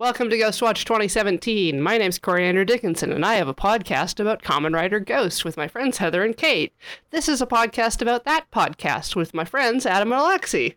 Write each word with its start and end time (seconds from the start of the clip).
Welcome 0.00 0.30
to 0.30 0.38
Ghostwatch 0.38 0.84
2017. 0.86 1.78
My 1.78 1.98
name's 1.98 2.18
Coriander 2.18 2.64
Dickinson, 2.64 3.12
and 3.12 3.22
I 3.22 3.34
have 3.34 3.48
a 3.48 3.54
podcast 3.54 4.18
about 4.18 4.42
Kamen 4.42 4.74
Rider 4.74 4.98
Ghost 4.98 5.44
with 5.44 5.58
my 5.58 5.68
friends 5.68 5.98
Heather 5.98 6.24
and 6.24 6.34
Kate. 6.34 6.72
This 7.10 7.28
is 7.28 7.42
a 7.42 7.46
podcast 7.46 8.00
about 8.00 8.24
that 8.24 8.46
podcast 8.50 9.14
with 9.14 9.34
my 9.34 9.44
friends 9.44 9.84
Adam 9.84 10.10
and 10.10 10.22
Alexi. 10.22 10.76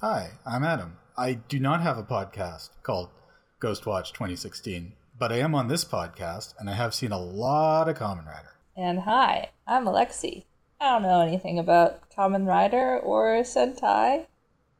Hi, 0.00 0.30
I'm 0.46 0.64
Adam. 0.64 0.96
I 1.18 1.34
do 1.34 1.60
not 1.60 1.82
have 1.82 1.98
a 1.98 2.02
podcast 2.02 2.70
called 2.82 3.10
Ghostwatch 3.60 4.14
2016, 4.14 4.94
but 5.18 5.30
I 5.30 5.40
am 5.40 5.54
on 5.54 5.68
this 5.68 5.84
podcast, 5.84 6.54
and 6.58 6.70
I 6.70 6.72
have 6.72 6.94
seen 6.94 7.12
a 7.12 7.20
lot 7.20 7.90
of 7.90 7.98
Kamen 7.98 8.24
Rider. 8.24 8.56
And 8.74 9.00
hi, 9.00 9.50
I'm 9.66 9.84
Alexi. 9.84 10.44
I 10.80 10.92
don't 10.92 11.02
know 11.02 11.20
anything 11.20 11.58
about 11.58 12.08
Kamen 12.08 12.46
Rider 12.46 12.98
or 12.98 13.42
Sentai, 13.42 14.28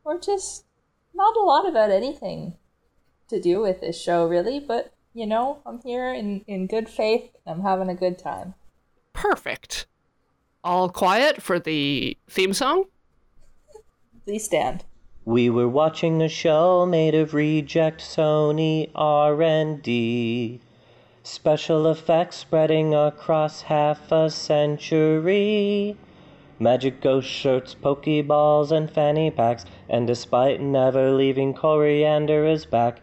or 0.03 0.19
just 0.19 0.65
not 1.13 1.37
a 1.37 1.41
lot 1.41 1.69
about 1.69 1.91
anything 1.91 2.55
to 3.33 3.41
do 3.41 3.61
with 3.61 3.81
this 3.81 4.01
show, 4.01 4.27
really. 4.27 4.61
But, 4.61 4.93
you 5.13 5.27
know, 5.27 5.61
I'm 5.67 5.81
here 5.83 6.13
in, 6.13 6.45
in 6.47 6.67
good 6.67 6.89
faith 6.89 7.31
and 7.45 7.57
I'm 7.57 7.63
having 7.63 7.89
a 7.89 7.95
good 7.95 8.19
time. 8.19 8.55
Perfect. 9.13 9.87
All 10.63 10.89
quiet 10.89 11.43
for 11.43 11.59
the 11.59 12.17
theme 12.29 12.53
song? 12.53 12.85
Please 14.25 14.45
stand. 14.45 14.85
We 15.25 15.51
were 15.51 15.69
watching 15.69 16.21
a 16.21 16.29
show 16.29 16.85
made 16.85 17.15
of 17.15 17.33
reject 17.33 18.01
Sony 18.01 18.91
R&D. 18.95 20.61
Special 21.23 21.87
effects 21.87 22.37
spreading 22.37 22.95
across 22.95 23.63
half 23.63 24.11
a 24.11 24.29
century. 24.31 25.97
Magic 26.59 27.01
ghost 27.01 27.29
shirts, 27.29 27.75
pokeballs, 27.75 28.73
and 28.73 28.91
fanny 28.91 29.31
packs. 29.31 29.65
And 29.89 30.07
despite 30.07 30.61
never 30.61 31.13
leaving, 31.13 31.55
Coriander 31.55 32.45
is 32.45 32.67
back. 32.67 33.01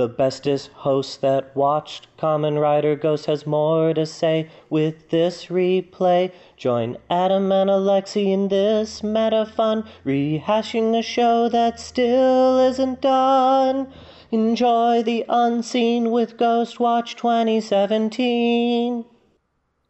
The 0.00 0.08
bestest 0.08 0.70
host 0.72 1.20
that 1.20 1.54
watched 1.54 2.08
Kamen 2.16 2.58
Rider 2.58 2.96
Ghost 2.96 3.26
has 3.26 3.46
more 3.46 3.92
to 3.92 4.06
say 4.06 4.48
with 4.70 5.10
this 5.10 5.48
replay. 5.48 6.32
Join 6.56 6.96
Adam 7.10 7.52
and 7.52 7.68
Alexi 7.68 8.32
in 8.32 8.48
this 8.48 9.02
meta 9.02 9.44
fun, 9.44 9.84
rehashing 10.06 10.98
a 10.98 11.02
show 11.02 11.50
that 11.50 11.78
still 11.78 12.58
isn't 12.60 13.02
done. 13.02 13.92
Enjoy 14.30 15.02
the 15.02 15.26
unseen 15.28 16.10
with 16.10 16.38
Ghostwatch 16.38 17.14
2017. 17.16 19.04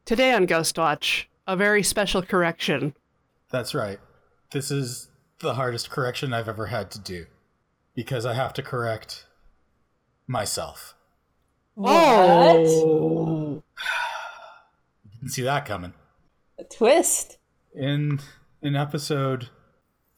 Today 0.04 0.32
on 0.32 0.48
Ghostwatch, 0.48 1.26
a 1.46 1.54
very 1.54 1.84
special 1.84 2.22
correction. 2.22 2.96
That's 3.52 3.76
right. 3.76 4.00
This 4.50 4.72
is 4.72 5.06
the 5.38 5.54
hardest 5.54 5.88
correction 5.88 6.32
I've 6.32 6.48
ever 6.48 6.66
had 6.66 6.90
to 6.90 6.98
do 6.98 7.26
because 7.94 8.26
I 8.26 8.34
have 8.34 8.52
to 8.54 8.62
correct 8.64 9.26
myself. 10.30 10.94
Oh! 11.76 13.62
You 15.04 15.10
didn't 15.18 15.32
see 15.32 15.42
that 15.42 15.66
coming. 15.66 15.92
A 16.58 16.64
twist. 16.64 17.36
In 17.74 18.20
in 18.62 18.74
episode 18.74 19.50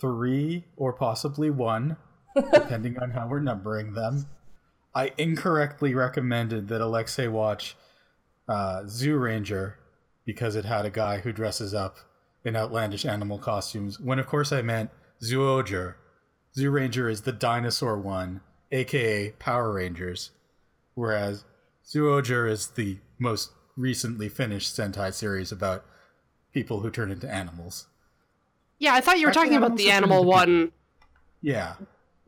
three 0.00 0.64
or 0.76 0.92
possibly 0.92 1.50
one, 1.50 1.96
depending 2.52 2.98
on 2.98 3.10
how 3.10 3.26
we're 3.26 3.40
numbering 3.40 3.94
them, 3.94 4.26
I 4.94 5.12
incorrectly 5.18 5.94
recommended 5.94 6.68
that 6.68 6.80
Alexei 6.80 7.26
watch 7.26 7.76
uh, 8.48 8.82
Zyuranger 8.84 9.74
because 10.24 10.54
it 10.54 10.64
had 10.64 10.84
a 10.84 10.90
guy 10.90 11.18
who 11.18 11.32
dresses 11.32 11.74
up 11.74 11.96
in 12.44 12.54
outlandish 12.54 13.04
animal 13.04 13.38
costumes. 13.38 13.98
When 13.98 14.18
of 14.18 14.26
course 14.26 14.52
I 14.52 14.62
meant 14.62 14.90
Zyuohger. 15.22 15.94
Zoo 16.54 16.70
Ranger 16.70 17.08
is 17.08 17.22
the 17.22 17.32
dinosaur 17.32 17.98
one, 17.98 18.42
aka 18.72 19.30
Power 19.38 19.72
Rangers, 19.72 20.30
whereas 20.94 21.44
Zyuohger 21.86 22.50
is 22.50 22.68
the 22.68 22.98
most 23.18 23.52
recently 23.76 24.28
finished 24.28 24.76
Sentai 24.76 25.12
series 25.14 25.52
about 25.52 25.84
people 26.52 26.80
who 26.80 26.90
turn 26.90 27.10
into 27.10 27.32
animals. 27.32 27.86
Yeah, 28.78 28.94
I 28.94 29.00
thought 29.00 29.18
you 29.18 29.26
were 29.26 29.30
Actually, 29.30 29.44
talking 29.50 29.56
about 29.58 29.76
the 29.76 29.90
animal 29.90 30.22
good. 30.24 30.28
one, 30.28 30.72
Yeah, 31.40 31.74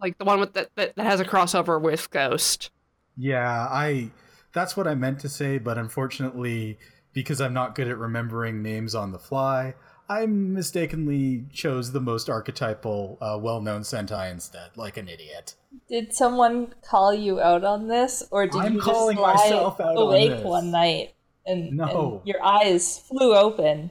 like 0.00 0.18
the 0.18 0.24
one 0.24 0.38
with 0.40 0.52
that, 0.54 0.70
that, 0.76 0.94
that 0.96 1.04
has 1.06 1.20
a 1.20 1.24
crossover 1.24 1.80
with 1.80 2.10
Ghost. 2.10 2.70
yeah, 3.16 3.66
I 3.70 4.10
that's 4.52 4.76
what 4.76 4.86
I 4.86 4.94
meant 4.94 5.18
to 5.20 5.28
say, 5.28 5.58
but 5.58 5.78
unfortunately, 5.78 6.78
because 7.12 7.40
I'm 7.40 7.54
not 7.54 7.74
good 7.74 7.88
at 7.88 7.98
remembering 7.98 8.62
names 8.62 8.94
on 8.94 9.10
the 9.12 9.18
fly, 9.18 9.74
I 10.08 10.26
mistakenly 10.26 11.46
chose 11.52 11.92
the 11.92 12.00
most 12.00 12.28
archetypal, 12.28 13.16
uh, 13.20 13.38
well-known 13.40 13.82
Sentai 13.82 14.30
instead, 14.30 14.70
like 14.76 14.96
an 14.96 15.08
idiot. 15.08 15.54
Did 15.88 16.12
someone 16.12 16.74
call 16.86 17.14
you 17.14 17.40
out 17.40 17.64
on 17.64 17.88
this, 17.88 18.22
or 18.30 18.46
did 18.46 18.60
I'm 18.60 18.74
you 18.74 18.80
just 18.84 19.16
lie 19.18 19.34
myself 19.34 19.80
out 19.80 19.96
on 19.96 19.96
awake 19.96 20.30
this. 20.30 20.44
one 20.44 20.70
night 20.70 21.14
and, 21.46 21.72
No. 21.76 22.18
and 22.18 22.28
your 22.28 22.42
eyes 22.44 22.98
flew 22.98 23.34
open 23.34 23.90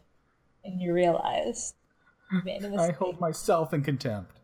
and 0.63 0.81
you 0.81 0.93
realized 0.93 1.75
you 2.31 2.41
made 2.45 2.63
a 2.63 2.67
I 2.67 2.69
mistake? 2.69 2.89
I 2.89 2.97
hold 2.97 3.19
myself 3.19 3.73
in 3.73 3.81
contempt. 3.81 4.39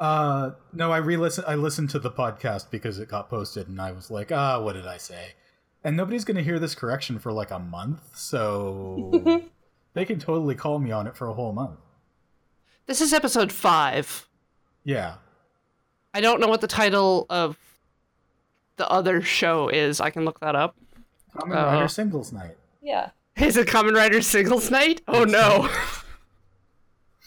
Uh, 0.00 0.52
no, 0.72 0.90
I 0.90 0.96
re-listen. 0.96 1.44
I 1.46 1.54
listened 1.54 1.90
to 1.90 1.98
the 2.00 2.10
podcast 2.10 2.70
because 2.70 2.98
it 2.98 3.08
got 3.08 3.28
posted, 3.30 3.68
and 3.68 3.80
I 3.80 3.92
was 3.92 4.10
like, 4.10 4.32
ah, 4.32 4.60
what 4.60 4.72
did 4.72 4.86
I 4.86 4.96
say? 4.96 5.34
And 5.84 5.96
nobody's 5.96 6.24
gonna 6.24 6.42
hear 6.42 6.58
this 6.58 6.74
correction 6.74 7.18
for 7.20 7.32
like 7.32 7.50
a 7.52 7.58
month, 7.60 8.00
so 8.16 9.42
they 9.94 10.04
can 10.04 10.18
totally 10.18 10.54
call 10.54 10.78
me 10.78 10.90
on 10.92 11.06
it 11.06 11.16
for 11.16 11.28
a 11.28 11.34
whole 11.34 11.52
month. 11.52 11.78
This 12.86 13.00
is 13.00 13.12
episode 13.12 13.52
five. 13.52 14.26
Yeah, 14.84 15.14
I 16.14 16.20
don't 16.20 16.40
know 16.40 16.48
what 16.48 16.60
the 16.60 16.66
title 16.66 17.26
of 17.30 17.56
the 18.76 18.88
other 18.88 19.22
show 19.22 19.68
is. 19.68 20.00
I 20.00 20.10
can 20.10 20.24
look 20.24 20.40
that 20.40 20.56
up. 20.56 20.76
Kamen 21.36 21.52
Uh-huh. 21.56 21.66
Rider 21.76 21.88
Singles 21.88 22.32
Night. 22.32 22.56
yeah. 22.82 23.10
Is 23.36 23.56
it 23.56 23.66
Kamen 23.68 23.94
Rider 23.94 24.20
Singles 24.20 24.70
Night? 24.70 25.00
Oh 25.08 25.24
no. 25.24 25.68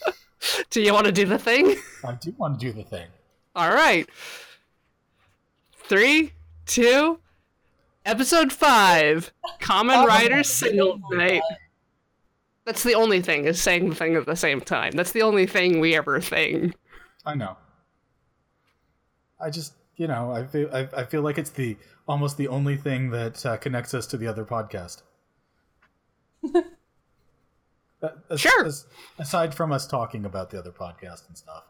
do 0.70 0.82
you 0.82 0.94
want 0.94 1.06
to 1.08 1.12
do 1.12 1.26
the 1.26 1.40
thing? 1.40 1.76
I 2.04 2.14
do 2.14 2.34
want 2.38 2.60
to 2.60 2.66
do 2.66 2.72
the 2.74 2.84
thing. 2.84 3.08
All 3.56 3.70
right. 3.74 4.08
Three, 5.88 6.34
two, 6.66 7.20
episode 8.06 8.52
five, 8.52 9.32
Kamen 9.62 10.06
Rider 10.06 10.44
Singles 10.44 11.00
Night. 11.12 11.42
That's 12.66 12.84
the 12.84 12.96
only 12.96 13.22
thing 13.22 13.46
is 13.46 13.62
saying 13.62 13.90
the 13.90 13.96
thing 13.96 14.16
at 14.16 14.26
the 14.26 14.36
same 14.36 14.60
time. 14.62 14.92
That's 14.92 15.12
the 15.12 15.22
only 15.22 15.46
thing 15.46 15.80
we 15.80 15.96
ever 15.96 16.20
thing. 16.20 16.74
I 17.26 17.36
know. 17.36 17.58
I 19.40 19.50
just, 19.52 19.74
you 19.98 20.08
know, 20.08 20.32
I 20.32 20.46
feel, 20.46 20.70
I, 20.74 20.88
I 20.98 21.04
feel 21.06 21.22
like 21.22 21.38
it's 21.38 21.52
the 21.52 21.78
almost 22.08 22.38
the 22.38 22.48
only 22.48 22.76
thing 22.78 23.12
that 23.12 23.46
uh, 23.46 23.58
connects 23.58 23.94
us 23.94 24.08
to 24.08 24.18
the 24.18 24.28
other 24.28 24.46
podcast. 24.46 25.02
Uh, 28.04 28.10
as- 28.30 28.40
Sure. 28.42 28.66
as- 28.66 28.86
aside 29.18 29.56
from 29.56 29.72
us 29.72 29.88
talking 29.88 30.26
about 30.26 30.50
the 30.52 30.60
other 30.60 30.70
podcast 30.72 31.28
and 31.28 31.36
stuff, 31.38 31.64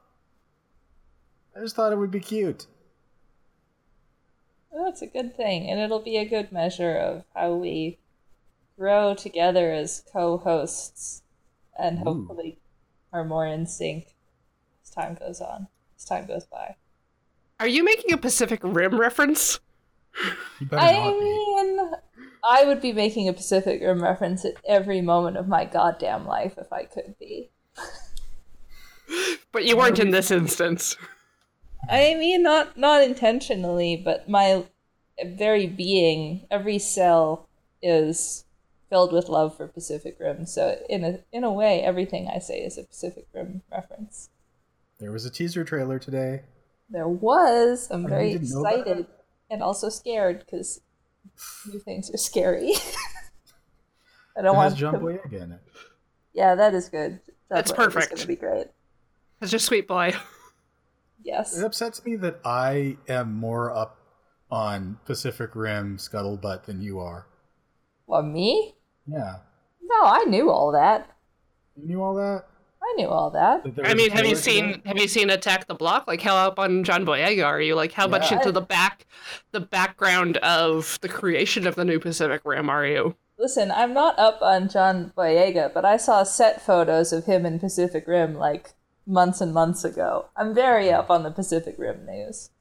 I 1.56 1.60
just 1.62 1.76
thought 1.76 1.94
it 1.94 1.98
would 1.98 2.12
be 2.12 2.20
cute. 2.20 2.66
Well, 4.72 4.84
That's 4.86 5.02
a 5.04 5.08
good 5.08 5.38
thing, 5.38 5.70
and 5.70 5.80
it'll 5.80 6.02
be 6.02 6.18
a 6.18 6.26
good 6.28 6.52
measure 6.52 6.98
of 6.98 7.24
how 7.34 7.54
we 7.54 8.00
grow 8.78 9.14
together 9.16 9.72
as 9.72 10.04
co-hosts, 10.12 11.24
and 11.78 12.00
hopefully 12.00 12.58
are 13.12 13.24
more 13.24 13.46
in 13.46 13.66
sync 13.66 14.16
as 14.84 14.90
time 14.90 15.16
goes 15.16 15.42
on, 15.42 15.68
as 15.98 16.06
time 16.06 16.26
goes 16.26 16.46
by. 16.46 16.76
Are 17.60 17.68
you 17.68 17.84
making 17.84 18.14
a 18.14 18.18
Pacific 18.18 18.60
Rim 18.64 19.00
reference? 19.00 19.60
I 20.72 21.12
mean, 21.20 21.92
I 22.44 22.64
would 22.66 22.82
be 22.82 22.94
making 22.94 23.28
a 23.28 23.34
Pacific 23.34 23.82
Rim 23.82 24.02
reference 24.02 24.46
at 24.46 24.54
every 24.68 25.02
moment 25.02 25.38
of 25.38 25.48
my 25.48 25.66
goddamn 25.66 26.26
life 26.26 26.56
if 26.58 26.72
I 26.72 26.84
could 26.84 27.16
be. 27.20 27.50
But 29.52 29.66
you 29.66 29.78
weren't 29.78 30.00
in 30.00 30.10
this 30.10 30.32
instance. 30.32 30.98
I 31.90 32.16
mean, 32.16 32.42
not 32.42 32.76
not 32.76 33.04
intentionally, 33.04 33.96
but 33.96 34.28
my 34.28 34.66
very 35.24 35.68
being, 35.68 36.48
every 36.50 36.80
cell 36.80 37.48
is 37.82 38.45
filled 38.90 39.12
with 39.14 39.30
love 39.30 39.56
for 39.58 39.68
Pacific 39.68 40.18
Rim. 40.20 40.46
So 40.46 40.78
in 40.90 41.04
a 41.04 41.20
in 41.32 41.44
a 41.44 41.52
way, 41.52 41.82
everything 41.82 42.28
I 42.34 42.40
say 42.40 42.60
is 42.60 42.78
a 42.78 42.84
Pacific 42.84 43.28
Rim 43.34 43.62
reference. 43.72 44.30
There 45.00 45.12
was 45.12 45.26
a 45.26 45.30
teaser 45.30 45.64
trailer 45.64 46.00
today. 46.00 46.42
There 46.90 47.08
was. 47.08 47.88
I'm 47.92 48.08
very 48.08 48.34
didn't 48.34 48.50
know 48.52 48.62
about 48.62 48.80
excited 48.80 49.08
and 49.50 49.62
also 49.64 49.90
scared 49.90 50.40
because 50.40 50.82
new 51.68 51.80
things 51.80 52.10
are 52.14 52.18
scary. 52.18 52.74
I 54.38 54.42
don't 54.42 54.56
It 54.56 54.60
has 54.60 54.72
want 54.72 54.76
John 54.78 54.94
to. 54.94 55.00
Boyega 55.00 55.42
in 55.44 55.52
it. 55.54 55.62
Yeah, 56.34 56.56
that 56.56 56.74
is 56.74 56.90
good. 56.90 57.20
That's 57.50 57.72
what- 57.72 57.78
perfect. 57.78 58.12
It's 58.12 58.22
gonna 58.22 58.28
be 58.28 58.36
great. 58.36 58.68
It's 59.42 59.52
just 59.52 59.66
sweet 59.66 59.88
boy. 59.88 60.14
Yes. 61.24 61.58
It 61.58 61.66
upsets 61.66 62.06
me 62.06 62.18
that 62.18 62.40
I 62.46 62.98
am 63.10 63.34
more 63.34 63.76
up 63.76 63.98
on 64.52 65.00
Pacific 65.06 65.56
Rim 65.56 65.98
Scuttlebutt 65.98 66.66
than 66.66 66.84
you 66.84 67.00
are. 67.00 67.26
Well, 68.08 68.24
me? 68.24 68.76
Yeah. 69.08 69.38
No, 69.82 70.04
I 70.04 70.26
knew 70.26 70.50
all 70.50 70.72
that. 70.72 71.10
You 71.76 71.88
knew 71.88 72.02
all 72.02 72.16
that? 72.16 72.46
I 72.86 72.94
knew 72.98 73.08
all 73.08 73.32
that. 73.32 73.64
That 73.76 73.88
I 73.88 73.94
mean, 73.96 74.12
have 74.12 74.26
you 74.26 74.36
killers 74.36 74.48
in 74.48 74.74
seen 74.74 74.82
have 74.86 74.98
you 74.98 75.08
seen 75.08 75.30
Attack 75.30 75.68
the 75.68 75.74
Block? 75.74 76.08
Like 76.08 76.22
how 76.22 76.36
up 76.36 76.60
on 76.60 76.84
John 76.84 77.06
Boyega 77.06 77.46
are 77.46 77.60
you? 77.60 77.74
Like 77.74 77.92
how 77.92 78.08
much 78.08 78.32
into 78.32 78.52
the 78.52 78.62
back 78.62 79.08
the 79.52 79.60
background 79.60 80.38
of 80.38 81.00
the 81.02 81.10
creation 81.10 81.66
of 81.66 81.76
the 81.76 81.84
new 81.84 82.00
Pacific 82.00 82.42
Rim 82.46 82.70
are 82.70 82.86
you? 82.86 83.16
Listen, 83.38 83.72
I'm 83.72 83.94
not 83.94 84.18
up 84.20 84.42
on 84.42 84.70
John 84.70 85.12
Boyega, 85.18 85.74
but 85.74 85.84
I 85.84 85.98
saw 85.98 86.24
set 86.24 86.62
photos 86.62 87.12
of 87.12 87.26
him 87.26 87.46
in 87.46 87.60
Pacific 87.60 88.08
Rim 88.08 88.36
like 88.36 88.74
months 89.08 89.42
and 89.42 89.54
months 89.54 89.84
ago. 89.84 90.28
I'm 90.38 90.54
very 90.54 90.92
up 90.92 91.10
on 91.10 91.24
the 91.24 91.32
Pacific 91.32 91.76
Rim 91.78 92.06
news. 92.06 92.52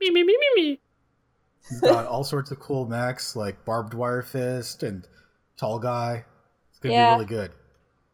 Me 0.00 0.10
me 0.10 0.24
me 0.24 0.36
me 0.36 0.62
me. 0.62 0.80
He's 1.70 1.80
got 1.80 2.06
all 2.06 2.24
sorts 2.24 2.50
of 2.50 2.58
cool 2.60 2.86
mechs 2.86 3.34
like 3.36 3.64
barbed 3.64 3.94
wire 3.94 4.22
fist 4.22 4.82
and 4.82 5.06
tall 5.56 5.78
guy. 5.78 6.24
It's 6.70 6.78
gonna 6.80 6.94
Yeah. 6.94 7.10
be 7.10 7.14
really 7.14 7.26
good. 7.26 7.52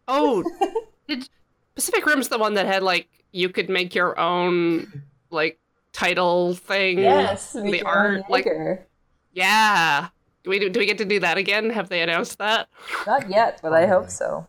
Oh, 0.08 0.44
did 1.08 1.28
Pacific 1.74 2.06
Rim's 2.06 2.28
the 2.28 2.38
one 2.38 2.54
that 2.54 2.66
had 2.66 2.82
like 2.82 3.08
you 3.32 3.48
could 3.48 3.68
make 3.68 3.94
your 3.94 4.18
own 4.20 5.02
like 5.30 5.58
title 5.92 6.54
thing? 6.54 6.98
Yes, 6.98 7.52
the 7.52 7.64
make 7.64 7.84
art, 7.84 8.22
like 8.28 8.46
yeah. 9.32 10.08
Do 10.44 10.50
we 10.50 10.58
do, 10.60 10.68
do 10.70 10.78
we 10.78 10.86
get 10.86 10.98
to 10.98 11.04
do 11.04 11.18
that 11.20 11.38
again? 11.38 11.70
Have 11.70 11.88
they 11.88 12.02
announced 12.02 12.38
that? 12.38 12.68
Not 13.06 13.28
yet, 13.28 13.58
but 13.62 13.72
I 13.72 13.86
hope 13.86 14.10
so. 14.10 14.46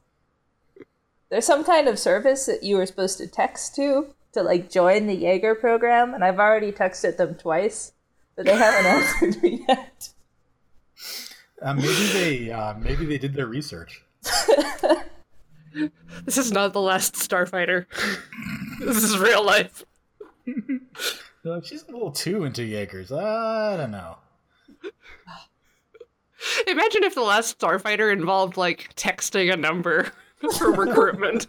There's 1.30 1.46
some 1.46 1.64
kind 1.64 1.88
of 1.88 1.98
service 2.00 2.46
that 2.46 2.64
you 2.64 2.78
were 2.78 2.86
supposed 2.86 3.18
to 3.18 3.28
text 3.28 3.76
to 3.76 4.14
to 4.34 4.44
like 4.44 4.70
join 4.70 5.08
the 5.08 5.16
Jaeger 5.16 5.56
program, 5.56 6.14
and 6.14 6.24
I've 6.24 6.40
already 6.40 6.72
texted 6.72 7.18
them 7.18 7.34
twice, 7.36 7.94
but 8.38 8.46
they 8.46 8.56
haven't 8.56 8.86
answered 9.22 9.44
me 9.44 9.66
yet. 9.68 10.10
Uh, 11.62 11.74
maybe 11.74 12.08
they 12.14 12.52
uh, 12.52 12.76
maybe 12.76 13.06
they 13.06 13.18
did 13.18 13.34
their 13.34 13.48
research. 13.48 14.04
This 16.26 16.38
is 16.38 16.52
not 16.52 16.74
the 16.74 16.82
last 16.82 17.16
Starfighter. 17.16 17.86
this 18.80 19.04
is 19.04 19.18
real 19.18 19.44
life. 19.46 19.84
She's 21.64 21.84
a 21.84 21.92
little 21.92 22.12
too 22.12 22.44
into 22.46 22.64
Jaegers. 22.64 23.12
I 23.12 23.78
don't 23.78 23.92
know. 23.92 24.18
Imagine 26.68 27.04
if 27.04 27.16
the 27.16 27.22
last 27.22 27.60
Starfighter 27.60 28.12
involved 28.12 28.58
like 28.58 28.94
texting 28.96 29.52
a 29.52 29.58
number 29.58 30.12
for 30.58 30.72
recruitment. 30.72 31.48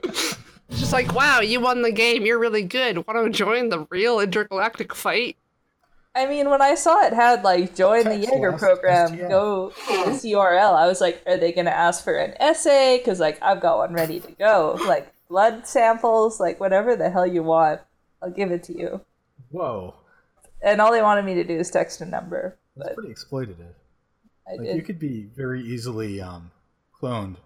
Just 0.70 0.92
like, 0.92 1.14
wow, 1.14 1.40
you 1.40 1.60
won 1.60 1.82
the 1.82 1.92
game. 1.92 2.26
You're 2.26 2.38
really 2.38 2.62
good. 2.64 3.06
Want 3.06 3.24
to 3.24 3.30
join 3.30 3.68
the 3.68 3.86
real 3.90 4.18
intergalactic 4.20 4.94
fight? 4.94 5.36
I 6.16 6.26
mean, 6.26 6.48
when 6.48 6.62
I 6.62 6.76
saw 6.76 7.04
it 7.04 7.12
had 7.12 7.42
like 7.42 7.74
join 7.74 8.04
the 8.04 8.16
Jaeger 8.16 8.52
program, 8.52 9.10
STL. 9.16 9.28
go 9.28 9.70
to 9.70 10.10
this 10.10 10.24
URL, 10.24 10.74
I 10.74 10.86
was 10.86 11.00
like, 11.00 11.20
are 11.26 11.36
they 11.36 11.50
going 11.52 11.64
to 11.64 11.76
ask 11.76 12.04
for 12.04 12.16
an 12.16 12.34
essay? 12.38 12.98
Because 12.98 13.18
like 13.18 13.38
I've 13.42 13.60
got 13.60 13.78
one 13.78 13.92
ready 13.94 14.20
to 14.20 14.32
go, 14.32 14.78
like 14.86 15.12
blood 15.28 15.66
samples, 15.66 16.38
like 16.38 16.60
whatever 16.60 16.94
the 16.94 17.10
hell 17.10 17.26
you 17.26 17.42
want, 17.42 17.80
I'll 18.22 18.30
give 18.30 18.52
it 18.52 18.62
to 18.64 18.78
you. 18.78 19.00
Whoa, 19.50 19.94
And 20.62 20.80
all 20.80 20.92
they 20.92 21.02
wanted 21.02 21.24
me 21.24 21.34
to 21.34 21.44
do 21.44 21.54
is 21.58 21.70
text 21.70 22.00
a 22.00 22.04
number, 22.06 22.56
that's 22.76 22.94
pretty 22.94 23.12
exploitative. 23.12 23.74
I 24.46 24.52
Like 24.52 24.60
did. 24.66 24.76
you 24.76 24.82
could 24.82 24.98
be 24.98 25.28
very 25.34 25.62
easily 25.62 26.20
um, 26.20 26.50
cloned. 27.00 27.36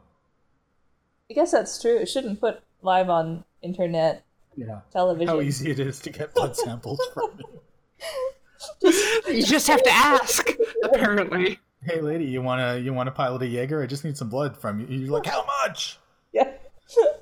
I 1.31 1.35
guess 1.35 1.53
that's 1.53 1.81
true. 1.81 1.97
It 1.97 2.07
shouldn't 2.09 2.41
put 2.41 2.61
live 2.83 3.09
on 3.11 3.45
internet 3.63 4.25
Yeah. 4.57 4.81
television. 4.93 5.29
How 5.29 5.41
easy 5.41 5.71
it 5.71 5.79
is 5.81 6.01
to 6.01 6.11
get 6.11 6.35
blood 6.35 6.57
samples 6.57 7.01
from 7.15 7.31
you. 7.39 7.61
You 8.83 9.43
just 9.43 9.67
have 9.69 9.83
to 9.83 9.91
ask, 9.91 10.51
apparently. 10.83 11.59
Hey, 11.83 12.01
lady, 12.01 12.25
you 12.25 12.43
wanna 12.43 12.79
you 12.79 12.93
wanna 12.93 13.11
pilot 13.11 13.43
a 13.43 13.47
Jaeger? 13.47 13.83
I 13.83 13.87
just 13.87 14.05
need 14.05 14.17
some 14.17 14.29
blood 14.29 14.57
from 14.57 14.81
you. 14.81 14.87
You're 14.87 15.11
like, 15.11 15.27
how 15.27 15.47
much? 15.63 15.99
Yeah. 16.33 16.51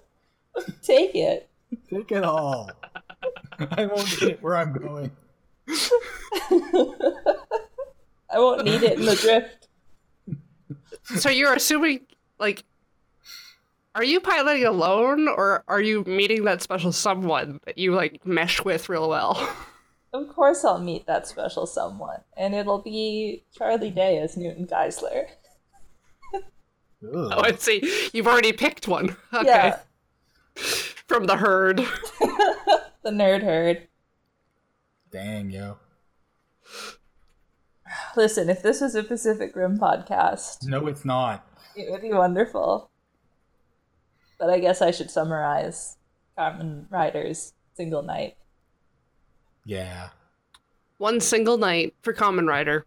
Take 0.82 1.14
it. 1.14 1.48
Take 1.90 2.12
it 2.12 2.24
all. 2.24 2.70
I 3.58 3.86
won't 3.86 4.18
get 4.18 4.30
it 4.30 4.42
where 4.42 4.56
I'm 4.56 4.72
going. 4.72 5.10
I 8.30 8.38
won't 8.38 8.64
need 8.64 8.82
it 8.82 8.98
in 8.98 9.04
the 9.04 9.16
drift. 9.16 9.68
So 11.20 11.28
you're 11.28 11.54
assuming, 11.54 12.00
like, 12.38 12.64
are 13.94 14.04
you 14.04 14.20
piloting 14.20 14.64
alone, 14.64 15.28
or 15.28 15.64
are 15.68 15.80
you 15.80 16.04
meeting 16.04 16.44
that 16.44 16.62
special 16.62 16.92
someone 16.92 17.60
that 17.64 17.78
you, 17.78 17.94
like, 17.94 18.26
mesh 18.26 18.64
with 18.64 18.88
real 18.88 19.08
well? 19.08 19.54
Of 20.12 20.28
course, 20.28 20.64
I'll 20.64 20.78
meet 20.80 21.06
that 21.06 21.26
special 21.26 21.66
someone, 21.66 22.20
and 22.36 22.54
it'll 22.54 22.80
be 22.80 23.44
Charlie 23.56 23.90
Day 23.90 24.18
as 24.18 24.36
Newton 24.36 24.66
Geiszler. 24.66 25.26
Ugh. 26.34 26.40
Oh, 27.12 27.40
I 27.42 27.52
see. 27.52 28.08
You've 28.12 28.26
already 28.26 28.52
picked 28.52 28.88
one. 28.88 29.16
Okay. 29.34 29.46
Yeah, 29.46 29.78
From 31.06 31.26
the 31.26 31.36
herd. 31.36 31.78
the 33.02 33.10
nerd 33.10 33.42
herd. 33.42 33.88
Dang, 35.12 35.50
yo. 35.50 35.76
Listen, 38.16 38.48
if 38.48 38.62
this 38.62 38.80
was 38.80 38.94
a 38.94 39.02
Pacific 39.02 39.54
Rim 39.54 39.78
podcast, 39.78 40.66
No, 40.66 40.86
it's 40.86 41.04
not. 41.04 41.46
it 41.76 41.90
would 41.90 42.00
be 42.02 42.12
wonderful. 42.12 42.90
But 44.38 44.50
I 44.50 44.58
guess 44.58 44.80
I 44.82 44.90
should 44.90 45.10
summarize 45.10 45.96
Kamen 46.38 46.86
Rider's 46.90 47.52
single 47.74 48.02
night. 48.02 48.36
Yeah. 49.66 50.10
One 50.98 51.20
single 51.20 51.58
night 51.58 51.94
for 52.00 52.14
Kamen 52.14 52.48
Rider. 52.48 52.86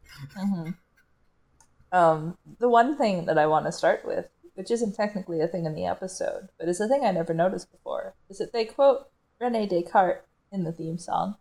Um, 1.92 2.38
the 2.60 2.70
one 2.70 2.98
thing 2.98 3.26
that 3.26 3.38
I 3.38 3.46
want 3.46 3.66
to 3.66 3.72
start 3.72 4.06
with, 4.06 4.30
which 4.56 4.72
isn't 4.72 4.96
technically 4.96 5.42
a 5.42 5.48
thing 5.48 5.66
in 5.66 5.76
the 5.76 5.86
episode, 5.86 6.50
but 6.58 6.70
is 6.70 6.80
a 6.80 6.88
thing 6.88 7.04
I 7.04 7.12
never 7.12 7.34
noticed 7.34 7.72
before, 7.72 8.16
is 8.30 8.38
that 8.38 8.54
they 8.54 8.66
quote 8.66 9.10
Rene 9.40 9.68
Descartes 9.68 10.24
in 10.52 10.64
the 10.64 10.72
theme 10.72 10.98
song. 10.98 11.36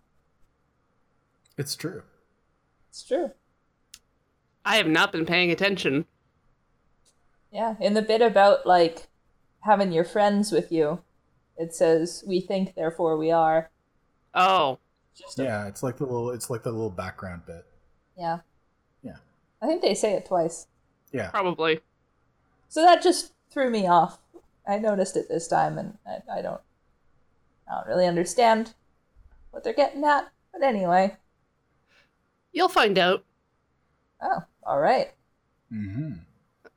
It's 1.56 1.76
true. 1.76 2.02
It's 2.90 3.02
true. 3.02 3.30
I 4.64 4.76
have 4.76 4.86
not 4.86 5.12
been 5.12 5.24
paying 5.26 5.50
attention. 5.50 6.06
Yeah, 7.52 7.76
in 7.80 7.94
the 7.94 8.02
bit 8.02 8.20
about 8.20 8.66
like 8.66 9.08
having 9.60 9.92
your 9.92 10.04
friends 10.04 10.52
with 10.52 10.70
you, 10.70 11.00
it 11.56 11.74
says 11.74 12.24
we 12.26 12.40
think 12.40 12.74
therefore 12.74 13.16
we 13.16 13.30
are. 13.30 13.70
Oh. 14.34 14.78
Just 15.18 15.38
a- 15.38 15.44
Yeah, 15.44 15.66
it's 15.66 15.82
like 15.82 15.96
the 15.96 16.04
little 16.04 16.30
it's 16.30 16.48
like 16.50 16.62
the 16.62 16.70
little 16.70 16.90
background 16.90 17.42
bit. 17.46 17.64
yeah. 18.16 18.38
Yeah. 19.02 19.16
I 19.62 19.66
think 19.66 19.82
they 19.82 19.94
say 19.94 20.12
it 20.14 20.26
twice. 20.26 20.66
Yeah. 21.12 21.30
Probably. 21.30 21.80
So 22.68 22.82
that 22.82 23.02
just 23.02 23.32
threw 23.50 23.70
me 23.70 23.86
off. 23.86 24.18
I 24.66 24.78
noticed 24.78 25.16
it 25.16 25.28
this 25.28 25.48
time, 25.48 25.78
and 25.78 25.96
I, 26.06 26.38
I 26.38 26.42
don't, 26.42 26.60
I 27.70 27.74
don't 27.76 27.86
really 27.88 28.06
understand 28.06 28.74
what 29.50 29.64
they're 29.64 29.72
getting 29.72 30.04
at. 30.04 30.28
But 30.52 30.62
anyway, 30.62 31.16
You'll 32.52 32.68
find 32.68 32.98
out. 32.98 33.24
oh, 34.20 34.42
all 34.64 34.78
right. 34.78 35.12
Mm-hmm. 35.72 36.12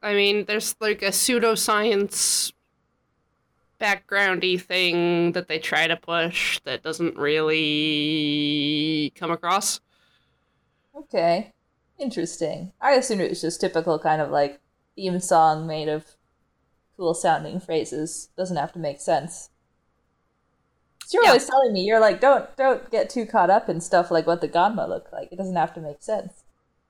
I 0.01 0.13
mean, 0.13 0.45
there's 0.45 0.75
like 0.79 1.01
a 1.01 1.07
pseudoscience 1.07 2.53
backgroundy 3.81 4.61
thing 4.61 5.31
that 5.33 5.47
they 5.47 5.59
try 5.59 5.87
to 5.87 5.97
push 5.97 6.59
that 6.65 6.83
doesn't 6.83 7.17
really 7.17 9.11
come 9.15 9.31
across. 9.31 9.79
Okay. 10.95 11.51
Interesting. 11.99 12.73
I 12.81 12.91
assumed 12.93 13.21
it 13.21 13.29
was 13.29 13.41
just 13.41 13.61
typical 13.61 13.99
kind 13.99 14.21
of 14.21 14.29
like 14.29 14.59
theme 14.95 15.19
song 15.19 15.67
made 15.67 15.87
of 15.89 16.05
cool 16.97 17.13
sounding 17.13 17.59
phrases. 17.59 18.29
Doesn't 18.37 18.57
have 18.57 18.73
to 18.73 18.79
make 18.79 18.99
sense. 18.99 19.49
So 21.05 21.17
you're 21.17 21.23
Yeah. 21.23 21.29
always 21.29 21.45
telling 21.45 21.73
me 21.73 21.81
you're 21.83 21.99
like, 21.99 22.19
don't 22.21 22.55
don't 22.57 22.89
get 22.89 23.09
too 23.09 23.25
caught 23.25 23.49
up 23.49 23.67
in 23.69 23.81
stuff 23.81 24.11
like 24.11 24.25
what 24.27 24.41
the 24.41 24.47
Ganma 24.49 24.87
look 24.87 25.11
like. 25.11 25.31
It 25.31 25.37
doesn't 25.37 25.55
have 25.55 25.73
to 25.75 25.81
make 25.81 26.01
sense. 26.01 26.43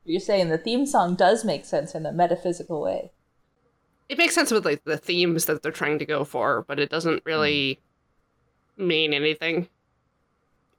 You're 0.03 0.19
saying 0.19 0.49
the 0.49 0.57
theme 0.57 0.85
song 0.85 1.15
does 1.15 1.45
make 1.45 1.65
sense 1.65 1.93
in 1.95 2.05
a 2.05 2.11
metaphysical 2.11 2.81
way. 2.81 3.11
It 4.11 4.17
makes 4.17 4.35
sense 4.35 4.51
with 4.51 4.65
like 4.65 4.83
the 4.83 4.97
themes 4.97 5.45
that 5.45 5.63
they're 5.63 5.71
trying 5.71 5.97
to 5.99 6.05
go 6.05 6.25
for, 6.25 6.65
but 6.67 6.81
it 6.81 6.89
doesn't 6.89 7.19
hmm. 7.19 7.29
really 7.29 7.79
mean 8.75 9.13
anything. 9.13 9.69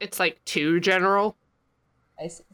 It's 0.01 0.21
like 0.21 0.45
too 0.45 0.81
general. 0.81 1.35
I 2.23 2.29
see. 2.29 2.45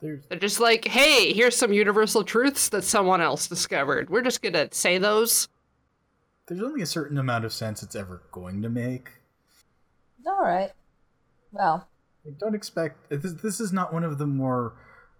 There's 0.00 0.24
They're 0.28 0.38
just 0.38 0.60
like, 0.60 0.86
hey, 0.86 1.32
here's 1.32 1.56
some 1.56 1.72
universal 1.72 2.22
truths 2.22 2.68
that 2.68 2.84
someone 2.84 3.20
else 3.20 3.48
discovered. 3.48 4.08
We're 4.08 4.22
just 4.22 4.40
gonna 4.40 4.68
say 4.70 4.98
those. 4.98 5.48
there's 6.46 6.62
only 6.62 6.82
a 6.82 6.86
certain 6.86 7.18
amount 7.18 7.44
of 7.44 7.52
sense 7.52 7.82
it's 7.82 7.96
ever 7.96 8.22
going 8.30 8.62
to 8.62 8.68
make. 8.68 9.10
All 10.24 10.44
right. 10.44 10.70
Well, 11.50 11.88
Like, 12.24 12.38
don't 12.38 12.54
expect 12.54 13.12
uh, 13.12 13.16
this. 13.16 13.32
This 13.32 13.58
is 13.58 13.72
not 13.72 13.92
one 13.92 14.04
of 14.04 14.18
the 14.18 14.26
more 14.28 14.74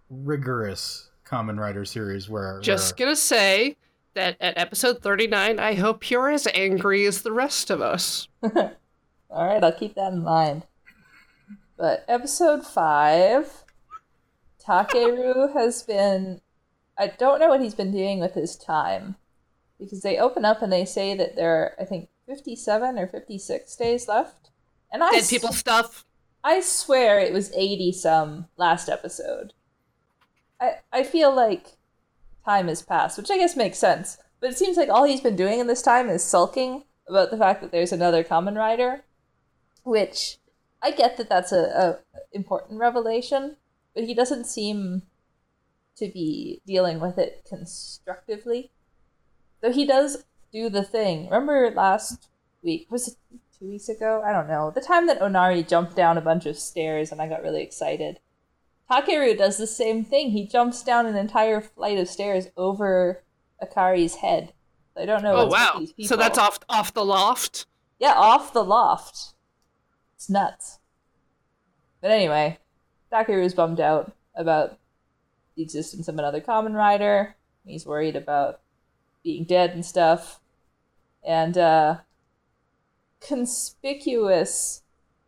rigorous 0.09 1.09
Kamen 1.27 1.59
Rider 1.59 1.83
series 1.83 2.29
where 2.29 2.61
Just 2.61 2.97
where- 2.97 3.07
gonna 3.07 3.17
say 3.17 3.75
that 4.19 4.37
at 4.39 4.57
episode 4.57 5.01
39, 5.01 5.59
I 5.59 5.73
hope 5.75 6.09
you're 6.09 6.29
as 6.29 6.47
angry 6.53 7.05
as 7.05 7.21
the 7.21 7.31
rest 7.31 7.69
of 7.69 7.81
us. 7.81 8.27
all 8.43 8.71
right, 9.29 9.63
I'll 9.63 9.71
keep 9.71 9.95
that 9.95 10.13
in 10.13 10.23
mind. 10.23 10.63
But 11.77 12.03
episode 12.07 12.65
five, 12.65 13.63
Takeru 14.63 15.53
has 15.57 15.81
been. 15.83 16.41
I 16.97 17.07
don't 17.07 17.39
know 17.39 17.47
what 17.47 17.61
he's 17.61 17.75
been 17.75 17.93
doing 17.93 18.19
with 18.19 18.33
his 18.33 18.57
time. 18.57 19.15
Because 19.79 20.01
they 20.01 20.17
open 20.17 20.43
up 20.43 20.61
and 20.61 20.73
they 20.73 20.83
say 20.83 21.15
that 21.15 21.37
there 21.37 21.55
are, 21.55 21.71
I 21.79 21.85
think, 21.85 22.09
57 22.27 22.99
or 22.99 23.07
56 23.07 23.75
days 23.77 24.09
left. 24.09 24.49
And 24.91 25.01
I 25.01 25.09
Dead 25.11 25.29
people 25.29 25.53
stuff. 25.53 26.03
I 26.43 26.59
swear 26.59 27.17
it 27.19 27.31
was 27.31 27.53
80 27.55 27.93
some 27.93 28.47
last 28.57 28.89
episode. 28.89 29.53
I 30.59 30.79
I 30.91 31.03
feel 31.03 31.33
like 31.33 31.77
time 32.45 32.67
has 32.67 32.81
passed, 32.81 33.17
which 33.17 33.31
I 33.31 33.37
guess 33.37 33.55
makes 33.55 33.77
sense. 33.77 34.17
But 34.39 34.51
it 34.51 34.57
seems 34.57 34.77
like 34.77 34.89
all 34.89 35.03
he's 35.03 35.21
been 35.21 35.35
doing 35.35 35.59
in 35.59 35.67
this 35.67 35.81
time 35.81 36.09
is 36.09 36.23
sulking 36.23 36.83
about 37.07 37.31
the 37.31 37.37
fact 37.37 37.61
that 37.61 37.71
there's 37.71 37.91
another 37.91 38.23
Kamen 38.23 38.55
Rider, 38.55 39.03
which 39.83 40.37
I 40.81 40.91
get 40.91 41.17
that 41.17 41.29
that's 41.29 41.51
a, 41.51 41.57
a 41.57 41.99
important 42.31 42.79
revelation, 42.79 43.57
but 43.93 44.05
he 44.05 44.13
doesn't 44.13 44.45
seem 44.45 45.03
to 45.97 46.09
be 46.09 46.61
dealing 46.65 46.99
with 46.99 47.17
it 47.17 47.45
constructively. 47.47 48.71
Though 49.61 49.73
he 49.73 49.85
does 49.85 50.23
do 50.51 50.69
the 50.69 50.83
thing. 50.83 51.25
Remember 51.25 51.71
last 51.75 52.29
week? 52.63 52.87
Was 52.89 53.09
it 53.09 53.15
two 53.57 53.69
weeks 53.69 53.89
ago? 53.89 54.23
I 54.25 54.31
don't 54.31 54.47
know. 54.47 54.71
The 54.73 54.81
time 54.81 55.07
that 55.07 55.19
Onari 55.19 55.67
jumped 55.67 55.95
down 55.95 56.17
a 56.17 56.21
bunch 56.21 56.45
of 56.45 56.57
stairs 56.57 57.11
and 57.11 57.21
I 57.21 57.27
got 57.27 57.43
really 57.43 57.61
excited. 57.61 58.19
Takeru 58.89 59.37
does 59.37 59.57
the 59.57 59.67
same 59.67 60.03
thing. 60.03 60.31
He 60.31 60.47
jumps 60.47 60.83
down 60.83 61.05
an 61.05 61.15
entire 61.15 61.61
flight 61.61 61.97
of 61.97 62.07
stairs 62.07 62.47
over 62.57 63.23
Akari's 63.61 64.15
head. 64.15 64.53
I 64.97 65.05
don't 65.05 65.23
know. 65.23 65.35
Oh 65.35 65.45
wow! 65.47 65.85
So 66.01 66.17
that's 66.17 66.37
off 66.37 66.59
off 66.67 66.93
the 66.93 67.05
loft. 67.05 67.67
Yeah, 67.99 68.13
off 68.15 68.51
the 68.51 68.63
loft. 68.63 69.33
It's 70.15 70.29
nuts. 70.29 70.79
But 72.01 72.11
anyway, 72.11 72.57
Takeru's 73.11 73.53
bummed 73.53 73.79
out 73.79 74.11
about 74.35 74.77
the 75.55 75.63
existence 75.63 76.07
of 76.07 76.17
another 76.17 76.41
Kamen 76.41 76.73
Rider. 76.73 77.35
He's 77.65 77.85
worried 77.85 78.15
about 78.15 78.61
being 79.23 79.45
dead 79.45 79.71
and 79.71 79.85
stuff. 79.85 80.41
And 81.25 81.57
uh 81.57 81.97
conspicuous 83.21 84.81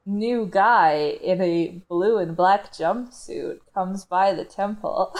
new 0.06 0.46
guy 0.46 1.18
in 1.22 1.42
a 1.42 1.82
blue 1.88 2.18
and 2.18 2.36
black 2.36 2.72
jumpsuit 2.74 3.60
comes 3.74 4.06
by 4.06 4.34
the 4.34 4.46
temple 4.46 5.16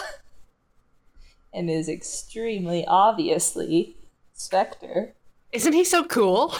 and 1.54 1.70
is 1.70 1.88
extremely 1.88 2.84
obviously 2.86 3.96
Spectre. 4.32 5.14
Isn't 5.52 5.72
he 5.72 5.84
so 5.84 6.04
cool? 6.04 6.54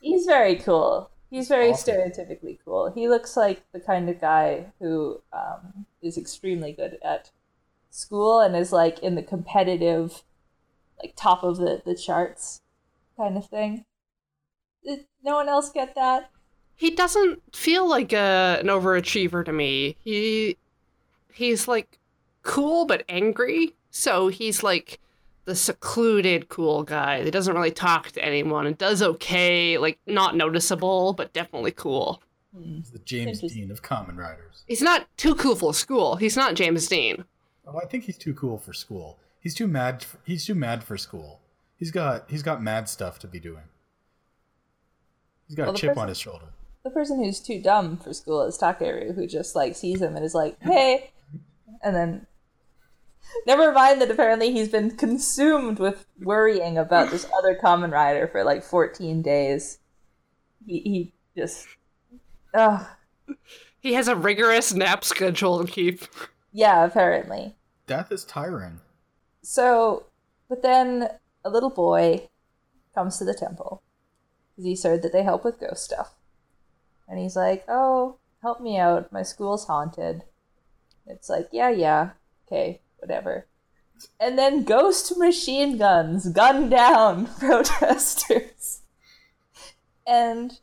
He's 0.00 0.26
very 0.26 0.56
cool. 0.56 1.10
He's 1.30 1.48
very 1.48 1.70
Awesome. 1.70 1.94
stereotypically 1.94 2.58
cool. 2.64 2.90
He 2.92 3.08
looks 3.08 3.36
like 3.36 3.62
the 3.72 3.80
kind 3.80 4.10
of 4.10 4.20
guy 4.20 4.66
who 4.80 5.22
um, 5.32 5.86
is 6.02 6.18
extremely 6.18 6.72
good 6.72 6.98
at 7.02 7.30
school 7.88 8.40
and 8.40 8.54
is 8.54 8.72
like 8.72 8.98
in 8.98 9.14
the 9.14 9.22
competitive, 9.22 10.24
like 11.00 11.14
top 11.16 11.42
of 11.42 11.56
the, 11.56 11.80
the 11.86 11.94
charts 11.94 12.60
kind 13.16 13.36
of 13.38 13.46
thing. 13.46 13.86
Did 14.84 15.06
no 15.22 15.36
one 15.36 15.48
else 15.48 15.70
get 15.70 15.94
that? 15.94 16.31
He 16.82 16.90
doesn't 16.90 17.40
feel 17.54 17.88
like 17.88 18.12
a, 18.12 18.58
an 18.60 18.66
overachiever 18.66 19.44
to 19.44 19.52
me. 19.52 19.94
He 20.02 20.56
he's 21.32 21.68
like 21.68 22.00
cool 22.42 22.86
but 22.86 23.04
angry. 23.08 23.76
So 23.92 24.26
he's 24.26 24.64
like 24.64 24.98
the 25.44 25.54
secluded 25.54 26.48
cool 26.48 26.82
guy 26.82 27.22
that 27.22 27.30
doesn't 27.30 27.54
really 27.54 27.70
talk 27.70 28.10
to 28.10 28.24
anyone 28.24 28.66
and 28.66 28.76
does 28.76 29.00
okay, 29.00 29.78
like 29.78 30.00
not 30.08 30.34
noticeable 30.34 31.12
but 31.12 31.32
definitely 31.32 31.70
cool. 31.70 32.20
He's 32.60 32.90
the 32.90 32.98
James 32.98 33.38
Dean 33.40 33.70
of 33.70 33.80
Kamen 33.82 34.16
Riders. 34.16 34.64
He's 34.66 34.82
not 34.82 35.06
too 35.16 35.36
cool 35.36 35.54
for 35.54 35.72
school. 35.72 36.16
He's 36.16 36.36
not 36.36 36.56
James 36.56 36.88
Dean. 36.88 37.24
Oh, 37.64 37.78
I 37.78 37.86
think 37.86 38.02
he's 38.02 38.18
too 38.18 38.34
cool 38.34 38.58
for 38.58 38.72
school. 38.72 39.20
He's 39.38 39.54
too 39.54 39.68
mad. 39.68 40.04
He's 40.24 40.44
too 40.44 40.56
mad 40.56 40.82
for 40.82 40.98
school. 40.98 41.42
He's 41.76 41.92
got 41.92 42.28
he's 42.28 42.42
got 42.42 42.60
mad 42.60 42.88
stuff 42.88 43.20
to 43.20 43.28
be 43.28 43.38
doing. 43.38 43.66
He's 45.46 45.54
got 45.54 45.66
Well, 45.66 45.74
a 45.76 45.78
chip 45.78 45.90
person- 45.90 46.02
on 46.02 46.08
his 46.08 46.18
shoulder. 46.18 46.46
The 46.84 46.90
person 46.90 47.22
who's 47.22 47.40
too 47.40 47.60
dumb 47.62 47.96
for 47.96 48.12
school 48.12 48.42
is 48.42 48.58
Takeru, 48.58 49.14
who 49.14 49.26
just 49.26 49.54
like 49.54 49.76
sees 49.76 50.02
him 50.02 50.16
and 50.16 50.24
is 50.24 50.34
like, 50.34 50.60
"Hey," 50.60 51.12
and 51.82 51.94
then 51.94 52.26
never 53.46 53.72
mind 53.72 54.00
that 54.00 54.10
apparently 54.10 54.52
he's 54.52 54.68
been 54.68 54.96
consumed 54.96 55.78
with 55.78 56.06
worrying 56.20 56.76
about 56.76 57.10
this 57.10 57.26
other 57.38 57.56
Kamen 57.62 57.92
Rider 57.92 58.26
for 58.26 58.42
like 58.44 58.64
14 58.64 59.22
days. 59.22 59.78
He 60.66 60.80
he 60.80 61.14
just, 61.36 61.66
ugh, 62.54 62.84
He 63.80 63.94
has 63.94 64.08
a 64.08 64.16
rigorous 64.16 64.74
nap 64.74 65.04
schedule 65.04 65.64
to 65.64 65.70
keep. 65.70 66.02
yeah, 66.52 66.84
apparently. 66.84 67.56
Death 67.86 68.10
is 68.12 68.24
tiring. 68.24 68.80
So, 69.42 70.06
but 70.48 70.62
then 70.62 71.08
a 71.44 71.50
little 71.50 71.70
boy 71.70 72.28
comes 72.94 73.18
to 73.18 73.24
the 73.24 73.34
temple 73.34 73.82
because 74.50 74.64
he's 74.64 74.82
heard 74.84 75.02
that 75.02 75.12
they 75.12 75.22
help 75.22 75.44
with 75.44 75.58
ghost 75.60 75.84
stuff. 75.84 76.14
And 77.08 77.18
he's 77.18 77.36
like, 77.36 77.64
Oh, 77.68 78.18
help 78.42 78.60
me 78.60 78.78
out. 78.78 79.12
My 79.12 79.22
school's 79.22 79.66
haunted. 79.66 80.22
It's 81.06 81.28
like, 81.28 81.48
Yeah, 81.52 81.70
yeah. 81.70 82.10
Okay, 82.46 82.80
whatever. 82.98 83.46
And 84.18 84.38
then 84.38 84.64
ghost 84.64 85.16
machine 85.16 85.78
guns 85.78 86.28
gun 86.30 86.68
down 86.68 87.26
protesters. 87.38 88.82
And 90.06 90.58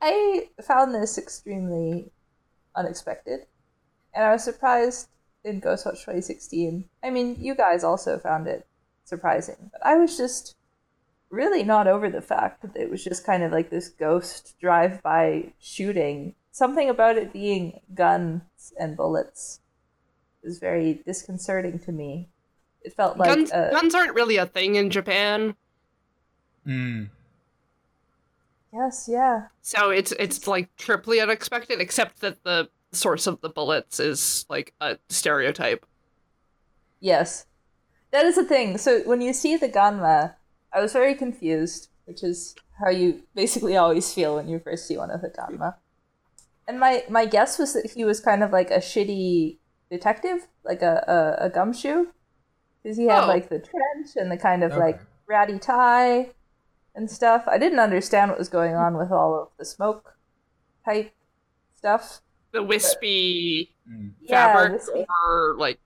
I 0.00 0.48
found 0.62 0.94
this 0.94 1.18
extremely 1.18 2.10
unexpected. 2.74 3.40
And 4.14 4.24
I 4.24 4.32
was 4.32 4.44
surprised 4.44 5.08
in 5.44 5.60
Ghostwatch 5.60 6.04
2016. 6.04 6.88
I 7.02 7.10
mean, 7.10 7.36
you 7.38 7.54
guys 7.54 7.84
also 7.84 8.18
found 8.18 8.46
it 8.46 8.66
surprising, 9.04 9.70
but 9.72 9.84
I 9.84 9.96
was 9.96 10.16
just 10.16 10.56
really 11.30 11.62
not 11.62 11.86
over 11.86 12.08
the 12.08 12.22
fact 12.22 12.62
that 12.62 12.76
it 12.76 12.90
was 12.90 13.04
just 13.04 13.24
kind 13.24 13.42
of 13.42 13.52
like 13.52 13.70
this 13.70 13.88
ghost 13.88 14.54
drive-by 14.60 15.52
shooting. 15.60 16.34
Something 16.52 16.88
about 16.88 17.16
it 17.16 17.32
being 17.32 17.80
guns 17.94 18.72
and 18.78 18.96
bullets 18.96 19.60
is 20.42 20.58
very 20.58 21.02
disconcerting 21.04 21.78
to 21.80 21.92
me. 21.92 22.28
It 22.82 22.94
felt 22.94 23.18
like 23.18 23.28
guns, 23.28 23.50
a, 23.52 23.70
guns 23.72 23.94
aren't 23.94 24.14
really 24.14 24.36
a 24.36 24.46
thing 24.46 24.76
in 24.76 24.90
Japan, 24.90 25.54
Mm. 26.66 27.08
yes, 28.72 29.08
yeah, 29.10 29.46
so 29.62 29.88
it's 29.88 30.12
it's 30.12 30.46
like 30.46 30.74
triply 30.76 31.18
unexpected. 31.20 31.80
Except 31.80 32.20
that 32.20 32.42
the 32.44 32.68
source 32.92 33.26
of 33.26 33.40
the 33.40 33.48
bullets 33.48 33.98
is 34.00 34.44
like 34.50 34.74
a 34.80 34.98
stereotype. 35.08 35.86
Yes. 37.00 37.46
That 38.10 38.26
is 38.26 38.36
the 38.36 38.44
thing. 38.44 38.78
So 38.78 39.00
when 39.00 39.20
you 39.20 39.32
see 39.32 39.56
the 39.56 39.68
Ganma, 39.68 40.34
I 40.78 40.80
was 40.80 40.92
very 40.92 41.14
confused, 41.14 41.88
which 42.04 42.22
is 42.22 42.54
how 42.78 42.90
you 42.90 43.22
basically 43.34 43.76
always 43.76 44.12
feel 44.14 44.36
when 44.36 44.48
you 44.48 44.60
first 44.60 44.86
see 44.86 44.96
one 44.96 45.10
of 45.10 45.20
the 45.22 45.28
Ganma. 45.28 45.74
And 46.68 46.78
my, 46.78 47.02
my 47.10 47.26
guess 47.26 47.58
was 47.58 47.72
that 47.72 47.90
he 47.90 48.04
was 48.04 48.20
kind 48.20 48.44
of 48.44 48.52
like 48.52 48.70
a 48.70 48.78
shitty 48.78 49.58
detective, 49.90 50.46
like 50.64 50.82
a, 50.82 51.36
a, 51.40 51.46
a 51.46 51.50
gumshoe. 51.50 52.06
Because 52.82 52.96
he 52.96 53.06
had 53.06 53.24
Oh. 53.24 53.26
like 53.26 53.48
the 53.48 53.58
trench 53.58 54.10
and 54.14 54.30
the 54.30 54.36
kind 54.36 54.62
of 54.62 54.70
Okay. 54.72 54.80
like 54.80 55.00
ratty 55.26 55.58
tie 55.58 56.30
and 56.94 57.10
stuff. 57.10 57.44
I 57.48 57.58
didn't 57.58 57.80
understand 57.80 58.30
what 58.30 58.38
was 58.38 58.48
going 58.48 58.76
on 58.76 58.96
with 58.96 59.10
all 59.10 59.34
of 59.42 59.48
the 59.58 59.64
smoke 59.64 60.14
type 60.84 61.12
stuff. 61.76 62.20
The 62.52 62.62
wispy 62.62 63.74
Mm. 63.90 64.12
Yeah, 64.20 64.52
fabric 64.52 64.82
or 65.08 65.54
like 65.58 65.78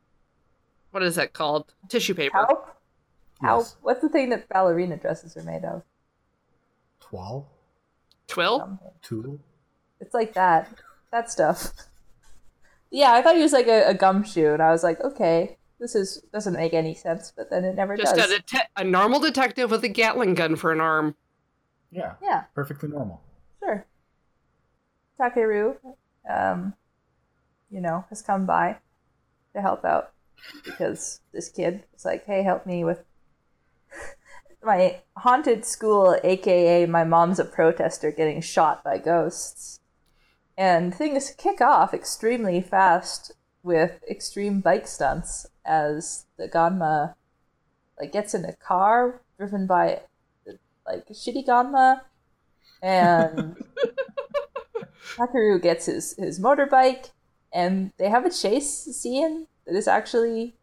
what 0.91 1.05
is 1.05 1.15
that 1.15 1.33
called? 1.33 1.73
Tissue 1.89 2.15
paper. 2.15 2.45
Taupe? 2.49 2.72
Taupe? 3.43 3.59
Yes. 3.61 3.77
What's 3.83 4.01
the 4.01 4.09
thing 4.09 4.31
that 4.31 4.49
ballerina 4.49 4.97
dresses 4.97 5.37
are 5.37 5.43
made 5.43 5.65
of? 5.65 5.83
Twal? 7.01 7.49
Twill. 8.29 8.59
Something. 8.61 8.91
Toodle? 9.03 9.39
It's 10.01 10.15
like 10.15 10.35
that. 10.35 10.69
That 11.11 11.31
stuff. 11.31 11.73
Yeah, 12.95 13.13
I 13.15 13.23
thought 13.23 13.37
he 13.37 13.43
was 13.43 13.55
like 13.55 13.69
a, 13.69 13.89
a 13.89 13.95
gumshoe, 13.95 14.53
and 14.53 14.61
I 14.63 14.71
was 14.71 14.83
like, 14.83 15.01
okay, 15.01 15.57
this 15.81 15.95
is 15.95 16.23
doesn't 16.31 16.53
make 16.53 16.75
any 16.75 16.93
sense, 16.93 17.33
but 17.35 17.49
then 17.49 17.65
it 17.65 17.75
never 17.75 17.97
Just 17.97 18.13
a, 18.13 18.19
does. 18.19 18.29
dete- 18.47 18.67
a 18.77 18.85
normal 18.85 19.19
detective 19.19 19.71
with 19.71 19.83
a 19.83 19.89
Gatling 19.89 20.35
gun 20.35 20.57
for 20.57 20.73
an 20.73 20.81
arm. 20.83 21.15
Yeah. 21.91 22.17
Yeah, 22.23 22.43
Perfectly 22.55 22.91
normal. 22.91 23.23
sure. 23.61 23.87
Takeru, 25.19 25.77
um, 26.29 26.75
you 27.71 27.81
know, 27.81 28.05
has 28.11 28.21
come 28.21 28.45
by 28.45 28.77
to 29.55 29.63
help 29.63 29.87
out 29.87 30.13
because 30.63 31.21
this 31.33 31.49
kid 31.49 31.85
was 31.95 32.05
like, 32.05 32.27
hey, 32.27 32.43
help 32.43 32.67
me 32.67 32.85
with 32.85 33.03
my 34.63 35.01
haunted 35.17 35.65
school, 35.65 36.17
aka 36.23 36.87
my 36.87 37.05
mom's 37.05 37.39
a 37.39 37.45
protester 37.45 38.11
getting 38.11 38.41
shot 38.41 38.85
by 38.85 38.99
ghosts. 38.99 39.81
And 40.57 40.95
things 40.95 41.35
kick 41.37 41.61
off 41.61 41.95
extremely 41.95 42.61
fast 42.61 43.33
with 43.63 44.03
extreme 44.09 44.61
bike 44.61 44.87
stunts 44.87 45.47
as 45.65 46.27
the 46.37 46.49
Ganma 46.49 47.15
like 47.99 48.13
gets 48.13 48.35
in 48.35 48.45
a 48.45 48.55
car 48.55 49.21
driven 49.39 49.67
by 49.67 50.01
like 50.87 51.07
shitty 51.09 51.47
Ganma 51.47 52.01
and 52.83 53.57
Takeru 55.17 55.63
gets 55.63 55.87
his, 55.87 56.15
his 56.19 56.41
motorbike 56.41 57.11
and 57.53 57.93
they 57.99 58.09
have 58.09 58.25
a 58.25 58.31
chase 58.31 58.69
scene 58.71 59.47
that 59.67 59.77
is 59.77 59.87
actually 59.87 60.55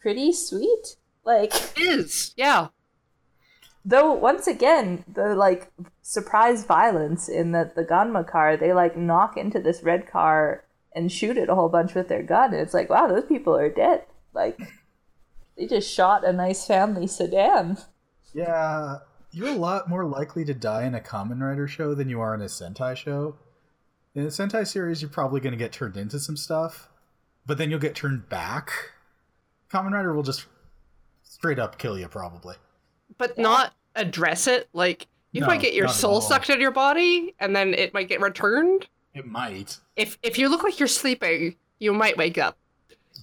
pretty 0.00 0.32
sweet. 0.32 0.96
Like 1.26 1.52
Is 1.76 2.32
yeah. 2.36 2.68
Though 3.84 4.12
once 4.12 4.46
again, 4.46 5.04
the 5.12 5.34
like 5.34 5.70
surprise 6.02 6.64
violence 6.64 7.28
in 7.28 7.52
the 7.52 7.70
the 7.74 7.84
Ganma 7.84 8.26
car, 8.26 8.56
they 8.56 8.72
like 8.72 8.96
knock 8.96 9.36
into 9.36 9.60
this 9.60 9.82
red 9.82 10.10
car 10.10 10.64
and 10.94 11.12
shoot 11.12 11.36
it 11.36 11.50
a 11.50 11.54
whole 11.54 11.68
bunch 11.68 11.94
with 11.94 12.08
their 12.08 12.22
gun. 12.22 12.54
And 12.54 12.62
it's 12.62 12.72
like, 12.72 12.88
wow, 12.88 13.08
those 13.08 13.26
people 13.26 13.54
are 13.54 13.68
dead. 13.68 14.04
Like 14.32 14.58
they 15.58 15.66
just 15.66 15.92
shot 15.92 16.24
a 16.24 16.32
nice 16.32 16.66
family 16.66 17.06
sedan. 17.06 17.78
Yeah, 18.32 18.98
you're 19.32 19.48
a 19.48 19.52
lot 19.52 19.88
more 19.88 20.04
likely 20.04 20.44
to 20.44 20.54
die 20.54 20.84
in 20.84 20.94
a 20.94 21.00
Kamen 21.00 21.40
Rider 21.40 21.66
show 21.66 21.94
than 21.94 22.08
you 22.08 22.20
are 22.20 22.34
in 22.34 22.40
a 22.40 22.46
Sentai 22.46 22.96
show. 22.96 23.36
In 24.14 24.24
a 24.24 24.28
Sentai 24.28 24.66
series, 24.66 25.02
you're 25.02 25.10
probably 25.10 25.40
going 25.40 25.52
to 25.52 25.58
get 25.58 25.72
turned 25.72 25.96
into 25.96 26.18
some 26.18 26.36
stuff, 26.36 26.88
but 27.44 27.58
then 27.58 27.70
you'll 27.70 27.78
get 27.78 27.94
turned 27.94 28.28
back. 28.28 28.70
Kamen 29.70 29.92
Rider 29.92 30.14
will 30.14 30.22
just 30.22 30.46
straight 31.36 31.58
up 31.58 31.78
kill 31.78 31.98
you, 31.98 32.08
probably. 32.08 32.56
but 33.18 33.36
not 33.38 33.74
address 33.94 34.46
it. 34.46 34.68
Like 34.72 35.06
you 35.32 35.42
No, 35.42 35.46
might 35.46 35.60
get 35.60 35.74
your 35.74 35.88
soul 35.88 36.20
sucked 36.20 36.48
out 36.50 36.56
of 36.56 36.60
your 36.60 36.70
body, 36.70 37.34
and 37.38 37.54
then 37.54 37.74
it 37.74 37.92
might 37.92 38.08
get 38.08 38.20
returned. 38.20 38.86
It 39.14 39.26
might. 39.26 39.78
If 39.96 40.18
if 40.22 40.38
you 40.38 40.48
look 40.48 40.62
like 40.64 40.78
you're 40.80 40.88
sleeping, 40.88 41.56
you 41.78 41.92
might 41.92 42.16
wake 42.16 42.38
up. 42.38 42.56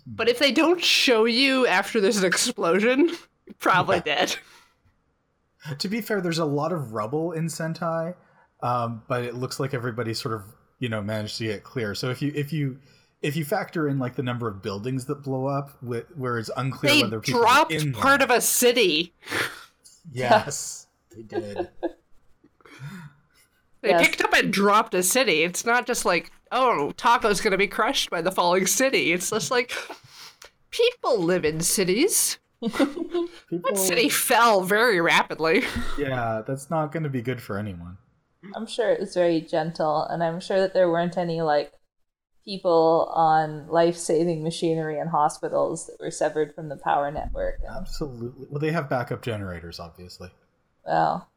But 0.06 0.28
if 0.30 0.38
they 0.38 0.52
don't 0.52 0.84
show 0.84 1.26
you 1.26 1.66
after 1.66 2.00
there's 2.02 2.18
an 2.18 2.26
explosion, 2.26 3.08
you're 3.46 3.56
probably 3.60 4.00
dead. 4.02 4.36
To 5.80 5.88
be 5.88 6.02
fair, 6.02 6.20
there's 6.20 6.40
a 6.40 6.46
lot 6.46 6.74
of 6.74 6.92
rubble 6.92 7.32
in 7.32 7.46
Sentai, 7.46 8.16
um, 8.62 9.02
but 9.08 9.24
it 9.24 9.36
looks 9.36 9.62
like 9.62 9.74
everybody 9.74 10.14
sort 10.14 10.36
of 10.36 10.44
you 10.80 10.90
know 10.90 11.02
managed 11.02 11.38
to 11.38 11.46
get 11.46 11.64
clear. 11.64 11.96
So 11.96 12.10
if 12.10 12.22
you 12.22 12.34
if 12.36 12.52
you 12.52 12.80
if 13.24 13.36
you 13.36 13.44
factor 13.46 13.88
in 13.88 13.98
like 13.98 14.16
the 14.16 14.22
number 14.24 14.48
of 14.48 14.62
buildings 14.62 15.06
that 15.06 15.24
blow 15.24 15.48
up, 15.48 15.72
wh- 15.82 16.06
where 16.20 16.38
it's 16.38 16.52
unclear 16.56 16.94
They 16.94 17.02
whether 17.02 17.20
people 17.20 17.42
are 17.42 17.46
dropped 17.46 17.72
in 17.72 17.92
part 17.94 18.20
them. 18.20 18.30
of 18.30 18.38
a 18.38 18.42
city. 18.42 19.14
yes, 20.12 20.86
they 21.16 21.24
did. 21.24 21.70
They 23.82 23.90
Yes. 23.90 24.02
picked 24.02 24.22
up 24.24 24.34
and 24.34 24.52
dropped 24.54 24.94
a 24.94 25.04
city. 25.04 25.44
It's 25.44 25.66
not 25.66 25.86
just 25.86 26.06
like, 26.06 26.32
oh, 26.52 26.92
Taco's 26.96 27.42
gonna 27.42 27.58
be 27.58 27.68
crushed 27.68 28.10
by 28.10 28.22
the 28.22 28.32
falling 28.32 28.66
city. 28.66 29.12
It's 29.12 29.30
just 29.30 29.52
like 29.52 29.74
people 30.70 31.18
live 31.20 31.44
in 31.46 31.60
cities. 31.62 32.38
People, 32.62 33.28
That 33.52 33.78
city 33.78 34.08
fell 34.08 34.62
very 34.62 35.02
rapidly. 35.02 35.64
yeah, 35.98 36.42
that's 36.48 36.70
not 36.70 36.94
going 36.94 37.04
to 37.04 37.10
be 37.10 37.22
good 37.22 37.42
for 37.42 37.58
anyone. 37.58 37.98
I'm 38.56 38.66
sure 38.66 38.90
it 38.90 39.02
was 39.02 39.14
very 39.16 39.42
gentle, 39.42 40.04
and 40.06 40.24
I'm 40.24 40.40
sure 40.40 40.62
that 40.62 40.74
there 40.74 40.90
weren't 40.90 41.18
any 41.18 41.42
like 41.42 41.74
people 42.46 43.12
on 43.14 43.68
life 43.68 43.96
saving 43.96 44.44
machinery 44.44 45.00
in 45.00 45.08
hospitals 45.08 45.88
that 45.88 45.98
were 46.00 46.12
severed 46.12 46.54
from 46.54 46.70
the 46.70 46.76
power 46.78 47.12
network. 47.12 47.62
Absolutely. 47.68 48.48
Well, 48.50 48.60
they 48.60 48.72
have 48.72 48.90
backup 48.90 49.22
generators, 49.22 49.80
obviously. 49.80 50.30
Well, 50.86 51.30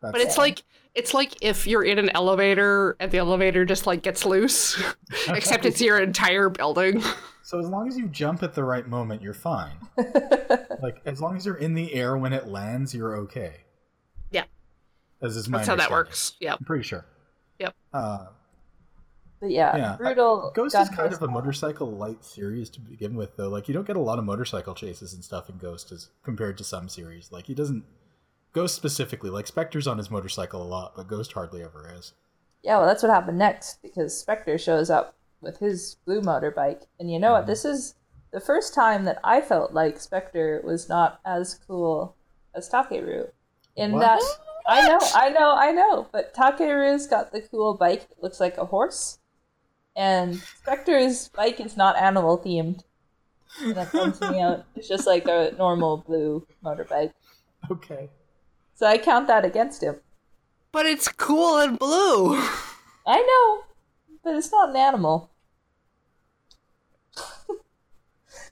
That's, 0.00 0.12
But 0.12 0.20
it's 0.20 0.38
like 0.38 0.62
it's 0.94 1.12
like 1.12 1.34
if 1.42 1.66
you're 1.66 1.84
in 1.84 1.98
an 1.98 2.10
elevator 2.14 2.96
and 2.98 3.10
the 3.10 3.18
elevator 3.18 3.64
just 3.64 3.86
like 3.86 4.02
gets 4.02 4.24
loose, 4.24 4.82
except 5.28 5.66
it's 5.66 5.80
your 5.80 5.98
entire 5.98 6.48
building. 6.48 7.02
so 7.42 7.58
as 7.58 7.68
long 7.68 7.86
as 7.88 7.98
you 7.98 8.08
jump 8.08 8.42
at 8.42 8.54
the 8.54 8.64
right 8.64 8.88
moment, 8.88 9.20
you're 9.20 9.34
fine. 9.34 9.76
like 10.82 11.02
as 11.04 11.20
long 11.20 11.36
as 11.36 11.44
you're 11.44 11.56
in 11.56 11.74
the 11.74 11.92
air 11.92 12.16
when 12.16 12.32
it 12.32 12.48
lands, 12.48 12.94
you're 12.94 13.16
okay. 13.16 13.56
Yeah. 14.30 14.44
As 15.20 15.36
is 15.36 15.48
my 15.48 15.58
That's 15.58 15.68
how 15.68 15.76
that 15.76 15.90
works. 15.90 16.36
Yep. 16.40 16.56
I'm 16.60 16.64
pretty 16.64 16.84
sure. 16.84 17.04
Yep. 17.58 17.74
Uh, 17.92 18.26
but 19.40 19.50
yeah, 19.50 19.76
Yeah, 19.76 19.92
I- 19.94 19.96
brutal. 19.96 20.50
Ghost 20.54 20.72
gun 20.74 20.82
is 20.82 20.88
kind 20.88 21.12
of 21.12 21.22
a 21.22 21.28
motorcycle 21.28 21.90
light 21.90 22.24
series 22.24 22.70
to 22.70 22.80
begin 22.80 23.14
with, 23.14 23.36
though. 23.36 23.48
Like 23.48 23.68
you 23.68 23.74
don't 23.74 23.86
get 23.86 23.96
a 23.96 24.00
lot 24.00 24.18
of 24.18 24.24
motorcycle 24.24 24.74
chases 24.74 25.12
and 25.14 25.24
stuff 25.24 25.48
in 25.48 25.58
Ghost 25.58 25.92
as 25.92 26.08
compared 26.22 26.56
to 26.58 26.64
some 26.64 26.88
series. 26.88 27.30
Like 27.32 27.46
he 27.46 27.54
doesn't. 27.54 27.84
Ghost 28.52 28.74
specifically, 28.74 29.28
like 29.30 29.46
Spectre's 29.46 29.86
on 29.86 29.98
his 29.98 30.10
motorcycle 30.10 30.62
a 30.62 30.64
lot, 30.64 30.94
but 30.96 31.08
Ghost 31.08 31.32
hardly 31.32 31.62
ever 31.62 31.92
is. 31.96 32.14
Yeah, 32.62 32.78
well, 32.78 32.86
that's 32.86 33.02
what 33.02 33.12
happened 33.12 33.38
next 33.38 33.82
because 33.82 34.18
Spectre 34.18 34.56
shows 34.58 34.88
up 34.90 35.14
with 35.42 35.58
his 35.58 35.96
blue 36.06 36.22
motorbike, 36.22 36.86
and 36.98 37.10
you 37.12 37.18
know 37.18 37.32
what? 37.32 37.40
Mm-hmm. 37.42 37.50
This 37.50 37.64
is 37.66 37.94
the 38.32 38.40
first 38.40 38.74
time 38.74 39.04
that 39.04 39.18
I 39.22 39.40
felt 39.42 39.72
like 39.74 40.00
Spectre 40.00 40.62
was 40.64 40.88
not 40.88 41.20
as 41.24 41.60
cool 41.66 42.16
as 42.54 42.68
Takeru. 42.70 43.28
In 43.76 43.92
What? 43.92 44.00
that, 44.00 44.22
I 44.66 44.88
know, 44.88 44.98
I 45.14 45.28
know, 45.28 45.54
I 45.54 45.70
know, 45.72 46.08
but 46.10 46.34
Takeru's 46.34 47.06
got 47.06 47.30
the 47.32 47.42
cool 47.42 47.74
bike 47.74 48.08
that 48.08 48.22
looks 48.22 48.40
like 48.40 48.56
a 48.56 48.64
horse, 48.64 49.18
and 49.96 50.36
Spectre's 50.36 51.28
bike 51.28 51.58
is 51.58 51.76
not 51.76 51.96
animal 51.96 52.38
themed. 52.38 52.82
And 53.62 53.74
that 53.74 53.90
bums 53.90 54.20
me 54.20 54.40
out. 54.40 54.66
It's 54.74 54.88
just 54.88 55.06
like 55.06 55.26
a 55.26 55.54
normal 55.56 55.98
blue 55.98 56.46
motorbike. 56.62 57.12
Okay. 57.70 58.10
So 58.74 58.86
I 58.86 58.98
count 58.98 59.26
that 59.28 59.44
against 59.44 59.82
him. 59.82 59.96
But 60.70 60.84
it's 60.84 61.08
cool 61.08 61.56
and 61.58 61.78
blue. 61.78 62.34
I 63.06 63.22
know, 63.22 63.64
but 64.22 64.36
it's 64.36 64.52
not 64.52 64.70
an 64.70 64.76
animal. 64.76 65.30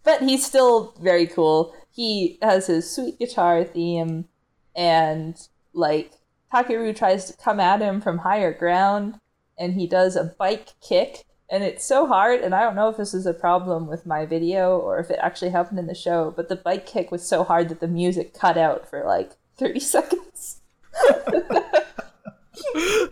but 0.04 0.22
he's 0.22 0.46
still 0.46 0.94
very 1.02 1.26
cool. 1.26 1.74
He 1.90 2.38
has 2.40 2.68
his 2.68 2.90
sweet 2.90 3.18
guitar 3.18 3.62
theme, 3.64 4.26
and 4.74 5.36
like 5.74 6.12
Takeru 6.52 6.96
tries 6.96 7.26
to 7.26 7.36
come 7.36 7.60
at 7.60 7.82
him 7.82 8.00
from 8.00 8.18
higher 8.18 8.52
ground, 8.52 9.20
and 9.58 9.74
he 9.74 9.86
does 9.86 10.16
a 10.16 10.34
bike 10.38 10.70
kick, 10.80 11.24
and 11.54 11.62
it's 11.62 11.84
so 11.84 12.06
hard. 12.06 12.40
And 12.40 12.54
I 12.54 12.62
don't 12.62 12.74
know 12.74 12.88
if 12.88 12.96
this 12.96 13.14
is 13.14 13.26
a 13.26 13.32
problem 13.32 13.86
with 13.86 14.06
my 14.06 14.26
video 14.26 14.76
or 14.78 14.98
if 14.98 15.10
it 15.10 15.18
actually 15.22 15.50
happened 15.52 15.78
in 15.78 15.86
the 15.86 15.94
show, 15.94 16.32
but 16.36 16.48
the 16.48 16.56
bike 16.56 16.84
kick 16.86 17.10
was 17.12 17.26
so 17.26 17.44
hard 17.44 17.68
that 17.68 17.80
the 17.80 17.86
music 17.88 18.34
cut 18.34 18.58
out 18.58 18.88
for 18.88 19.04
like 19.04 19.32
30 19.56 19.80
seconds. 19.94 20.60
I 20.96 23.08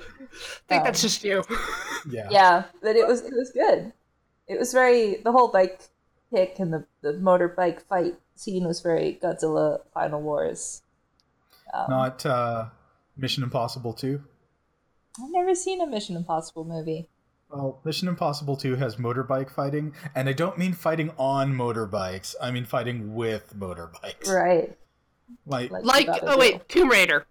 think 0.69 0.81
Um, 0.81 0.85
that's 0.85 1.03
just 1.03 1.23
you. 1.25 1.45
Yeah. 2.11 2.29
yeah 2.31 2.65
but 2.83 2.97
it 2.97 3.07
was 3.07 3.21
it 3.23 3.33
was 3.33 3.51
good 3.53 3.93
it 4.49 4.59
was 4.59 4.73
very 4.73 5.21
the 5.23 5.31
whole 5.31 5.53
bike 5.53 5.83
kick 6.35 6.57
and 6.59 6.73
the, 6.73 6.85
the 7.01 7.13
motorbike 7.13 7.81
fight 7.83 8.17
scene 8.35 8.67
was 8.67 8.81
very 8.81 9.21
godzilla 9.23 9.79
final 9.95 10.21
wars 10.21 10.83
um, 11.73 11.87
Not 11.89 12.27
uh, 12.27 12.65
Mission 13.17 13.45
Impossible 13.45 13.93
2. 13.93 14.21
i've 15.23 15.31
never 15.31 15.55
seen 15.55 15.81
a 15.81 15.87
mission 15.87 16.17
impossible 16.17 16.65
movie 16.65 17.09
Well, 17.53 17.81
Mission 17.85 18.09
Impossible 18.09 18.57
2 18.57 18.77
has 18.77 18.97
motorbike 18.97 19.51
fighting, 19.51 19.93
and 20.15 20.27
I 20.29 20.33
don't 20.33 20.57
mean 20.57 20.73
fighting 20.73 21.13
on 21.19 21.53
motorbikes. 21.53 22.35
I 22.41 22.51
mean 22.51 22.65
fighting 22.65 23.15
with 23.15 23.55
motorbikes. 23.59 24.27
right 24.29 24.77
Like, 25.47 25.71
Like- 25.71 25.85
Like, 25.85 26.09
oh 26.23 26.39
wait, 26.39 26.67
Tomb 26.69 26.89
Raider. 26.89 27.27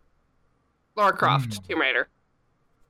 Lara 0.96 1.16
Croft, 1.18 1.50
Mm. 1.50 1.68
Tomb 1.68 1.82
Raider. 1.82 2.08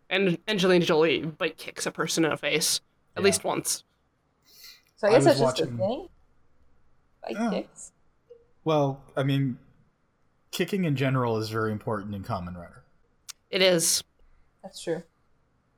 And 0.09 0.37
Angelina 0.47 0.83
Jolie 0.85 1.21
bike 1.23 1.55
kicks 1.57 1.85
a 1.85 1.91
person 1.91 2.25
in 2.25 2.31
the 2.31 2.37
face 2.37 2.81
at 3.15 3.21
Yeah. 3.21 3.25
least 3.25 3.43
once. 3.45 3.83
so 4.97 5.07
i 5.07 5.11
I 5.11 5.13
guess 5.13 5.25
was 5.25 5.39
that's 5.39 5.59
just 5.59 5.71
a 5.71 5.77
thing 5.77 6.09
bike 7.23 7.31
Yeah. 7.37 7.49
kicks 7.51 7.91
well, 8.63 9.01
I 9.17 9.23
mean, 9.23 9.57
kicking 10.51 10.83
in 10.85 10.95
general 10.95 11.37
is 11.37 11.49
very 11.49 11.71
important 11.71 12.13
in 12.13 12.23
Kamen 12.23 12.55
Rider. 12.55 12.83
It 13.49 13.61
is. 13.63 14.03
that's 14.61 14.81
true 14.83 15.01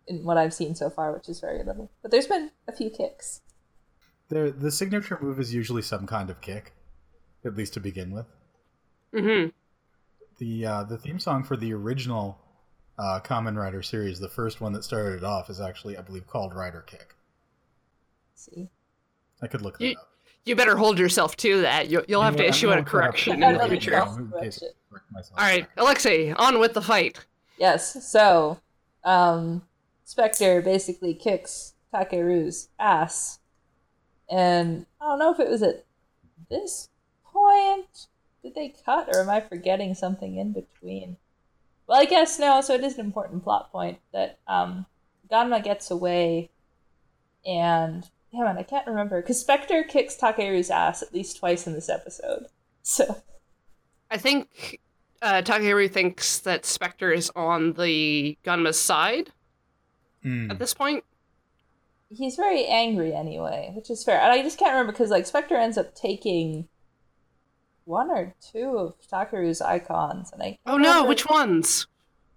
in 0.08 0.24
what 0.24 0.38
i've 0.38 0.54
seen 0.54 0.76
so 0.76 0.90
far 0.90 1.12
which 1.14 1.30
is 1.30 1.40
very 1.40 1.64
little 1.64 1.90
but 2.02 2.12
there's 2.12 2.28
been 2.28 2.52
a 2.68 2.72
few 2.72 2.90
kicks 2.90 3.42
The 4.30 4.54
the 4.58 4.72
signature 4.72 5.18
move 5.22 5.40
is 5.40 5.54
usually 5.54 5.82
some 5.82 6.06
kind 6.08 6.30
of 6.30 6.42
kick, 6.42 6.74
at 7.46 7.56
least 7.56 7.74
to 7.74 7.80
begin 7.80 8.12
with. 8.12 8.26
hmm 9.14 9.48
The 10.40 10.66
uh, 10.66 10.84
the 10.86 10.98
theme 10.98 11.20
song 11.20 11.44
for 11.44 11.56
the 11.58 11.74
original 11.74 12.40
uh, 12.98 13.20
Kamen 13.24 13.56
Rider 13.58 13.82
series, 13.84 14.20
the 14.20 14.30
first 14.30 14.62
one 14.62 14.72
that 14.74 14.84
started 14.84 15.18
it 15.18 15.24
off, 15.24 15.50
is 15.50 15.60
actually, 15.60 15.98
I 15.98 16.02
believe, 16.02 16.26
called 16.28 16.54
Rider 16.56 16.82
Kick. 16.82 17.16
Let's 18.32 18.46
see 18.46 18.70
I 19.42 19.48
could 19.48 19.62
look 19.62 19.78
that 19.80 19.86
You- 19.86 19.98
up. 19.98 20.10
You 20.46 20.56
better 20.58 20.76
hold 20.76 21.00
yourself 21.00 21.38
to 21.38 21.62
that. 21.62 21.88
You'll, 21.90 22.04
you'll 22.10 22.20
You 22.20 22.26
have 22.26 22.36
know 22.36 22.44
to 22.44 22.50
issue 22.50 22.68
a 22.68 22.70
look 22.70 22.76
that 22.76 22.82
up 22.82 22.88
correction 22.88 23.40
right 23.40 23.54
in 23.56 23.58
the 23.62 23.68
future. 23.70 23.92
Yeah. 23.92 24.16
in 24.18 24.32
case 24.42 24.62
I 24.62 24.68
correct 24.90 25.06
myself. 25.12 25.40
All 25.40 25.46
right, 25.46 25.66
Alexei, 25.78 26.32
on 26.34 26.60
with 26.60 26.74
the 26.74 26.82
fight. 26.82 27.26
Yes, 27.58 28.06
so 28.12 28.60
um 29.06 29.62
Spectre 30.04 30.62
basically 30.62 31.14
kicks 31.14 31.74
Takeru's 31.94 32.70
ass. 32.80 33.40
And 34.30 34.86
I 35.00 35.06
don't 35.06 35.20
know 35.20 35.34
if 35.34 35.40
it 35.40 35.50
was 35.50 35.64
at 35.64 35.86
this 36.50 36.90
point. 37.26 38.08
Did 38.42 38.56
they 38.56 38.74
cut 38.86 39.10
or 39.14 39.22
am 39.22 39.30
I 39.30 39.40
forgetting 39.42 39.94
something 39.94 40.38
in 40.38 40.52
between? 40.52 41.18
Well, 41.88 42.00
I 42.00 42.06
guess 42.06 42.40
no, 42.40 42.62
so 42.62 42.74
it 42.74 42.84
is 42.84 42.96
an 42.96 43.06
important 43.06 43.44
plot 43.44 43.72
point 43.72 44.00
that 44.12 44.40
um 44.48 44.86
Ganma 45.30 45.64
gets 45.64 45.92
away 45.92 46.50
and 47.46 48.10
damn 48.32 48.56
it, 48.56 48.60
I 48.60 48.64
can't 48.64 48.88
remember 48.88 49.22
because 49.22 49.40
Spectre 49.40 49.84
kicks 49.84 50.18
Takeru's 50.18 50.70
ass 50.70 51.02
at 51.02 51.14
least 51.14 51.38
twice 51.38 51.68
in 51.68 51.74
this 51.74 51.90
episode. 51.90 52.48
So 52.86 53.24
I 54.12 54.18
think 54.18 54.82
uh, 55.22 55.42
Takeru 55.42 55.90
thinks 55.90 56.40
that 56.40 56.66
Spectre 56.66 57.14
is 57.14 57.32
on 57.34 57.72
the 57.74 58.38
Ganma's 58.44 58.78
side 58.78 59.32
Mm. 60.24 60.50
at 60.52 60.60
this 60.60 60.74
point. 60.74 61.04
he's 62.10 62.36
very 62.36 62.66
angry 62.66 63.14
anyway, 63.14 63.72
which 63.76 63.90
is 63.90 64.04
fair. 64.04 64.20
And 64.20 64.32
I 64.32 64.42
just 64.42 64.58
can't 64.58 64.72
remember 64.72 64.92
because 64.92 65.10
like 65.10 65.26
Spectre 65.26 65.56
ends 65.56 65.78
up 65.78 65.96
taking 65.96 66.68
one 67.86 68.10
or 68.10 68.34
two 68.40 68.78
of 68.78 68.96
Takeru's 69.10 69.62
icons, 69.62 70.32
and 70.32 70.42
I 70.42 70.46
can't 70.46 70.60
Oh 70.66 70.78
no, 70.78 71.06
which 71.06 71.28
ones? 71.28 71.88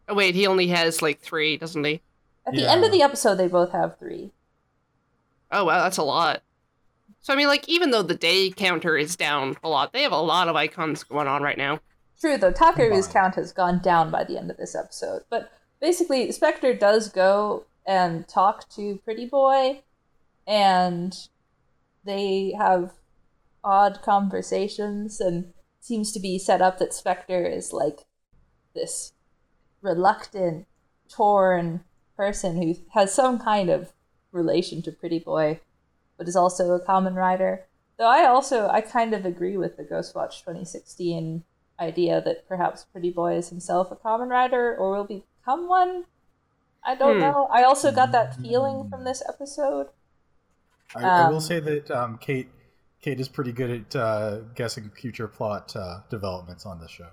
Oh 0.09 0.15
wait, 0.15 0.35
he 0.35 0.47
only 0.47 0.69
has 0.69 1.03
like 1.03 1.21
three, 1.21 1.57
doesn't 1.57 1.85
he? 1.85 2.01
At 2.47 2.55
the 2.55 2.69
end 2.71 2.85
of 2.85 2.93
the 2.93 3.03
episode, 3.03 3.37
they 3.37 3.49
both 3.49 3.73
have 3.73 3.99
three. 3.99 4.31
Oh 5.51 5.65
wow, 5.65 5.83
that's 5.83 5.99
a 5.99 6.03
lot. 6.03 6.43
So 7.21 7.33
I 7.33 7.37
mean, 7.37 7.49
like, 7.49 7.69
even 7.69 7.91
though 7.91 8.03
the 8.03 8.15
day 8.15 8.51
counter 8.51 8.97
is 8.97 9.17
down 9.17 9.57
a 9.65 9.69
lot, 9.69 9.93
they 9.93 10.03
have 10.03 10.13
a 10.13 10.21
lot 10.21 10.49
of 10.49 10.55
icons 10.55 11.03
going 11.03 11.27
on 11.27 11.43
right 11.43 11.59
now. 11.59 11.81
True, 12.21 12.37
though, 12.37 12.53
Takeru's 12.53 13.07
Combined. 13.07 13.13
count 13.13 13.35
has 13.35 13.53
gone 13.53 13.81
down 13.81 14.11
by 14.11 14.23
the 14.23 14.39
end 14.39 14.51
of 14.51 14.57
this 14.57 14.77
episode. 14.77 15.23
But 15.29 15.51
basically, 15.81 16.31
Spectre 16.31 16.73
does 16.73 17.09
go 17.09 17.65
and 17.87 18.27
talk 18.27 18.69
to 18.71 19.01
Pretty 19.05 19.27
Boy, 19.27 19.83
and 20.47 21.17
they 22.05 22.55
have 22.59 22.93
odd 23.63 24.01
conversations, 24.03 25.21
and 25.21 25.53
seems 25.81 26.13
to 26.13 26.21
be 26.21 26.39
set 26.39 26.61
up 26.61 26.79
that 26.79 26.93
Spectre 26.93 27.45
is 27.47 27.73
like 27.73 28.01
this 28.75 29.13
reluctant, 29.83 30.67
torn 31.09 31.85
person 32.17 32.61
who 32.61 32.75
has 32.93 33.15
some 33.15 33.39
kind 33.39 33.71
of 33.71 33.93
relation 34.33 34.83
to 34.83 34.93
Pretty 34.93 35.19
Boy, 35.19 35.61
but 36.19 36.29
is 36.29 36.37
also 36.37 36.73
a 36.73 36.85
Kamen 36.85 37.15
Rider. 37.15 37.67
Though 37.99 38.09
I 38.09 38.27
also 38.27 38.69
I 38.69 38.81
kind 38.81 39.15
of 39.15 39.25
agree 39.25 39.57
with 39.57 39.77
the 39.77 39.85
Ghostwatch 39.85 40.41
2016 40.41 41.45
idea 41.79 42.21
that 42.23 42.49
perhaps 42.49 42.85
Pretty 42.85 43.11
Boy 43.11 43.37
is 43.37 43.49
himself 43.49 43.91
a 43.91 43.97
Kamen 43.97 44.29
Rider 44.29 44.77
or 44.77 44.97
will 44.97 45.05
become 45.05 45.69
one. 45.69 46.05
I 46.87 46.95
don't 46.95 47.19
Hmm. 47.19 47.21
know. 47.21 47.49
I 47.53 47.65
also 47.65 47.93
got 47.93 48.13
that 48.13 48.41
feeling 48.41 48.87
from 48.89 49.05
this 49.05 49.23
episode. 49.29 49.89
I, 50.95 51.09
I 51.11 51.25
will 51.25 51.41
Um, 51.41 51.41
say 51.41 51.61
that 51.61 51.91
um, 51.91 52.19
Kate 52.19 52.49
Kate 53.01 53.21
is 53.21 53.29
pretty 53.29 53.53
good 53.53 53.71
at 53.71 53.97
uh, 53.97 54.39
guessing 54.55 54.91
future 54.91 55.29
plot 55.29 55.75
uh, 55.77 56.01
developments 56.11 56.67
on 56.67 56.81
this 56.81 56.91
show. 56.91 57.11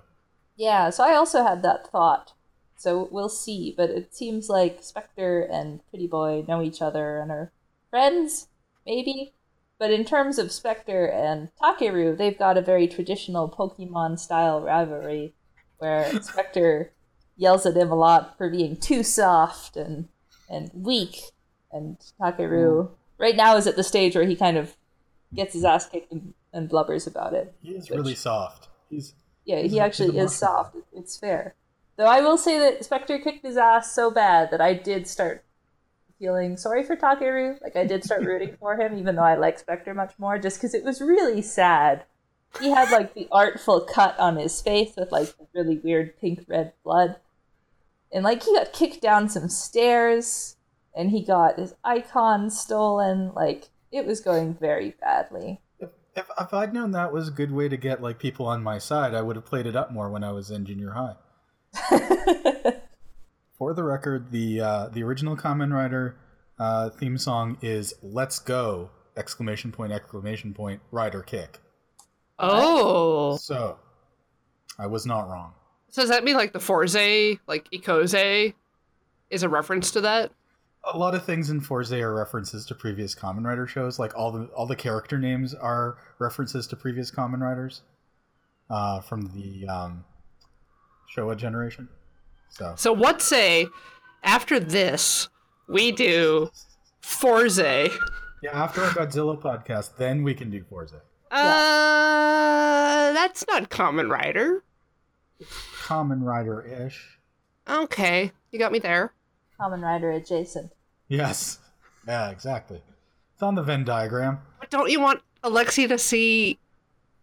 Yeah, 0.56 0.90
so 0.90 1.04
I 1.04 1.14
also 1.14 1.44
had 1.44 1.62
that 1.62 1.86
thought. 1.88 2.32
So 2.76 3.08
we'll 3.10 3.28
see, 3.28 3.72
but 3.76 3.90
it 3.90 4.14
seems 4.14 4.48
like 4.48 4.82
Spectre 4.82 5.42
and 5.42 5.80
Pretty 5.90 6.06
Boy 6.08 6.44
know 6.48 6.60
each 6.62 6.82
other 6.82 7.20
and 7.20 7.30
are 7.30 7.52
friends, 7.90 8.48
maybe. 8.86 9.34
But 9.78 9.90
in 9.92 10.04
terms 10.04 10.38
of 10.38 10.52
Spectre 10.52 11.06
and 11.06 11.50
Takeru, 11.62 12.16
they've 12.16 12.38
got 12.38 12.56
a 12.58 12.62
very 12.62 12.88
traditional 12.88 13.48
Pokemon 13.48 14.18
style 14.18 14.60
rivalry 14.60 15.34
where 15.78 16.20
Spectre 16.20 16.92
yells 17.36 17.66
at 17.66 17.76
him 17.76 17.90
a 17.90 17.94
lot 17.94 18.36
for 18.38 18.48
being 18.50 18.76
too 18.76 19.02
soft 19.02 19.76
and 19.76 20.08
and 20.48 20.70
weak, 20.74 21.20
and 21.72 21.96
Takeru 22.20 22.88
hmm. 22.88 22.94
right 23.18 23.36
now 23.36 23.56
is 23.56 23.66
at 23.66 23.76
the 23.76 23.82
stage 23.82 24.14
where 24.14 24.26
he 24.26 24.36
kind 24.36 24.56
of 24.56 24.76
gets 25.34 25.54
his 25.54 25.64
ass 25.64 25.88
kicked 25.88 26.12
and, 26.12 26.34
and 26.52 26.68
blubbers 26.68 27.06
about 27.06 27.34
it. 27.34 27.54
He 27.62 27.72
is 27.72 27.90
Which- 27.90 27.96
really 27.96 28.14
soft. 28.14 28.68
He's 28.90 29.14
Yeah, 29.44 29.60
He's 29.60 29.72
he 29.72 29.78
a- 29.78 29.82
actually 29.82 30.18
is 30.18 30.34
soft. 30.34 30.76
It's 30.92 31.16
fair. 31.16 31.54
Though 31.96 32.06
I 32.06 32.20
will 32.20 32.36
say 32.36 32.58
that 32.58 32.84
Spectre 32.84 33.18
kicked 33.18 33.44
his 33.44 33.56
ass 33.56 33.92
so 33.92 34.10
bad 34.10 34.50
that 34.50 34.60
I 34.60 34.74
did 34.74 35.06
start 35.06 35.44
feeling 36.18 36.56
sorry 36.56 36.82
for 36.82 36.96
Takeru. 36.96 37.60
Like 37.62 37.76
I 37.76 37.84
did 37.84 38.04
start 38.04 38.22
rooting 38.24 38.56
for 38.58 38.76
him, 38.76 38.98
even 38.98 39.16
though 39.16 39.22
I 39.22 39.36
like 39.36 39.58
Spectre 39.58 39.94
much 39.94 40.14
more, 40.18 40.38
just 40.38 40.58
because 40.58 40.74
it 40.74 40.84
was 40.84 41.00
really 41.00 41.42
sad. 41.42 42.04
He 42.60 42.70
had 42.70 42.90
like 42.90 43.14
the 43.14 43.28
artful 43.32 43.80
cut 43.80 44.18
on 44.18 44.36
his 44.36 44.60
face 44.60 44.94
with 44.96 45.10
like 45.10 45.34
really 45.54 45.78
weird 45.78 46.18
pink 46.20 46.44
red 46.48 46.72
blood, 46.84 47.16
and 48.14 48.24
like 48.24 48.42
he 48.44 48.54
got 48.54 48.72
kicked 48.72 49.02
down 49.02 49.28
some 49.28 49.48
stairs, 49.48 50.56
and 50.96 51.10
he 51.10 51.22
got 51.22 51.58
his 51.58 51.74
icon 51.84 52.48
stolen. 52.48 53.32
Like 53.34 53.68
it 53.92 54.06
was 54.06 54.20
going 54.20 54.54
very 54.54 54.94
badly. 55.00 55.60
if, 55.80 55.90
if 56.14 56.30
if 56.40 56.54
I'd 56.54 56.72
known 56.72 56.92
that 56.92 57.12
was 57.12 57.28
a 57.28 57.32
good 57.32 57.50
way 57.50 57.68
to 57.68 57.76
get 57.76 58.00
like 58.00 58.18
people 58.18 58.46
on 58.46 58.62
my 58.62 58.78
side, 58.78 59.14
I 59.14 59.20
would 59.20 59.36
have 59.36 59.44
played 59.44 59.66
it 59.66 59.76
up 59.76 59.92
more 59.92 60.08
when 60.08 60.24
I 60.24 60.32
was 60.32 60.50
in 60.50 60.64
junior 60.64 60.92
high. 60.92 61.16
For 63.58 63.74
the 63.74 63.82
record, 63.84 64.30
the 64.30 64.60
uh, 64.60 64.88
the 64.88 65.02
original 65.02 65.36
Kamen 65.36 65.72
Rider 65.72 66.16
uh, 66.58 66.90
theme 66.90 67.18
song 67.18 67.58
is 67.60 67.94
"Let's 68.02 68.38
Go!" 68.38 68.90
exclamation 69.16 69.72
point 69.72 69.92
exclamation 69.92 70.54
point 70.54 70.80
Rider 70.90 71.22
kick. 71.22 71.58
Oh, 72.38 73.36
So, 73.36 73.78
I 74.78 74.86
was 74.88 75.06
not 75.06 75.28
wrong. 75.28 75.54
So 75.94 76.02
does 76.02 76.10
that 76.10 76.24
mean 76.24 76.34
like 76.34 76.52
the 76.52 76.58
Fourze, 76.58 77.38
like 77.46 77.70
Ikoze, 77.70 78.52
is 79.30 79.42
a 79.44 79.48
reference 79.48 79.92
to 79.92 80.00
that? 80.00 80.32
A 80.92 80.98
lot 80.98 81.14
of 81.14 81.24
things 81.24 81.50
in 81.50 81.60
Fourze 81.60 81.92
are 81.92 82.12
references 82.12 82.66
to 82.66 82.74
previous 82.74 83.14
Kamen 83.14 83.44
Rider 83.44 83.68
shows. 83.68 83.96
Like 83.96 84.12
all 84.16 84.32
the 84.32 84.46
all 84.56 84.66
the 84.66 84.74
character 84.74 85.20
names 85.20 85.54
are 85.54 85.96
references 86.18 86.66
to 86.66 86.74
previous 86.74 87.12
Kamen 87.12 87.38
Riders 87.40 87.82
uh, 88.70 89.02
from 89.02 89.30
the 89.36 89.68
um, 89.68 90.04
Showa 91.16 91.36
generation. 91.36 91.88
So 92.48 92.74
So 92.76 92.92
what 92.92 93.22
say 93.22 93.68
after 94.24 94.58
this 94.58 95.28
we 95.68 95.92
do 95.92 96.50
Fourze? 97.02 97.58
yeah, 98.42 98.50
after 98.52 98.82
our 98.82 98.90
Godzilla 98.90 99.40
podcast, 99.40 99.96
then 99.96 100.24
we 100.24 100.34
can 100.34 100.50
do 100.50 100.64
Fourze. 100.64 100.94
Uh, 101.30 103.12
that's 103.12 103.46
not 103.46 103.70
Kamen 103.70 104.10
Rider. 104.10 104.64
Kamen 105.84 106.22
Rider 106.24 106.62
ish. 106.62 107.18
Okay, 107.68 108.32
you 108.50 108.58
got 108.58 108.72
me 108.72 108.78
there. 108.78 109.12
Kamen 109.60 109.82
Rider 109.82 110.10
adjacent. 110.10 110.72
Yes. 111.08 111.58
Yeah, 112.06 112.30
exactly. 112.30 112.80
It's 113.34 113.42
on 113.42 113.54
the 113.54 113.62
Venn 113.62 113.84
diagram. 113.84 114.38
But 114.60 114.70
don't 114.70 114.90
you 114.90 115.00
want 115.00 115.20
Alexi 115.42 115.86
to 115.88 115.98
see 115.98 116.58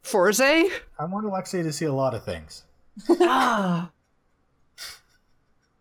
Fourze? 0.04 0.40
I 0.42 1.06
want 1.06 1.26
Alexei 1.26 1.64
to 1.64 1.74
see 1.74 1.86
a 1.86 1.94
lot 1.94 2.14
of 2.14 2.24
things. 2.24 2.64
ah, 3.22 3.90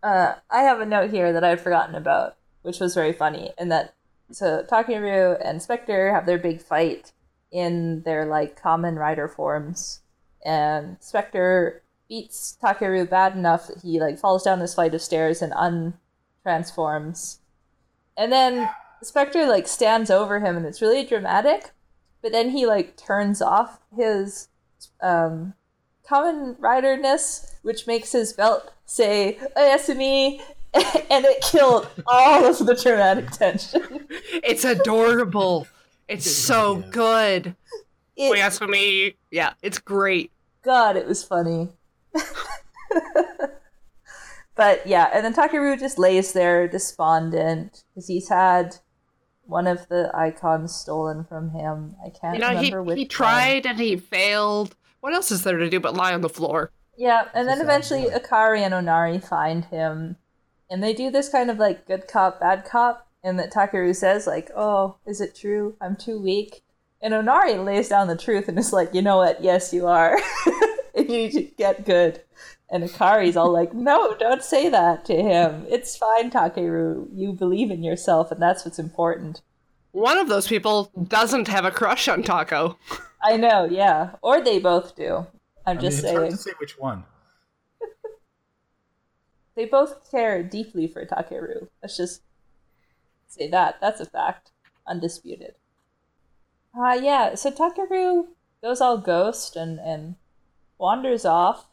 Uh, 0.02 0.36
I 0.48 0.62
have 0.62 0.80
a 0.80 0.86
note 0.86 1.10
here 1.10 1.30
that 1.34 1.44
I'd 1.44 1.60
forgotten 1.60 1.94
about, 1.94 2.36
which 2.62 2.80
was 2.80 2.94
very 2.94 3.12
funny, 3.12 3.52
and 3.58 3.70
that 3.70 3.94
so 4.32 4.64
Takeru 4.66 5.38
and 5.44 5.60
Spectre 5.60 6.14
have 6.14 6.24
their 6.24 6.38
big 6.38 6.62
fight 6.62 7.12
in 7.52 8.00
their 8.04 8.24
like 8.24 8.58
Kamen 8.58 8.96
Rider 8.96 9.28
forms, 9.28 10.00
and 10.42 10.96
Spectre 11.00 11.82
beats 12.10 12.58
Takeru 12.62 13.08
bad 13.08 13.34
enough 13.34 13.68
that 13.68 13.80
he 13.80 14.00
like 14.00 14.18
falls 14.18 14.42
down 14.42 14.58
this 14.58 14.74
flight 14.74 14.92
of 14.94 15.00
stairs 15.00 15.40
and 15.40 15.54
untransforms, 16.44 17.38
and 18.18 18.30
then 18.30 18.68
Spectre 19.00 19.46
like 19.46 19.66
stands 19.66 20.10
over 20.10 20.40
him, 20.40 20.56
and 20.56 20.66
it's 20.66 20.82
really 20.82 21.06
dramatic, 21.06 21.70
but 22.20 22.32
then 22.32 22.50
he 22.50 22.66
like 22.66 22.96
turns 22.98 23.40
off 23.40 23.78
his 23.96 24.48
um 25.00 25.54
Kamen 26.06 26.58
Riderness, 26.58 27.54
which 27.62 27.86
makes 27.86 28.12
his 28.12 28.32
belt 28.32 28.72
say 28.84 29.38
"Oyasumi," 29.56 30.40
and 30.74 31.24
it 31.24 31.42
killed 31.42 31.88
all 32.08 32.44
of 32.44 32.66
the 32.66 32.74
dramatic 32.74 33.30
tension. 33.30 34.06
it's 34.10 34.64
adorable. 34.64 35.68
It's 36.08 36.28
so 36.28 36.82
good. 36.90 37.54
It, 38.16 38.32
Wait, 38.32 38.40
as 38.40 38.58
for 38.58 38.66
me, 38.66 39.14
yeah, 39.30 39.52
it's 39.62 39.78
great. 39.78 40.32
God, 40.62 40.96
it 40.96 41.06
was 41.06 41.22
funny. 41.22 41.68
but 44.56 44.86
yeah, 44.86 45.10
and 45.12 45.24
then 45.24 45.34
Takeru 45.34 45.78
just 45.78 45.98
lays 45.98 46.32
there 46.32 46.68
despondent 46.68 47.84
because 47.88 48.08
he's 48.08 48.28
had 48.28 48.76
one 49.44 49.66
of 49.66 49.88
the 49.88 50.10
icons 50.14 50.74
stolen 50.74 51.24
from 51.24 51.50
him. 51.50 51.96
I 52.04 52.10
can't 52.10 52.34
You 52.34 52.40
know, 52.40 52.50
he, 52.50 52.56
remember 52.66 52.82
which 52.82 52.96
he 52.98 53.04
one. 53.04 53.08
tried 53.08 53.66
and 53.66 53.78
he 53.78 53.96
failed. 53.96 54.76
What 55.00 55.14
else 55.14 55.30
is 55.30 55.42
there 55.44 55.56
to 55.56 55.70
do 55.70 55.80
but 55.80 55.94
lie 55.96 56.12
on 56.12 56.20
the 56.20 56.28
floor? 56.28 56.72
Yeah, 56.96 57.28
and 57.34 57.48
then 57.48 57.60
eventually 57.60 58.02
boy. 58.02 58.10
Akari 58.18 58.60
and 58.60 58.74
Onari 58.74 59.22
find 59.26 59.64
him, 59.64 60.16
and 60.68 60.82
they 60.82 60.92
do 60.92 61.10
this 61.10 61.30
kind 61.30 61.50
of 61.50 61.58
like 61.58 61.86
good 61.86 62.06
cop, 62.06 62.38
bad 62.40 62.64
cop, 62.66 63.08
and 63.24 63.38
that 63.38 63.52
Takeru 63.52 63.96
says 63.96 64.26
like, 64.26 64.50
"Oh, 64.54 64.96
is 65.06 65.20
it 65.22 65.34
true? 65.34 65.76
I'm 65.80 65.96
too 65.96 66.20
weak." 66.20 66.62
And 67.00 67.14
Onari 67.14 67.64
lays 67.64 67.88
down 67.88 68.08
the 68.08 68.16
truth 68.18 68.48
and 68.48 68.58
is 68.58 68.72
like, 68.74 68.92
"You 68.92 69.00
know 69.00 69.16
what? 69.16 69.42
Yes, 69.42 69.72
you 69.72 69.86
are. 69.86 70.18
and 70.94 71.08
you 71.08 71.16
need 71.16 71.32
to 71.32 71.42
get 71.42 71.84
good." 71.84 72.22
And 72.70 72.84
Akari's 72.84 73.36
all 73.36 73.50
like, 73.52 73.74
"No, 73.74 74.14
don't 74.14 74.42
say 74.42 74.68
that 74.68 75.04
to 75.06 75.14
him. 75.14 75.66
It's 75.68 75.96
fine, 75.96 76.30
Takeru. 76.30 77.08
You 77.12 77.32
believe 77.32 77.70
in 77.70 77.82
yourself, 77.82 78.30
and 78.30 78.40
that's 78.40 78.64
what's 78.64 78.78
important." 78.78 79.42
One 79.92 80.18
of 80.18 80.28
those 80.28 80.46
people 80.46 80.92
doesn't 81.08 81.48
have 81.48 81.64
a 81.64 81.70
crush 81.72 82.06
on 82.06 82.22
Taco. 82.22 82.78
I 83.22 83.36
know, 83.36 83.64
yeah, 83.64 84.16
or 84.22 84.40
they 84.40 84.58
both 84.60 84.94
do. 84.94 85.26
I'm 85.66 85.78
I 85.78 85.80
just 85.80 86.02
mean, 86.02 86.06
it's 86.06 86.12
hard 86.12 86.22
saying. 86.22 86.32
to 86.32 86.36
say 86.38 86.52
which 86.58 86.78
one. 86.78 87.04
They 89.56 89.64
both 89.66 90.10
care 90.10 90.42
deeply 90.42 90.86
for 90.86 91.04
Takeru. 91.04 91.68
Let's 91.82 91.96
just 91.96 92.22
say 93.26 93.48
that. 93.48 93.76
That's 93.80 94.00
a 94.00 94.06
fact. 94.06 94.52
Undisputed. 94.86 95.54
Uh, 96.74 96.98
yeah, 97.02 97.34
so 97.34 97.50
Takeru 97.50 98.28
goes 98.62 98.80
all 98.80 98.96
ghost 98.96 99.56
and, 99.56 99.78
and 99.80 100.14
wanders 100.80 101.24
off 101.24 101.66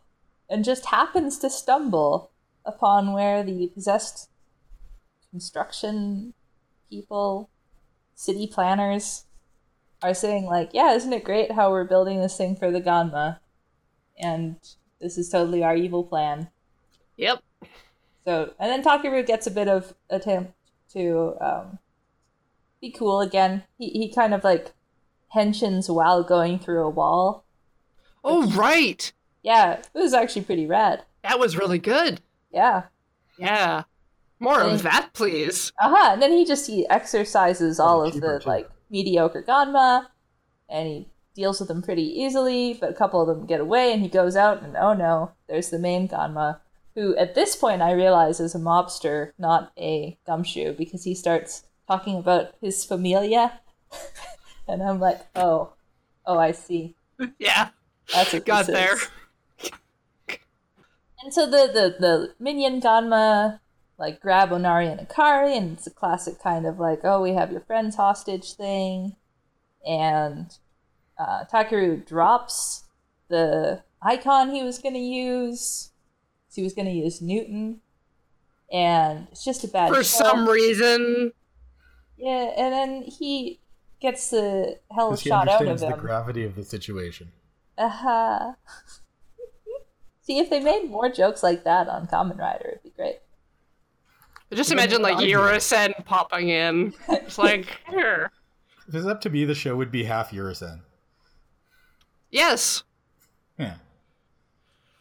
and 0.50 0.64
just 0.64 0.88
happens 0.88 1.40
to 1.40 1.50
stumble 1.50 2.32
upon 2.66 3.14
where 3.14 3.44
the 3.44 3.72
possessed 3.74 4.30
construction 5.32 6.34
people, 6.90 7.50
city 8.16 8.48
planners, 8.48 9.26
are 10.04 10.14
saying, 10.14 10.46
like, 10.46 10.72
yeah, 10.74 10.94
isn't 10.94 11.14
it 11.14 11.24
great 11.24 11.54
how 11.54 11.72
we're 11.72 11.84
building 11.84 12.22
this 12.22 12.38
thing 12.38 12.56
for 12.56 12.70
the 12.70 12.82
Ganma? 12.82 13.40
and 14.18 14.56
this 15.00 15.18
is 15.18 15.30
totally 15.30 15.64
our 15.64 15.76
evil 15.76 16.04
plan. 16.04 16.50
Yep. 17.18 17.44
So, 18.26 18.54
and 18.60 18.70
then 18.70 18.84
Takeru 18.84 19.26
gets 19.26 19.48
a 19.48 19.52
bit 19.52 19.68
of 19.68 19.94
attempt 20.10 20.54
to 20.94 21.36
um, 21.40 21.80
be 22.82 22.92
cool 22.92 23.22
again. 23.22 23.64
He 23.78 23.90
he 23.90 24.14
kind 24.14 24.34
of 24.34 24.44
like 24.44 24.74
henshins 25.36 25.94
while 25.94 26.24
going 26.24 26.60
through 26.60 26.86
a 26.86 26.90
wall. 26.90 27.46
Oh, 28.28 28.50
right. 28.56 29.12
Yeah, 29.44 29.74
it 29.74 29.90
was 29.94 30.14
actually 30.14 30.44
pretty 30.44 30.66
rad. 30.66 31.04
That 31.24 31.40
was 31.40 31.58
really 31.58 31.80
good. 31.80 32.22
Yeah. 32.52 32.84
Yeah. 33.40 33.84
More 34.40 34.60
Thank- 34.60 34.74
of 34.74 34.84
that, 34.84 35.10
please. 35.14 35.72
Uh 35.82 35.90
huh. 35.96 36.10
And 36.14 36.22
then 36.22 36.32
he 36.32 36.46
just 36.46 36.68
he 36.68 36.88
exercises 36.90 37.80
all 37.80 38.04
of 38.04 38.14
the 38.20 38.40
too. 38.40 38.48
like 38.50 38.70
mediocre 38.90 39.44
Ganma, 39.44 40.08
and 40.70 40.88
he 40.88 41.08
deals 41.36 41.60
with 41.60 41.70
them 41.70 41.82
pretty 41.82 42.04
easily. 42.22 42.74
But 42.80 42.92
a 42.92 42.94
couple 42.94 43.22
of 43.22 43.28
them 43.28 43.46
get 43.48 43.60
away, 43.60 43.92
and 43.94 44.02
he 44.02 44.10
goes 44.10 44.36
out, 44.36 44.62
and 44.64 44.76
oh 44.78 44.94
no, 44.94 45.32
there's 45.48 45.70
the 45.70 45.80
main 45.80 46.08
Ganma, 46.08 46.60
who 46.96 47.16
at 47.18 47.34
this 47.36 47.56
point 47.56 47.82
I 47.82 47.92
realize 47.92 48.40
is 48.40 48.54
a 48.56 48.60
mobster, 48.60 49.32
not 49.40 49.72
a 49.78 50.18
gumshoe, 50.28 50.74
because 50.74 51.04
he 51.04 51.16
starts 51.16 51.64
talking 51.88 52.18
about 52.18 52.54
his 52.62 52.84
familia, 52.86 53.60
and 54.68 54.84
I'm 54.84 55.00
like, 55.00 55.22
oh, 55.36 55.74
oh, 56.26 56.38
I 56.38 56.52
see. 56.52 56.96
Yeah. 57.40 57.70
That's 58.14 58.34
what 58.34 58.46
Got 58.46 58.68
this 58.68 58.76
there. 58.76 58.96
is. 58.96 59.10
And 61.24 61.34
so 61.34 61.46
the, 61.46 61.70
the, 61.74 61.96
the 62.00 62.34
minion 62.40 62.80
Ganma 62.80 63.60
like 63.98 64.22
grab 64.22 64.50
Onari 64.50 64.92
and 64.92 65.08
Akari, 65.08 65.58
and 65.58 65.74
it's 65.74 65.88
a 65.88 65.92
classic 65.92 66.40
kind 66.42 66.66
of 66.66 66.80
like, 66.80 67.00
oh, 67.04 67.22
we 67.22 67.34
have 67.34 67.52
your 67.52 67.62
friends 67.62 67.96
hostage 67.96 68.54
thing. 68.54 69.16
And 69.86 70.56
uh, 71.18 71.46
Takeru 71.52 72.06
drops 72.06 72.84
the 73.30 73.82
icon 74.02 74.52
he 74.52 74.64
was 74.64 74.78
going 74.78 74.94
to 74.94 75.00
use. 75.00 75.92
He 76.54 76.64
was 76.64 76.74
going 76.74 76.88
to 76.88 76.94
use 76.94 77.22
Newton. 77.22 77.82
And 78.72 79.28
it's 79.32 79.46
just 79.46 79.64
a 79.64 79.68
bad 79.68 79.90
For 79.90 80.04
show. 80.04 80.24
some 80.24 80.48
reason. 80.48 81.32
Yeah, 82.18 82.52
and 82.58 82.74
then 82.74 83.04
he 83.04 83.60
gets 84.00 84.30
the 84.32 84.80
hell 84.92 85.16
shot 85.16 85.48
out 85.48 85.62
of 85.62 85.68
understands 85.68 85.96
the 85.96 86.02
gravity 86.02 86.44
of 86.44 86.56
the 86.56 86.64
situation. 86.64 87.32
Uh-huh. 87.78 88.54
See, 90.22 90.40
if 90.40 90.50
they 90.50 90.60
made 90.60 90.90
more 90.90 91.10
jokes 91.10 91.42
like 91.42 91.64
that 91.64 91.88
on 91.88 92.08
Kamen 92.08 92.38
Rider, 92.38 92.72
it'd 92.72 92.84
be 92.84 92.90
great. 92.90 93.20
Just 94.54 94.72
imagine 94.72 95.02
like 95.02 95.18
I 95.18 95.26
do. 95.26 96.04
Popping 96.06 96.50
in. 96.50 96.94
It's 97.10 97.38
like, 97.38 97.80
here. 97.90 98.32
If 98.88 98.96
it's 98.96 99.06
up 99.06 99.22
to 99.22 99.30
me, 99.30 99.46
the 99.46 99.56
show 99.56 99.76
would 99.76 99.92
be 99.92 100.04
half 100.04 100.32
Yurusen. 100.32 100.82
Yes. 102.32 102.84
Yeah. 103.58 103.76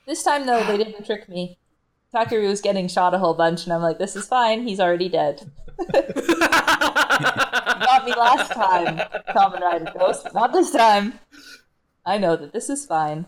This 0.07 0.23
time, 0.23 0.47
though, 0.47 0.65
they 0.65 0.77
didn't 0.77 1.05
trick 1.05 1.29
me. 1.29 1.59
Takeru 2.15 2.49
was 2.49 2.61
getting 2.61 2.89
shot 2.89 3.15
a 3.15 3.19
whole 3.19 3.35
bunch, 3.35 3.65
and 3.65 3.73
I'm 3.73 3.83
like, 3.83 3.99
this 3.99 4.17
is 4.17 4.27
fine. 4.27 4.67
He's 4.67 4.81
already 4.81 5.09
dead. 5.09 5.51
Got 5.93 6.05
me 8.05 8.15
last 8.15 8.53
time, 8.53 8.99
Kamen 9.29 9.61
Rider 9.61 9.93
Ghost. 9.99 10.29
Not 10.35 10.53
this 10.53 10.71
time. 10.71 11.19
I 12.07 12.16
know 12.19 12.37
that 12.37 12.53
this 12.53 12.71
is 12.71 12.87
fine. 12.87 13.27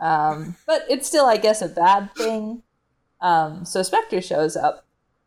Um, 0.00 0.56
but 0.66 0.84
it's 0.88 1.06
still, 1.08 1.26
I 1.26 1.36
guess, 1.36 1.60
a 1.60 1.68
bad 1.68 2.14
thing. 2.14 2.62
Um, 3.20 3.64
so 3.64 3.82
Spectre 3.82 4.22
shows 4.22 4.56
up 4.56 4.86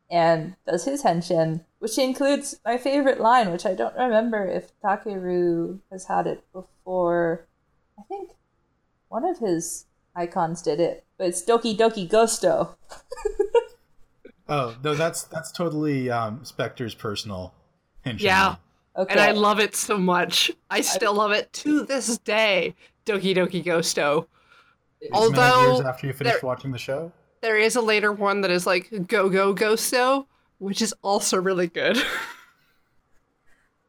and 0.10 0.56
does 0.66 0.86
his 0.86 1.04
henshin, 1.04 1.66
which 1.80 1.98
includes 1.98 2.60
my 2.66 2.78
favorite 2.78 3.20
line, 3.20 3.52
which 3.52 3.66
I 3.66 3.74
don't 3.76 3.96
remember 3.96 4.46
if 4.46 4.72
Takeru 4.82 5.80
has 5.92 6.06
had 6.06 6.26
it 6.26 6.44
before. 6.54 7.46
I 8.00 8.04
think 8.04 8.32
one 9.10 9.26
of 9.26 9.40
his 9.40 9.86
icons 10.16 10.62
did 10.62 10.80
it, 10.80 11.04
but 11.18 11.28
it's 11.28 11.44
Doki 11.44 11.78
Doki 11.78 12.10
Ghosto. 12.10 12.76
Oh 14.52 14.76
no, 14.84 14.96
that's 14.96 15.24
that's 15.24 15.50
totally 15.50 16.10
um, 16.12 16.44
Spectre's 16.44 16.94
personal. 16.94 17.54
henshin. 18.06 18.20
Yeah. 18.20 18.56
Okay. 18.98 19.14
And 19.14 19.22
I 19.22 19.32
love 19.32 19.60
it 19.60 19.76
so 19.76 19.98
much. 19.98 20.52
I 20.70 20.82
still 20.82 21.14
love 21.14 21.32
it 21.32 21.52
to 21.54 21.86
this 21.86 22.18
day. 22.20 22.76
Doki 23.06 23.36
Doki 23.36 23.64
Ghosto. 23.64 24.28
Although 25.14 25.76
years 25.76 25.86
after 25.86 26.08
you 26.08 26.14
finished 26.14 26.44
watching 26.44 26.72
the 26.72 26.78
show. 26.78 27.12
there 27.42 27.58
is 27.58 27.76
a 27.76 27.82
later 27.82 28.12
one 28.12 28.42
that 28.42 28.52
is 28.52 28.68
like 28.68 29.08
Go 29.08 29.30
Go 29.30 29.56
Ghosto, 29.56 30.28
which 30.60 30.82
is 30.82 30.94
also 31.02 31.42
really 31.42 31.68
good. 31.68 31.98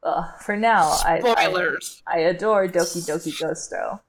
Ugh, 0.04 0.24
for 0.40 0.56
now, 0.56 0.98
I, 1.04 1.20
I 1.24 1.44
Spoilers. 1.44 2.02
I 2.06 2.18
adore 2.20 2.66
Doki 2.66 3.06
Doki 3.06 3.32
Ghosto. 3.38 4.00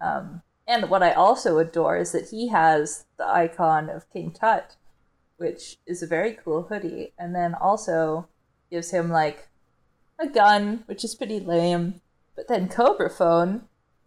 Um, 0.00 0.42
and 0.66 0.88
what 0.88 1.02
I 1.02 1.12
also 1.12 1.58
adore 1.58 1.96
is 1.98 2.12
that 2.12 2.30
he 2.30 2.48
has 2.48 3.04
the 3.18 3.28
icon 3.28 3.90
of 3.90 4.10
King 4.12 4.30
Tut, 4.32 4.76
which 5.36 5.78
is 5.86 6.02
a 6.02 6.06
very 6.06 6.32
cool 6.32 6.62
hoodie, 6.62 7.12
and 7.18 7.34
then 7.34 7.54
also 7.54 8.28
gives 8.70 8.90
him 8.90 9.10
like 9.10 9.49
a 10.20 10.28
gun, 10.28 10.84
which 10.86 11.04
is 11.04 11.14
pretty 11.14 11.40
lame. 11.40 12.00
But 12.36 12.48
then 12.48 12.68
Cobra 12.68 13.10
Phone 13.10 13.62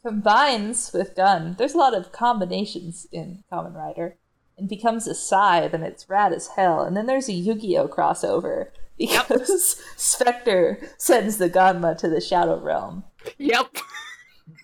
combines 0.06 0.92
with 0.94 1.16
gun. 1.16 1.56
There's 1.58 1.74
a 1.74 1.78
lot 1.78 1.94
of 1.96 2.12
combinations 2.12 3.08
in 3.12 3.44
Kamen 3.52 3.76
Rider, 3.76 4.18
and 4.58 4.70
becomes 4.70 5.08
a 5.08 5.16
scythe, 5.16 5.74
and 5.74 5.84
it's 5.84 6.10
rad 6.10 6.34
as 6.34 6.48
hell. 6.56 6.84
And 6.84 6.96
then 6.96 7.06
there's 7.06 7.30
a 7.30 7.34
Yu-Gi-Oh 7.34 7.88
crossover 7.88 8.68
because 8.98 9.82
Spectre 9.98 10.80
sends 10.98 11.38
the 11.38 11.50
Ganma 11.50 11.98
to 11.98 12.10
the 12.10 12.22
Shadow 12.22 12.60
Realm, 12.60 13.04
Yep. 13.38 13.78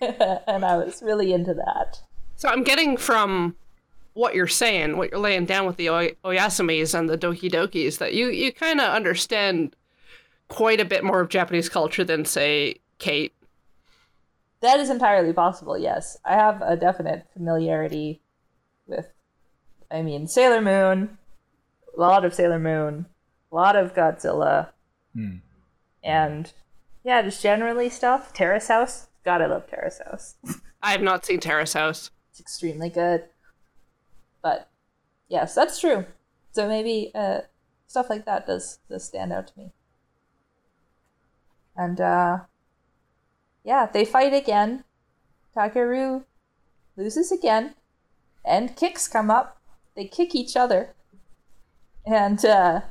and 0.00 0.64
I 0.64 0.76
was 0.76 1.02
really 1.02 1.32
into 1.32 1.54
that. 1.54 2.00
So 2.36 2.48
I'm 2.48 2.62
getting 2.62 2.96
from 2.96 3.56
what 4.14 4.34
you're 4.34 4.46
saying, 4.46 4.96
what 4.96 5.10
you're 5.10 5.20
laying 5.20 5.46
down 5.46 5.66
with 5.66 5.76
the 5.76 5.90
Oy- 5.90 6.16
Oyasumis 6.24 6.96
and 6.98 7.08
the 7.08 7.18
Doki 7.18 7.50
Dokis, 7.50 7.98
that 7.98 8.14
you, 8.14 8.28
you 8.28 8.52
kind 8.52 8.80
of 8.80 8.90
understand 8.90 9.74
quite 10.50 10.80
a 10.80 10.84
bit 10.84 11.02
more 11.02 11.20
of 11.20 11.30
Japanese 11.30 11.68
culture 11.70 12.04
than, 12.04 12.26
say, 12.26 12.76
Kate. 12.98 13.32
That 14.60 14.78
is 14.78 14.90
entirely 14.90 15.32
possible. 15.32 15.78
Yes, 15.78 16.18
I 16.24 16.34
have 16.34 16.60
a 16.60 16.76
definite 16.76 17.26
familiarity 17.32 18.20
with. 18.86 19.06
I 19.90 20.02
mean, 20.02 20.26
Sailor 20.28 20.60
Moon, 20.60 21.16
a 21.96 21.98
lot 22.00 22.24
of 22.26 22.34
Sailor 22.34 22.58
Moon, 22.58 23.06
a 23.50 23.54
lot 23.54 23.74
of 23.76 23.94
Godzilla, 23.94 24.68
Hmm. 25.14 25.36
and 26.04 26.52
yeah, 27.02 27.22
just 27.22 27.42
generally 27.42 27.88
stuff. 27.88 28.32
Terrace 28.34 28.68
House, 28.68 29.08
God, 29.24 29.40
I 29.40 29.46
love 29.46 29.66
Terrace 29.66 30.00
House. 30.04 30.34
I 30.82 30.92
have 30.92 31.00
not 31.02 31.24
seen 31.24 31.40
Terrace 31.40 31.72
House. 31.72 32.10
it's 32.30 32.38
extremely 32.40 32.90
good. 32.90 33.24
But 34.42 34.68
yes, 35.28 35.54
that's 35.54 35.80
true. 35.80 36.04
So 36.52 36.68
maybe 36.68 37.10
uh, 37.14 37.40
stuff 37.86 38.10
like 38.10 38.26
that 38.26 38.46
does 38.46 38.78
does 38.90 39.04
stand 39.04 39.32
out 39.32 39.46
to 39.48 39.52
me. 39.58 39.72
And 41.80 41.98
uh, 41.98 42.40
yeah, 43.64 43.86
they 43.90 44.04
fight 44.04 44.34
again. 44.34 44.84
Takeru 45.56 46.24
loses 46.94 47.32
again, 47.32 47.74
and 48.44 48.76
kicks 48.76 49.08
come 49.08 49.30
up. 49.30 49.56
They 49.96 50.04
kick 50.04 50.34
each 50.34 50.56
other, 50.56 50.94
and 52.04 52.44
uh, 52.44 52.82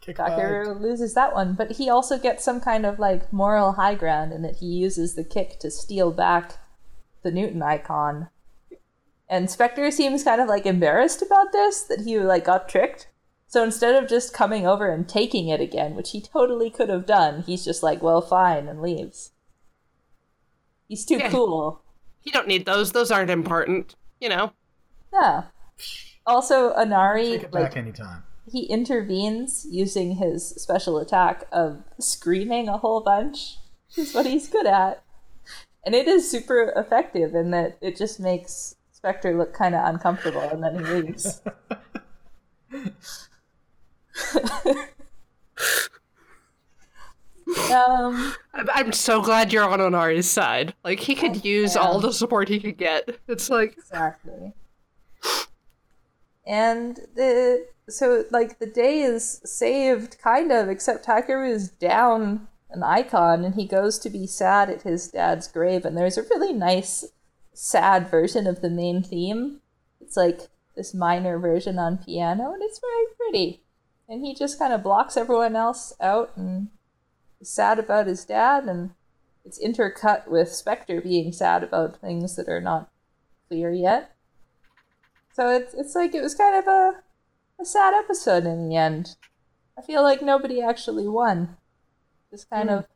Kick 0.00 0.16
back. 0.16 0.32
Takeru 0.32 0.80
loses 0.80 1.12
that 1.12 1.34
one. 1.34 1.52
But 1.52 1.72
he 1.72 1.90
also 1.90 2.18
gets 2.18 2.42
some 2.42 2.62
kind 2.62 2.86
of 2.86 2.98
like 2.98 3.30
moral 3.30 3.72
high 3.72 3.94
ground 3.94 4.32
in 4.32 4.40
that 4.40 4.56
he 4.56 4.68
uses 4.68 5.16
the 5.16 5.24
kick 5.24 5.58
to 5.60 5.70
steal 5.70 6.10
back 6.10 6.54
the 7.22 7.30
Newton 7.30 7.62
icon. 7.62 8.28
And 9.28 9.50
Spectre 9.50 9.90
seems 9.90 10.24
kind 10.24 10.40
of 10.40 10.48
like 10.48 10.64
embarrassed 10.64 11.20
about 11.20 11.52
this, 11.52 11.82
that 11.82 12.00
he 12.00 12.18
like 12.18 12.44
got 12.44 12.70
tricked. 12.70 13.08
So 13.54 13.62
instead 13.62 13.94
of 13.94 14.08
just 14.10 14.34
coming 14.34 14.66
over 14.66 14.90
and 14.90 15.08
taking 15.08 15.46
it 15.46 15.60
again, 15.60 15.94
which 15.94 16.10
he 16.10 16.20
totally 16.20 16.70
could 16.70 16.88
have 16.88 17.06
done, 17.06 17.42
he's 17.46 17.64
just 17.64 17.84
like, 17.84 18.02
well, 18.02 18.20
fine, 18.20 18.66
and 18.66 18.82
leaves. 18.82 19.30
He's 20.88 21.04
too 21.04 21.18
Yeah. 21.18 21.30
cool. 21.30 21.80
You 22.24 22.32
don't 22.32 22.48
need 22.48 22.66
those. 22.66 22.90
Those 22.90 23.12
aren't 23.12 23.30
important. 23.30 23.94
You 24.20 24.30
know? 24.30 24.52
Yeah. 25.12 25.44
Also, 26.26 26.74
Onari, 26.74 27.30
Take 27.34 27.42
it 27.44 27.52
like, 27.54 27.62
back 27.66 27.76
anytime. 27.76 28.24
he 28.50 28.64
intervenes 28.64 29.64
using 29.70 30.16
his 30.16 30.48
special 30.60 30.98
attack 30.98 31.44
of 31.52 31.84
screaming 32.00 32.68
a 32.68 32.78
whole 32.78 33.02
bunch, 33.02 33.58
which 33.86 33.98
is 34.08 34.14
what 34.16 34.26
he's 34.26 34.48
good 34.48 34.66
at. 34.66 35.04
And 35.86 35.94
it 35.94 36.08
is 36.08 36.28
super 36.28 36.72
effective 36.74 37.36
in 37.36 37.52
that 37.52 37.78
it 37.80 37.94
just 37.96 38.18
makes 38.18 38.74
Spectre 38.90 39.38
look 39.38 39.54
kind 39.54 39.76
of 39.76 39.86
uncomfortable 39.86 40.40
and 40.42 40.60
then 40.60 40.74
he 40.84 40.92
leaves. 40.92 41.40
um, 47.72 48.34
I'm, 48.52 48.92
so 48.92 49.20
glad 49.20 49.52
you're 49.52 49.64
on 49.64 49.80
Onari's 49.80 50.28
side. 50.28 50.74
Like, 50.84 51.00
he 51.00 51.14
could 51.14 51.44
use 51.44 51.76
all 51.76 52.00
the 52.00 52.12
support 52.12 52.48
he 52.48 52.60
could 52.60 52.76
get. 52.76 53.18
It's 53.28 53.50
like, 53.50 53.76
exactly. 53.76 54.52
And 56.46 56.96
the 57.14 57.66
so 57.88 58.24
like 58.30 58.58
the 58.58 58.66
day 58.66 59.00
is 59.00 59.40
saved 59.44 60.18
kind 60.18 60.52
of, 60.52 60.68
except 60.68 61.06
Takeru 61.06 61.50
is 61.50 61.70
down 61.70 62.48
an 62.70 62.82
icon 62.82 63.44
and 63.44 63.54
he 63.54 63.66
goes 63.66 63.98
to 64.00 64.10
be 64.10 64.26
sad 64.26 64.68
at 64.68 64.82
his 64.82 65.08
dad's 65.08 65.48
grave 65.48 65.84
and 65.84 65.96
there's 65.96 66.18
a 66.18 66.22
really 66.22 66.52
nice 66.52 67.04
sad 67.54 68.10
version 68.10 68.46
of 68.46 68.60
the 68.60 68.70
main 68.70 69.02
theme. 69.02 69.60
It's 70.00 70.16
like 70.16 70.48
this 70.76 70.92
minor 70.92 71.38
version 71.38 71.78
on 71.78 71.98
piano, 71.98 72.52
and 72.52 72.62
it's 72.62 72.80
very 72.80 73.06
pretty. 73.16 73.63
And 74.08 74.24
he 74.24 74.34
just 74.34 74.58
kind 74.58 74.72
of 74.72 74.82
blocks 74.82 75.16
everyone 75.16 75.56
else 75.56 75.94
out 76.00 76.32
and 76.36 76.68
is 77.40 77.48
sad 77.48 77.78
about 77.78 78.06
his 78.06 78.24
dad, 78.24 78.64
and 78.64 78.90
it's 79.44 79.62
intercut 79.62 80.28
with 80.28 80.52
Spectre 80.52 81.00
being 81.00 81.32
sad 81.32 81.62
about 81.62 82.00
things 82.00 82.36
that 82.36 82.48
are 82.48 82.60
not 82.60 82.90
clear 83.48 83.72
yet. 83.72 84.14
So 85.32 85.48
it's 85.50 85.74
it's 85.74 85.94
like 85.94 86.14
it 86.14 86.22
was 86.22 86.34
kind 86.34 86.56
of 86.56 86.66
a 86.66 87.02
a 87.60 87.64
sad 87.64 87.94
episode 87.94 88.44
in 88.44 88.68
the 88.68 88.76
end. 88.76 89.16
I 89.78 89.82
feel 89.82 90.02
like 90.02 90.22
nobody 90.22 90.62
actually 90.62 91.08
won. 91.08 91.56
Just 92.30 92.48
kind 92.50 92.68
hmm. 92.68 92.76
of 92.76 92.86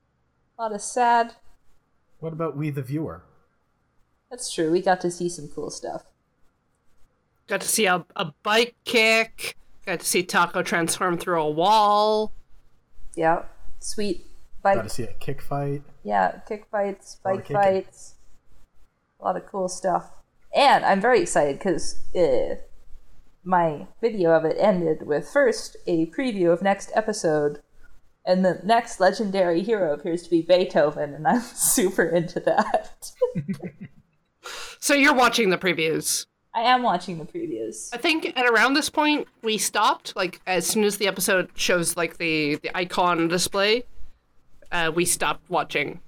a 0.59 0.63
lot 0.63 0.73
of 0.73 0.81
sad. 0.81 1.35
What 2.21 2.33
about 2.33 2.57
we, 2.57 2.71
the 2.71 2.83
viewer? 2.83 3.23
That's 4.31 4.53
true. 4.53 4.71
We 4.71 4.83
got 4.83 5.01
to 5.03 5.11
see 5.11 5.29
some 5.29 5.49
cool 5.49 5.71
stuff. 5.71 6.05
Got 7.47 7.63
to 7.63 7.69
see 7.69 7.87
a, 7.87 8.05
a 8.17 8.33
bike 8.43 8.75
kick. 8.85 9.57
Got 9.89 10.01
to 10.01 10.07
see 10.07 10.23
Taco 10.23 10.63
transform 10.63 11.17
through 11.17 11.41
a 11.41 11.51
wall. 11.51 12.35
Yeah, 13.17 13.45
sweet 13.79 14.27
bike. 14.63 14.75
Got 14.75 14.83
bike. 14.83 14.89
to 14.91 14.95
see 14.95 15.03
a 15.05 15.15
kick 15.15 15.41
fight. 15.41 15.83
Yeah, 16.05 16.41
kick 16.47 16.67
fights, 16.71 17.17
bike 17.25 17.45
kicking. 17.45 17.57
fights, 17.57 18.17
a 19.19 19.25
lot 19.25 19.39
of 19.39 19.47
cool 19.47 19.67
stuff. 19.67 20.11
And 20.55 20.85
I'm 20.85 21.01
very 21.01 21.23
excited 21.23 21.57
because 21.59 22.03
uh, 22.15 22.57
my 23.43 23.87
video 24.03 24.33
of 24.33 24.45
it 24.45 24.57
ended 24.59 25.07
with 25.07 25.27
first 25.27 25.79
a 25.87 26.05
preview 26.11 26.53
of 26.53 26.61
next 26.61 26.93
episode, 26.95 27.63
and 28.27 28.45
the 28.45 28.61
next 28.63 29.01
legendary 29.01 29.63
hero 29.63 29.95
appears 29.95 30.23
to 30.25 30.29
be 30.29 30.43
Beethoven, 30.43 31.15
and 31.15 31.27
I'm 31.27 31.41
super 31.55 32.05
into 32.05 32.41
that. 32.41 33.11
So 34.81 34.95
you're 34.95 35.15
watching 35.15 35.51
the 35.51 35.59
previews. 35.59 36.25
I 36.55 36.63
am 36.63 36.83
watching 36.83 37.19
the 37.19 37.25
previews. 37.25 37.91
I 37.93 37.99
think 37.99 38.33
at 38.37 38.47
around 38.47 38.75
this 38.75 38.91
point 38.91 39.29
we 39.43 39.59
stopped. 39.59 40.17
Like 40.17 40.41
as 40.47 40.67
soon 40.67 40.85
as 40.85 40.97
the 40.97 41.07
episode 41.07 41.51
shows 41.55 41.97
like 41.97 42.19
the 42.19 42.57
the 42.57 42.77
icon 42.77 43.29
display, 43.29 43.85
uh, 44.73 44.91
we 44.95 45.05
stopped 45.05 45.49
watching 45.51 46.01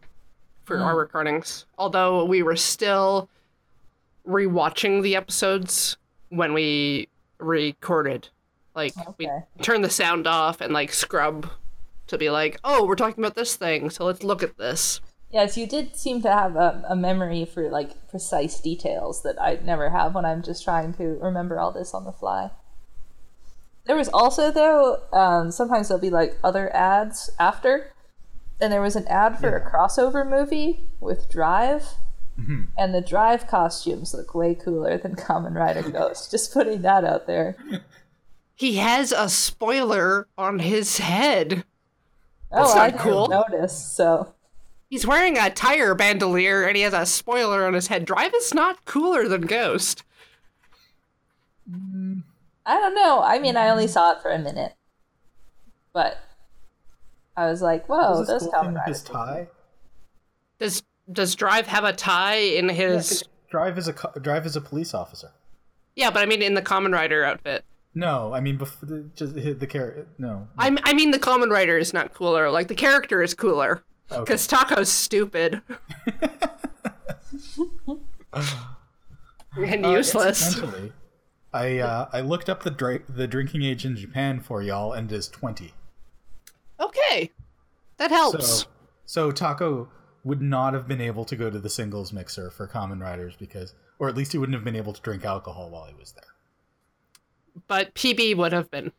for 0.64 0.78
our 0.78 0.96
recordings. 0.96 1.66
Although 1.78 2.24
we 2.24 2.42
were 2.42 2.56
still 2.56 3.28
rewatching 4.26 5.02
the 5.02 5.16
episodes 5.16 5.96
when 6.30 6.52
we 6.52 7.08
recorded. 7.38 8.28
Like 8.74 8.94
we 9.18 9.26
Okay. 9.28 9.44
turn 9.62 9.82
the 9.82 9.90
sound 9.90 10.26
off 10.26 10.60
and 10.60 10.72
like 10.72 10.92
scrub 10.92 11.50
to 12.06 12.18
be 12.18 12.30
like, 12.30 12.58
oh, 12.64 12.86
we're 12.86 12.96
talking 12.96 13.22
about 13.22 13.34
this 13.34 13.56
thing, 13.56 13.88
so 13.90 14.04
let's 14.04 14.22
look 14.22 14.42
at 14.42 14.56
this. 14.58 15.00
Yes, 15.32 15.56
you 15.56 15.66
did 15.66 15.94
seem 15.96 16.22
to 16.22 16.32
have 16.32 16.56
a, 16.56 16.84
a 16.88 16.96
memory 16.96 17.44
for 17.44 17.68
like 17.70 18.08
precise 18.08 18.58
details 18.60 19.22
that 19.22 19.40
I 19.40 19.60
never 19.64 19.90
have 19.90 20.14
when 20.14 20.24
I'm 20.24 20.42
just 20.42 20.64
trying 20.64 20.92
to 20.94 21.04
remember 21.20 21.58
all 21.60 21.70
this 21.70 21.94
on 21.94 22.04
the 22.04 22.12
fly. 22.12 22.50
There 23.86 23.96
was 23.96 24.08
also 24.08 24.50
though, 24.50 25.00
um, 25.12 25.50
sometimes 25.52 25.88
there'll 25.88 26.00
be 26.00 26.10
like 26.10 26.36
other 26.42 26.74
ads 26.74 27.30
after, 27.38 27.92
and 28.60 28.72
there 28.72 28.82
was 28.82 28.96
an 28.96 29.06
ad 29.08 29.38
for 29.38 29.56
a 29.56 29.70
crossover 29.70 30.28
movie 30.28 30.80
with 31.00 31.28
Drive, 31.30 31.94
and 32.76 32.94
the 32.94 33.00
Drive 33.02 33.46
costumes 33.46 34.14
look 34.14 34.34
way 34.34 34.54
cooler 34.54 34.96
than 34.98 35.14
Kamen 35.14 35.54
Rider 35.54 35.82
Ghost. 35.90 36.30
just 36.30 36.52
putting 36.52 36.82
that 36.82 37.04
out 37.04 37.26
there. 37.26 37.54
He 38.54 38.76
has 38.76 39.12
a 39.12 39.28
spoiler 39.28 40.26
on 40.38 40.58
his 40.60 40.98
head. 40.98 41.64
oh, 42.50 42.62
not 42.62 42.76
I 42.76 42.90
didn't 42.90 43.02
cool. 43.02 43.28
notice. 43.28 43.76
So 43.94 44.34
He's 44.90 45.06
wearing 45.06 45.38
a 45.38 45.50
tire 45.50 45.94
bandolier 45.94 46.64
and 46.64 46.76
he 46.76 46.82
has 46.82 46.92
a 46.92 47.06
spoiler 47.06 47.64
on 47.64 47.74
his 47.74 47.86
head. 47.86 48.04
Drive 48.04 48.34
is 48.34 48.52
not 48.52 48.84
cooler 48.84 49.28
than 49.28 49.42
Ghost. 49.42 50.02
I 51.72 52.74
don't 52.78 52.94
know. 52.96 53.22
I 53.22 53.38
mean, 53.38 53.56
I 53.56 53.68
only 53.68 53.86
saw 53.86 54.12
it 54.12 54.20
for 54.20 54.32
a 54.32 54.38
minute, 54.38 54.74
but 55.92 56.18
I 57.36 57.46
was 57.46 57.62
like, 57.62 57.88
"Whoa, 57.88 58.18
Was 58.18 58.26
this 58.26 58.42
those 58.42 58.42
cool 58.42 58.52
Kamen 58.52 58.74
Rider 58.74 58.88
his 58.88 59.02
tie? 59.04 59.48
Does 60.58 60.82
does 61.10 61.36
Drive 61.36 61.68
have 61.68 61.84
a 61.84 61.92
tie 61.92 62.38
in 62.38 62.68
his? 62.68 63.22
Drive 63.48 63.78
is 63.78 63.86
a 63.86 63.92
co- 63.92 64.18
drive 64.20 64.44
is 64.44 64.56
a 64.56 64.60
police 64.60 64.92
officer. 64.92 65.30
Yeah, 65.94 66.10
but 66.10 66.22
I 66.22 66.26
mean 66.26 66.42
in 66.42 66.54
the 66.54 66.62
Kamen 66.62 66.92
Rider 66.92 67.24
outfit. 67.24 67.64
No, 67.94 68.32
I 68.34 68.40
mean 68.40 68.56
before 68.56 68.88
the, 68.88 69.08
just 69.14 69.34
the 69.34 69.66
character. 69.68 70.08
No, 70.18 70.48
I 70.58 70.76
I 70.82 70.94
mean 70.94 71.12
the 71.12 71.18
Kamen 71.20 71.50
Rider 71.50 71.78
is 71.78 71.92
not 71.94 72.12
cooler. 72.12 72.50
Like 72.50 72.66
the 72.66 72.74
character 72.74 73.22
is 73.22 73.34
cooler 73.34 73.84
okay. 74.12 74.20
because 74.20 74.46
Taco's 74.46 74.90
stupid 74.90 75.62
and 79.56 79.86
Uh, 79.86 79.90
useless. 79.90 80.46
incidentally, 80.46 80.92
I 81.52 81.78
uh, 81.78 82.08
I 82.12 82.20
looked 82.20 82.48
up 82.48 82.62
the 82.62 82.70
dra- 82.70 83.00
the 83.08 83.26
drinking 83.26 83.62
age 83.62 83.84
in 83.84 83.96
Japan 83.96 84.40
for 84.40 84.62
y'all, 84.62 84.92
and 84.92 85.10
it 85.10 85.14
is 85.14 85.28
twenty. 85.28 85.74
Okay, 86.78 87.30
that 87.96 88.10
helps. 88.10 88.48
So 88.48 88.66
so 89.06 89.32
Taco 89.32 89.88
would 90.22 90.40
not 90.42 90.74
have 90.74 90.86
been 90.86 91.00
able 91.00 91.24
to 91.24 91.34
go 91.36 91.50
to 91.50 91.58
the 91.58 91.70
singles 91.70 92.12
mixer 92.12 92.50
for 92.50 92.68
Kamen 92.68 93.00
Riders 93.00 93.34
because, 93.38 93.74
or 93.98 94.08
at 94.08 94.14
least 94.16 94.32
he 94.32 94.38
wouldn't 94.38 94.54
have 94.54 94.64
been 94.64 94.76
able 94.76 94.92
to 94.92 95.00
drink 95.00 95.24
alcohol 95.24 95.70
while 95.70 95.86
he 95.86 95.94
was 95.94 96.12
there. 96.12 96.24
But 97.66 97.94
PB 97.94 98.36
would 98.36 98.52
have 98.52 98.70
been. 98.70 98.92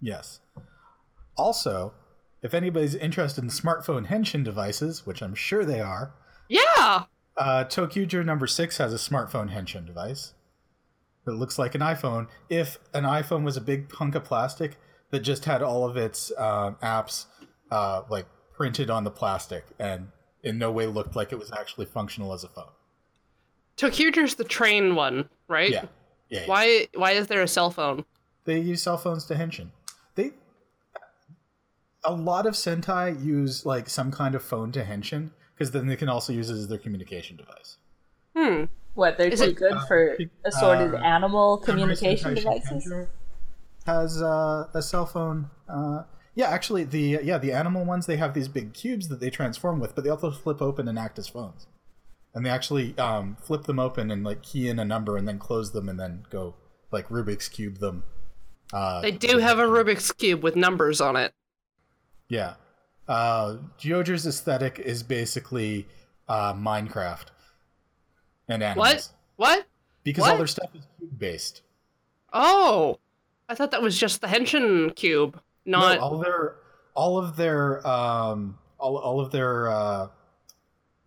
Yes. 0.00 0.40
Also, 1.36 1.94
if 2.42 2.54
anybody's 2.54 2.94
interested 2.94 3.42
in 3.44 3.50
smartphone 3.50 4.06
henshin 4.06 4.44
devices, 4.44 5.04
which 5.06 5.22
I'm 5.22 5.34
sure 5.34 5.64
they 5.64 5.80
are, 5.80 6.14
Yeah. 6.48 7.04
uh, 7.36 7.64
ToQger 7.64 8.24
number 8.24 8.46
six 8.46 8.78
has 8.78 8.92
a 8.92 8.96
smartphone 8.96 9.50
henshin 9.52 9.86
device 9.86 10.34
that 11.24 11.32
looks 11.34 11.58
like 11.58 11.74
an 11.74 11.80
iPhone. 11.80 12.28
If 12.48 12.78
an 12.94 13.04
iPhone 13.04 13.44
was 13.44 13.56
a 13.56 13.60
big 13.60 13.92
hunk 13.92 14.14
of 14.14 14.24
plastic 14.24 14.76
that 15.10 15.20
just 15.20 15.44
had 15.46 15.62
all 15.62 15.88
of 15.88 15.96
its 15.96 16.30
um, 16.38 16.76
apps 16.82 17.26
uh, 17.70 18.02
like 18.08 18.26
printed 18.54 18.90
on 18.90 19.04
the 19.04 19.10
plastic 19.10 19.64
and 19.78 20.08
in 20.42 20.58
no 20.58 20.70
way 20.70 20.86
looked 20.86 21.16
like 21.16 21.32
it 21.32 21.38
was 21.38 21.50
actually 21.52 21.86
functional 21.86 22.32
as 22.32 22.44
a 22.44 22.48
phone. 22.48 22.70
ToQger's 23.76 24.34
the 24.36 24.44
train 24.44 24.94
one, 24.94 25.28
right? 25.48 25.70
Yeah. 25.70 25.84
Yeah. 26.28 26.40
yeah. 26.40 26.46
Why 26.46 26.88
why 26.94 27.12
is 27.12 27.26
there 27.28 27.42
a 27.42 27.48
cell 27.48 27.70
phone? 27.70 28.04
They 28.44 28.58
use 28.58 28.82
cell 28.82 28.96
phones 28.98 29.24
to 29.26 29.34
henshin. 29.34 29.70
They 32.04 32.10
a 32.10 32.14
lot 32.14 32.46
of 32.46 32.54
Sentai 32.54 33.22
use 33.24 33.64
like 33.66 33.88
some 33.88 34.10
kind 34.10 34.34
of 34.34 34.42
phone 34.42 34.72
to 34.72 34.84
henshin 34.84 35.30
because 35.54 35.72
then 35.72 35.86
they 35.86 35.96
can 35.96 36.08
also 36.08 36.32
use 36.32 36.50
it 36.50 36.54
as 36.54 36.68
their 36.68 36.78
communication 36.78 37.36
device. 37.36 37.76
Hmm. 38.36 38.64
What 38.94 39.18
they're 39.18 39.28
Is 39.28 39.40
too 39.40 39.46
it- 39.46 39.56
good 39.56 39.78
for 39.86 40.16
assorted 40.44 40.94
uh, 40.94 40.98
animal 40.98 41.58
communication 41.58 42.34
devices? 42.34 42.84
Shinkenger 42.84 43.08
has 43.86 44.20
uh, 44.22 44.68
a 44.74 44.82
cell 44.82 45.06
phone. 45.06 45.50
Uh, 45.68 46.02
yeah, 46.34 46.48
actually, 46.48 46.84
the 46.84 47.18
yeah 47.22 47.38
the 47.38 47.52
animal 47.52 47.84
ones 47.84 48.06
they 48.06 48.16
have 48.16 48.34
these 48.34 48.48
big 48.48 48.74
cubes 48.74 49.08
that 49.08 49.20
they 49.20 49.30
transform 49.30 49.80
with, 49.80 49.94
but 49.94 50.04
they 50.04 50.10
also 50.10 50.30
flip 50.30 50.60
open 50.62 50.86
and 50.88 50.98
act 50.98 51.18
as 51.18 51.28
phones. 51.28 51.66
And 52.34 52.44
they 52.46 52.50
actually 52.50 52.96
um, 52.98 53.36
flip 53.42 53.64
them 53.64 53.78
open 53.78 54.10
and 54.10 54.22
like 54.22 54.42
key 54.42 54.68
in 54.68 54.78
a 54.78 54.84
number 54.84 55.16
and 55.16 55.26
then 55.26 55.38
close 55.38 55.72
them 55.72 55.88
and 55.88 55.98
then 55.98 56.24
go 56.30 56.54
like 56.92 57.08
Rubik's 57.08 57.48
cube 57.48 57.78
them. 57.78 58.04
Uh, 58.72 59.00
They 59.00 59.10
do 59.12 59.38
have 59.38 59.58
a 59.58 59.62
Rubik's 59.64 60.12
cube 60.12 60.42
with 60.42 60.54
numbers 60.54 61.00
on 61.00 61.16
it. 61.16 61.32
Yeah. 62.28 62.54
Uh, 63.06 63.56
Zyuohger's 63.80 64.26
aesthetic 64.26 64.78
is 64.78 65.02
basically 65.02 65.86
uh, 66.28 66.52
Minecraft 66.54 67.26
and 68.48 68.62
animals. 68.62 68.86
What? 68.88 69.10
What? 69.36 69.66
Because 70.04 70.24
all 70.28 70.36
their 70.36 70.46
stuff 70.46 70.70
is 70.74 70.82
cube 70.98 71.18
based. 71.18 71.62
Oh, 72.32 72.98
I 73.48 73.54
thought 73.54 73.70
that 73.70 73.82
was 73.82 73.98
just 73.98 74.20
the 74.20 74.26
Henshin 74.26 74.94
cube, 74.94 75.40
not. 75.64 75.96
no, 75.96 76.00
all 76.02 76.18
their 76.18 76.56
all 76.94 77.18
of 77.18 77.36
their 77.36 77.86
um 77.86 78.58
all, 78.78 78.96
all 78.98 79.20
of 79.20 79.30
their 79.30 79.68
uh, 79.70 80.08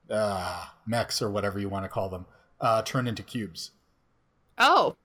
uh, 0.10 0.66
mechs 0.86 1.22
or 1.22 1.30
whatever 1.30 1.60
you 1.60 1.70
want 1.70 1.86
to 1.86 1.90
call 1.90 2.10
them 2.10 2.26
uh, 2.60 2.82
turn 2.84 3.08
into 3.08 3.24
cubes. 3.24 3.72
Oh, 4.58 4.96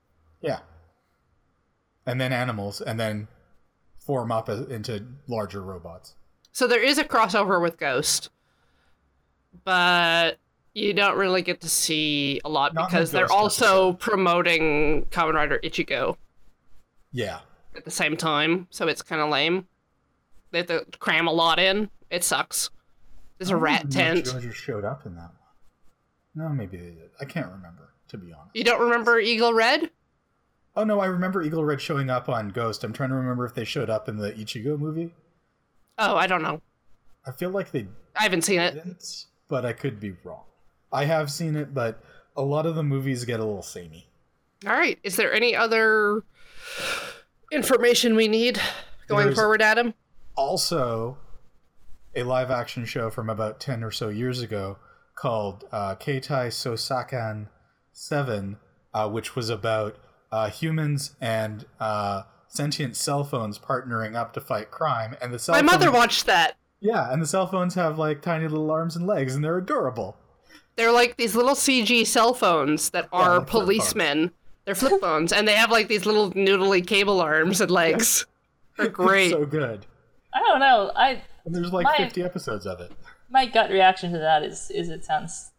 Yeah. 0.41 0.59
And 2.05 2.21
then 2.21 2.31
animals, 2.31 2.79
and 2.81 2.99
then 2.99 3.27
form 4.07 4.31
up 4.31 4.49
as, 4.49 4.61
into 4.69 5.05
larger 5.27 5.61
robots. 5.61 6.15
so 6.51 6.65
there 6.65 6.81
is 6.83 6.97
a 6.97 7.03
crossover 7.03 7.61
with 7.61 7.77
Ghost, 7.77 8.29
but 9.63 10.37
you 10.73 10.93
don't 10.93 11.17
really 11.17 11.41
get 11.41 11.61
to 11.61 11.69
see 11.69 12.39
a 12.45 12.49
lot 12.49 12.73
Not 12.73 12.89
because 12.89 13.11
they're 13.11 13.31
also 13.31 13.93
promoting 13.93 15.05
Kamen 15.11 15.33
Rider 15.33 15.59
Ichigo 15.63 16.15
Yeah. 17.11 17.39
at 17.75 17.83
the 17.85 17.91
same 17.91 18.15
time, 18.17 18.67
so 18.69 18.87
it's 18.87 19.01
kind 19.01 19.21
of 19.21 19.29
lame. 19.29 19.67
They 20.51 20.59
have 20.59 20.67
to 20.67 20.85
cram 20.99 21.27
a 21.27 21.33
lot 21.33 21.59
in. 21.59 21.89
It 22.09 22.23
sucks. 22.23 22.69
There's 23.37 23.49
a 23.49 23.57
rat 23.57 23.85
even 23.87 23.89
know 23.99 24.19
if 24.19 24.23
tent. 24.25 24.43
Zyuohger 24.43 24.53
showed 24.53 24.85
up 24.85 25.05
in 25.05 25.15
that 25.15 25.29
one. 25.29 25.33
No, 26.35 26.49
maybe 26.49 26.77
they 26.77 26.91
did. 26.91 27.09
I 27.19 27.25
can't 27.25 27.47
remember, 27.51 27.93
to 28.09 28.17
be 28.17 28.31
honest. 28.31 28.55
You 28.55 28.63
don't 28.63 28.81
remember 28.81 29.19
Eagle 29.19 29.53
Red? 29.53 29.89
Oh 30.77 30.83
no, 30.83 30.99
I 30.99 31.07
remember 31.07 31.41
Eagle 31.41 31.65
Red 31.65 31.81
showing 31.81 32.11
up 32.11 32.29
on 32.29 32.49
Ghost. 32.49 32.83
I'm 32.83 32.93
trying 32.93 33.09
to 33.09 33.15
remember 33.15 33.45
if 33.45 33.55
they 33.55 33.65
showed 33.65 33.89
up 33.89 34.07
in 34.07 34.17
the 34.17 34.31
Ichigo 34.31 34.77
movie. 34.77 35.11
Oh, 35.97 36.15
I 36.15 36.27
don't 36.27 36.43
know. 36.43 36.61
I 37.25 37.31
feel 37.31 37.49
like 37.49 37.71
they 37.71 37.87
I 38.15 38.21
haven't 38.23 38.43
seen 38.43 38.59
it. 38.59 38.77
but 39.49 39.65
I 39.65 39.73
could 39.73 39.99
be 39.99 40.13
wrong. 40.23 40.43
I 40.93 41.05
have 41.05 41.31
seen 41.31 41.55
it, 41.55 41.73
but 41.73 42.01
a 42.35 42.43
lot 42.43 42.67
of 42.67 42.75
the 42.75 42.83
movies 42.83 43.25
get 43.25 43.39
a 43.39 43.43
little 43.43 43.63
samey. 43.63 44.07
All 44.67 44.73
right. 44.73 44.99
Is 45.03 45.15
there 45.15 45.33
any 45.33 45.55
other 45.55 46.23
information 47.51 48.15
we 48.15 48.27
need 48.27 48.61
going 49.07 49.25
There's- 49.25 49.35
forward, 49.39 49.63
Adam? 49.63 49.95
Also, 50.35 51.17
a 52.15 52.21
live 52.21 52.51
action 52.51 52.85
show 52.85 53.09
from 53.09 53.31
about 53.31 53.59
10 53.59 53.83
or 53.83 53.89
so 53.91 54.09
years 54.09 54.41
ago 54.43 54.77
called 55.15 55.63
uh, 55.71 55.95
Keitai 55.95 56.49
Sosakan 56.49 57.47
7, 57.93 58.57
uh, 58.93 59.09
which 59.09 59.35
was 59.35 59.49
about 59.49 59.97
uh, 60.31 60.49
humans 60.49 61.15
and 61.21 61.65
uh, 61.79 62.23
sentient 62.47 62.95
cell 62.95 63.23
phones 63.23 63.57
partnering 63.59 64.15
up 64.15 64.33
to 64.33 64.41
fight 64.41 64.71
crime. 64.71 65.15
And 65.21 65.33
the 65.33 65.39
cell 65.39 65.55
My 65.55 65.61
mother 65.61 65.91
watched 65.91 66.25
that. 66.25 66.55
Yeah, 66.79 67.11
and 67.11 67.21
the 67.21 67.25
cell 67.27 67.47
phones 67.47 67.73
have 67.75 67.97
like 67.97 68.21
tiny 68.21 68.47
little 68.47 68.69
arms 68.71 68.95
and 68.95 69.07
legs, 69.07 69.33
and 69.35 69.43
they're 69.43 69.57
adorable. 69.57 70.17
They're 70.75 70.91
like 70.91 71.17
these 71.17 71.35
little 71.35 71.55
CG 71.55 72.05
cell 72.05 72.33
phones 72.33 72.91
that 72.91 73.09
Yeah, 73.11 73.19
are 73.19 73.39
like 73.39 73.49
flip 73.49 73.63
policemen. 73.65 74.31
They're 74.65 74.75
flip 74.75 74.99
phones, 75.01 75.31
and 75.33 75.47
they 75.47 75.55
have 75.55 75.71
like 75.71 75.87
these 75.87 76.05
little 76.05 76.31
noodly 76.33 76.85
cable 76.85 77.19
arms 77.21 77.61
and 77.61 77.71
legs. 77.71 78.25
They're 78.77 78.89
great. 78.89 79.31
so 79.31 79.43
good. 79.45 79.87
I 80.35 80.39
don't 80.41 80.59
know. 80.59 80.91
I 80.95 81.23
And 81.45 81.55
there's 81.55 81.71
like 81.73 81.85
My- 81.85 81.97
50 81.97 82.21
episodes 82.21 82.67
of 82.67 82.79
it. 82.79 82.91
my 83.29 83.45
gut 83.47 83.71
reaction 83.71 84.11
to 84.11 84.19
that 84.19 84.43
is 84.43 84.69
is 84.69 84.89
it 84.89 85.03
sounds 85.03 85.51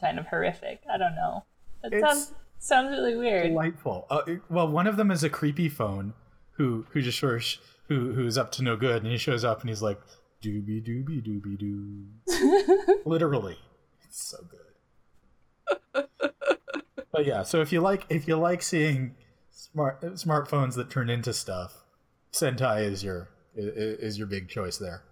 kind 0.00 0.18
of 0.18 0.26
horrific. 0.26 0.80
I 0.92 0.96
don't 0.98 1.14
know. 1.14 1.44
It 1.84 1.92
It's 1.92 2.02
sounds 2.02 2.32
sounds 2.64 2.90
really 2.90 3.16
weird. 3.16 3.48
Delightful. 3.48 4.06
Uh, 4.10 4.22
well, 4.48 4.68
one 4.68 4.86
of 4.86 4.96
them 4.96 5.10
is 5.10 5.22
a 5.24 5.30
creepy 5.30 5.68
phone 5.68 6.14
who 6.56 6.86
who 6.90 7.02
just 7.02 7.18
sort 7.18 7.36
of 7.36 7.44
who 7.88 8.12
who's 8.12 8.38
up 8.38 8.50
to 8.52 8.62
no 8.62 8.76
good, 8.76 9.02
and 9.02 9.10
he 9.12 9.18
shows 9.18 9.44
up 9.44 9.60
and 9.60 9.68
he's 9.68 9.82
like 9.82 10.00
doobie 10.42 10.84
doobie 10.86 11.22
doobie 11.26 11.58
doo. 11.58 12.98
Literally, 13.04 13.58
it's 14.04 14.22
so 14.30 14.38
good. 14.50 16.06
but 17.12 17.24
yeah, 17.26 17.42
so 17.42 17.60
if 17.60 17.72
you 17.72 17.80
like 17.80 18.06
if 18.08 18.26
you 18.28 18.36
like 18.36 18.62
seeing 18.62 19.14
smart 19.50 20.00
smartphones 20.02 20.74
that 20.74 20.90
turn 20.90 21.08
into 21.10 21.32
stuff, 21.32 21.84
Sentai 22.32 22.82
is 22.84 23.02
your 23.04 23.28
i- 23.56 23.60
i- 23.60 23.98
is 24.00 24.18
your 24.18 24.26
big 24.26 24.48
choice 24.48 24.78
there. 24.78 25.02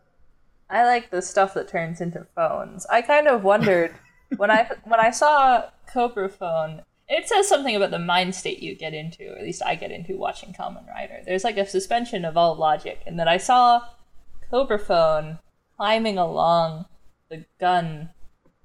I 0.71 0.85
like 0.87 1.11
the 1.11 1.21
stuff 1.21 1.53
that 1.55 1.69
turns 1.69 2.01
into 2.01 2.27
phones. 2.35 2.87
I 2.87 3.03
kind 3.03 3.29
of 3.29 3.45
wondered 3.45 3.95
when 4.37 4.51
I 4.51 4.71
when 4.85 5.01
I 5.01 5.11
saw 5.11 5.65
Cobra 5.87 6.29
Phone. 6.29 6.83
It 7.15 7.29
says 7.29 7.47
something 7.47 7.77
about 7.77 7.91
the 7.91 7.99
mind 7.99 8.35
state 8.35 8.63
you 8.63 8.75
get 8.75 8.95
into, 8.95 9.29
or 9.29 9.37
at 9.37 9.45
least 9.45 9.63
I 9.63 9.75
get 9.75 9.91
into 9.91 10.17
watching 10.17 10.55
Kamen 10.55 10.89
Rider. 10.89 11.21
There's 11.23 11.45
like 11.45 11.59
a 11.59 11.67
suspension 11.67 12.25
of 12.25 12.39
all 12.39 12.55
logic, 12.55 13.03
and 13.07 13.21
that 13.21 13.29
I 13.29 13.37
saw 13.37 13.83
Cobra 14.51 14.79
Phone 14.79 15.39
climbing 15.77 16.17
along 16.17 16.87
the 17.29 17.45
gun 17.61 18.09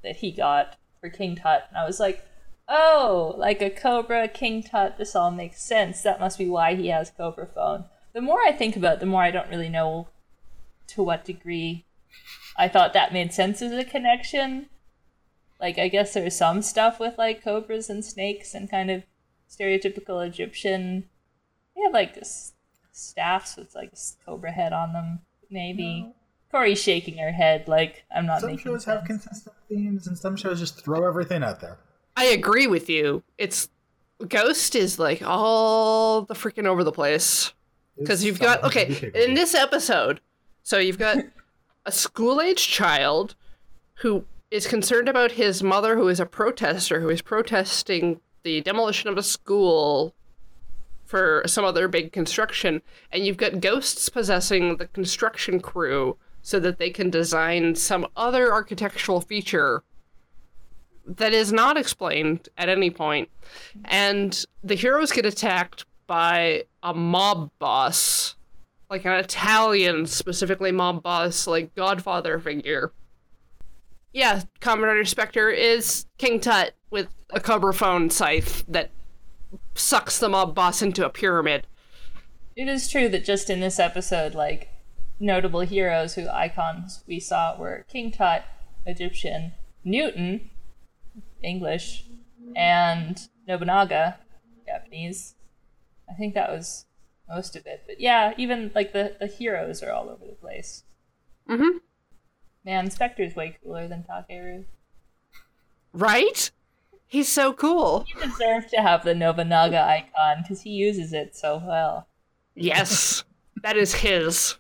that 0.02 0.16
he 0.16 0.32
got 0.32 0.78
for 1.02 1.10
King 1.10 1.36
Tut, 1.36 1.66
and 1.68 1.78
I 1.78 1.86
was 1.86 2.00
like, 2.00 2.26
"Oh, 2.70 3.36
like 3.38 3.62
a 3.62 3.70
Cobra 3.70 4.30
King 4.30 4.64
Tut. 4.64 4.98
This 4.98 5.14
all 5.14 5.30
makes 5.30 5.62
sense. 5.62 6.02
That 6.02 6.22
must 6.22 6.38
be 6.38 6.48
why 6.48 6.76
he 6.76 6.88
has 6.88 7.12
Cobra 7.12 7.48
Phone." 7.48 7.84
The 8.14 8.22
more 8.22 8.40
I 8.42 8.54
think 8.54 8.78
about 8.78 8.94
it, 8.94 9.00
the 9.02 9.08
more 9.08 9.24
I 9.24 9.32
don't 9.32 9.50
really 9.50 9.68
know 9.68 10.08
to 10.88 11.04
what 11.04 11.26
degree 11.26 11.84
I 12.56 12.70
thought 12.70 12.94
that 12.94 13.12
made 13.12 13.34
sense 13.34 13.62
as 13.62 13.74
a 13.74 13.84
connection. 13.84 14.70
Like, 15.60 15.78
I 15.80 15.88
guess 15.88 16.14
there's 16.14 16.36
some 16.36 16.62
stuff 16.62 17.00
with 17.00 17.18
like 17.18 17.44
cobras 17.44 17.90
and 17.90 18.04
snakes 18.06 18.54
and 18.54 18.70
kind 18.70 18.92
of 18.92 19.04
stereotypical 19.50 20.26
Egyptian. 20.26 21.06
They 21.76 21.82
have 21.84 21.94
like 21.94 22.18
s- 22.18 22.54
staffs 22.92 23.56
with 23.58 23.74
like 23.76 23.90
s- 23.94 24.18
cobra 24.26 24.52
head 24.52 24.74
on 24.74 24.94
them, 24.94 25.20
maybe. 25.50 26.14
Corey's 26.52 26.82
shaking 26.82 27.18
her 27.18 27.32
head 27.32 27.68
like 27.68 28.06
I'm 28.16 28.26
not 28.26 28.42
Some 28.42 28.52
making 28.52 28.64
shows 28.66 28.84
sense. 28.86 29.00
have 29.00 29.06
consistent 29.08 29.56
themes, 29.68 30.08
and 30.08 30.18
some 30.18 30.36
shows 30.36 30.60
just 30.60 30.84
throw 30.84 31.08
everything 31.08 31.44
out 31.44 31.60
there. 31.60 31.78
I 32.16 32.26
agree 32.26 32.68
with 32.68 32.90
you. 32.90 33.24
It's 33.38 33.70
Ghost 34.28 34.76
is 34.76 34.98
like 34.98 35.22
all 35.24 36.22
the 36.24 36.34
freaking 36.34 36.66
over 36.66 36.84
the 36.84 36.92
place. 36.92 37.54
because 38.00 38.24
you've 38.24 38.40
got 38.40 38.64
okay 38.64 39.12
in 39.16 39.34
this 39.34 39.54
episode 39.56 40.22
so 40.64 40.78
you've 40.78 40.98
got 41.00 41.18
a 41.86 41.92
school-age 41.92 42.68
child 42.68 43.36
who 43.96 44.24
is 44.50 44.68
concerned 44.68 45.10
about 45.10 45.34
his 45.34 45.62
mother 45.62 45.96
who 45.96 46.08
is 46.08 46.20
a 46.20 46.26
protester 46.26 47.02
who 47.02 47.10
is 47.10 47.22
protesting 47.22 48.20
the 48.44 48.62
demolition 48.62 49.10
of 49.10 49.18
a 49.18 49.24
school 49.24 50.14
for 51.06 51.44
some 51.46 51.66
other 51.66 51.88
big 51.88 52.12
construction 52.12 52.82
and 53.12 53.26
you've 53.26 53.38
got 53.38 53.60
ghosts 53.60 54.10
possessing 54.10 54.78
the 54.78 54.88
construction 54.88 55.60
crew 55.60 56.18
so 56.42 56.60
that 56.60 56.78
they 56.78 56.90
can 56.90 57.10
design 57.10 57.76
some 57.76 58.08
other 58.16 58.54
architectural 58.54 59.20
feature 59.20 59.84
that 61.06 61.34
is 61.34 61.52
not 61.52 61.78
explained 61.78 62.50
at 62.58 62.70
any 62.70 62.90
point. 62.90 63.30
And 63.86 64.46
the 64.64 64.76
heroes 64.76 65.12
get 65.12 65.26
attacked 65.26 65.86
by 66.06 66.64
a 66.84 66.94
mob 66.94 67.52
boss 67.60 68.36
like 68.90 69.04
an 69.04 69.12
italian 69.12 70.06
specifically 70.06 70.72
mob 70.72 71.04
boss 71.04 71.46
like 71.46 71.76
godfather 71.76 72.40
figure 72.40 72.94
yeah 74.14 74.42
Kamen 74.62 74.84
Rider 74.84 75.06
spectre 75.06 75.50
is 75.50 76.06
king 76.18 76.40
tut 76.40 76.74
with 76.90 77.08
a 77.32 77.40
cobra 77.40 77.74
phone 77.74 78.10
scythe 78.10 78.64
that 78.68 78.90
sucks 79.76 80.18
the 80.20 80.30
mob 80.30 80.56
boss 80.56 80.82
into 80.82 81.06
a 81.06 81.10
pyramid 81.10 81.68
It 82.56 82.68
is 82.68 82.90
true 82.90 83.08
that 83.10 83.24
just 83.24 83.50
in 83.50 83.60
this 83.60 83.78
episode, 83.80 84.34
like 84.34 84.70
notable 85.20 85.60
heroes 85.62 86.16
who 86.16 86.28
icons 86.30 87.04
we 87.08 87.20
saw 87.20 87.56
were 87.58 87.86
King 87.88 88.12
Tut, 88.12 88.44
Egyptian, 88.86 89.54
Newton, 89.84 90.50
English, 91.44 92.06
and 92.56 93.28
Nobunaga, 93.48 94.18
Japanese. 94.66 95.36
I 96.10 96.14
think 96.14 96.34
that 96.34 96.50
was 96.50 96.86
most 97.30 97.56
of 97.56 97.66
it. 97.68 97.84
But 97.86 98.00
yeah, 98.00 98.34
even 98.38 98.72
like 98.74 98.92
the, 98.94 99.16
the 99.20 99.28
heroes 99.28 99.84
are 99.84 99.92
all 99.92 100.10
over 100.10 100.26
the 100.26 100.34
place. 100.34 100.84
Mhm. 101.48 101.80
Man, 102.68 102.92
Spectre's 102.92 103.34
way 103.34 103.58
cooler 103.64 103.88
than 103.88 104.04
Takeru. 104.04 104.66
right? 105.94 106.52
He's 107.08 107.30
so 107.30 107.54
cool. 107.54 108.06
He 108.06 108.14
deserves 108.28 108.70
to 108.72 108.82
have 108.82 109.06
the 109.06 109.16
Nobunaga 109.16 109.82
icon 109.82 110.44
because 110.44 110.62
he 110.64 110.72
uses 110.72 111.14
it 111.14 111.34
so 111.34 111.64
well. 111.66 112.08
yes. 112.56 113.24
That 113.64 113.78
is 113.78 113.94
his. 113.94 114.58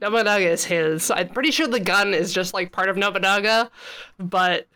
Nobunaga 0.00 0.48
is 0.50 0.64
his. 0.64 1.10
I'm 1.10 1.28
pretty 1.28 1.52
sure 1.52 1.68
the 1.68 1.78
gun 1.78 2.12
is 2.14 2.34
just 2.34 2.52
like 2.52 2.72
part 2.72 2.88
of 2.88 2.96
nobunaga 2.96 3.70
but 4.18 4.66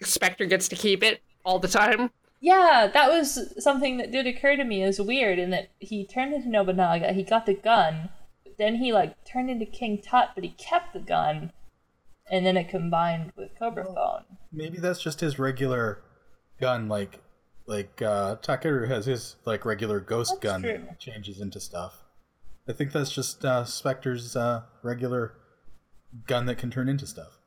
spectre 0.00 0.46
gets 0.46 0.68
to 0.68 0.76
keep 0.76 1.02
it 1.02 1.20
all 1.44 1.58
the 1.58 1.68
time. 1.68 2.10
Yeah, 2.40 2.88
that 2.94 3.10
was 3.10 3.52
something 3.62 3.96
that 3.96 4.12
did 4.12 4.26
occur 4.28 4.56
to 4.56 4.62
me 4.64 4.82
as 4.84 5.00
weird 5.00 5.38
in 5.40 5.50
that 5.50 5.70
he 5.80 6.06
turned 6.06 6.32
into 6.32 6.48
Nobunaga, 6.48 7.12
he 7.12 7.24
got 7.24 7.46
the 7.46 7.54
gun, 7.54 8.10
then 8.56 8.76
he 8.76 8.92
like 8.92 9.24
turned 9.24 9.50
into 9.50 9.66
King 9.66 10.00
Tut, 10.00 10.30
but 10.36 10.44
he 10.44 10.50
kept 10.50 10.92
the 10.92 11.00
gun, 11.00 11.52
and 12.30 12.44
then 12.46 12.56
it 12.56 12.68
combined 12.68 13.32
with 13.36 13.50
Cobra 13.58 13.84
Phone. 13.84 14.24
Maybe 14.52 14.78
that's 14.78 15.02
just 15.02 15.20
his 15.20 15.38
regular 15.38 16.02
gun, 16.60 16.88
like 16.88 17.20
like 17.66 18.00
uh 18.02 18.36
Takeru 18.36 18.88
has 18.88 19.06
his 19.06 19.36
like 19.44 19.64
regular 19.64 20.00
ghost 20.00 20.32
That's 20.40 20.42
gun 20.42 20.62
true. 20.62 20.84
that 20.86 20.98
changes 20.98 21.40
into 21.40 21.60
stuff. 21.60 22.02
I 22.68 22.72
think 22.72 22.92
that's 22.92 23.12
just 23.12 23.44
uh 23.44 23.64
Spectre's 23.64 24.34
uh 24.36 24.62
regular 24.82 25.34
gun 26.26 26.46
that 26.46 26.56
can 26.58 26.70
turn 26.70 26.88
into 26.88 27.06
stuff. 27.06 27.38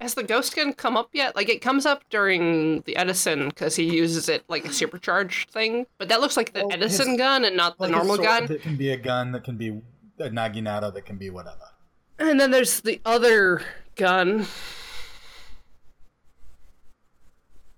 Has 0.00 0.14
the 0.14 0.22
ghost 0.24 0.56
gun 0.56 0.72
come 0.72 0.96
up 0.96 1.10
yet? 1.12 1.36
Like 1.36 1.48
it 1.48 1.60
comes 1.60 1.86
up 1.86 2.02
during 2.10 2.80
the 2.82 2.96
Edison 2.96 3.48
because 3.48 3.76
he 3.76 3.84
uses 3.94 4.28
it 4.28 4.44
like 4.48 4.64
a 4.64 4.72
supercharged 4.72 5.50
thing, 5.50 5.86
but 5.98 6.08
that 6.08 6.20
looks 6.20 6.36
like 6.36 6.52
the 6.52 6.60
Well, 6.60 6.72
Edison 6.72 7.10
his- 7.10 7.18
gun 7.18 7.44
and 7.44 7.56
not 7.56 7.76
the 7.78 7.84
Like 7.84 7.92
a 7.92 7.96
normal 7.96 8.16
sword 8.16 8.26
gun. 8.26 8.52
It 8.52 8.62
can 8.62 8.76
be 8.76 8.90
a 8.90 8.96
gun, 8.96 9.32
that 9.32 9.44
can 9.44 9.56
be 9.56 9.68
a 10.18 10.30
naginata, 10.30 10.92
that 10.94 11.04
can 11.06 11.16
be 11.16 11.30
whatever. 11.30 11.58
And 12.18 12.40
then 12.40 12.50
there's 12.50 12.80
the 12.80 13.00
other 13.04 13.62
gun. 13.96 14.46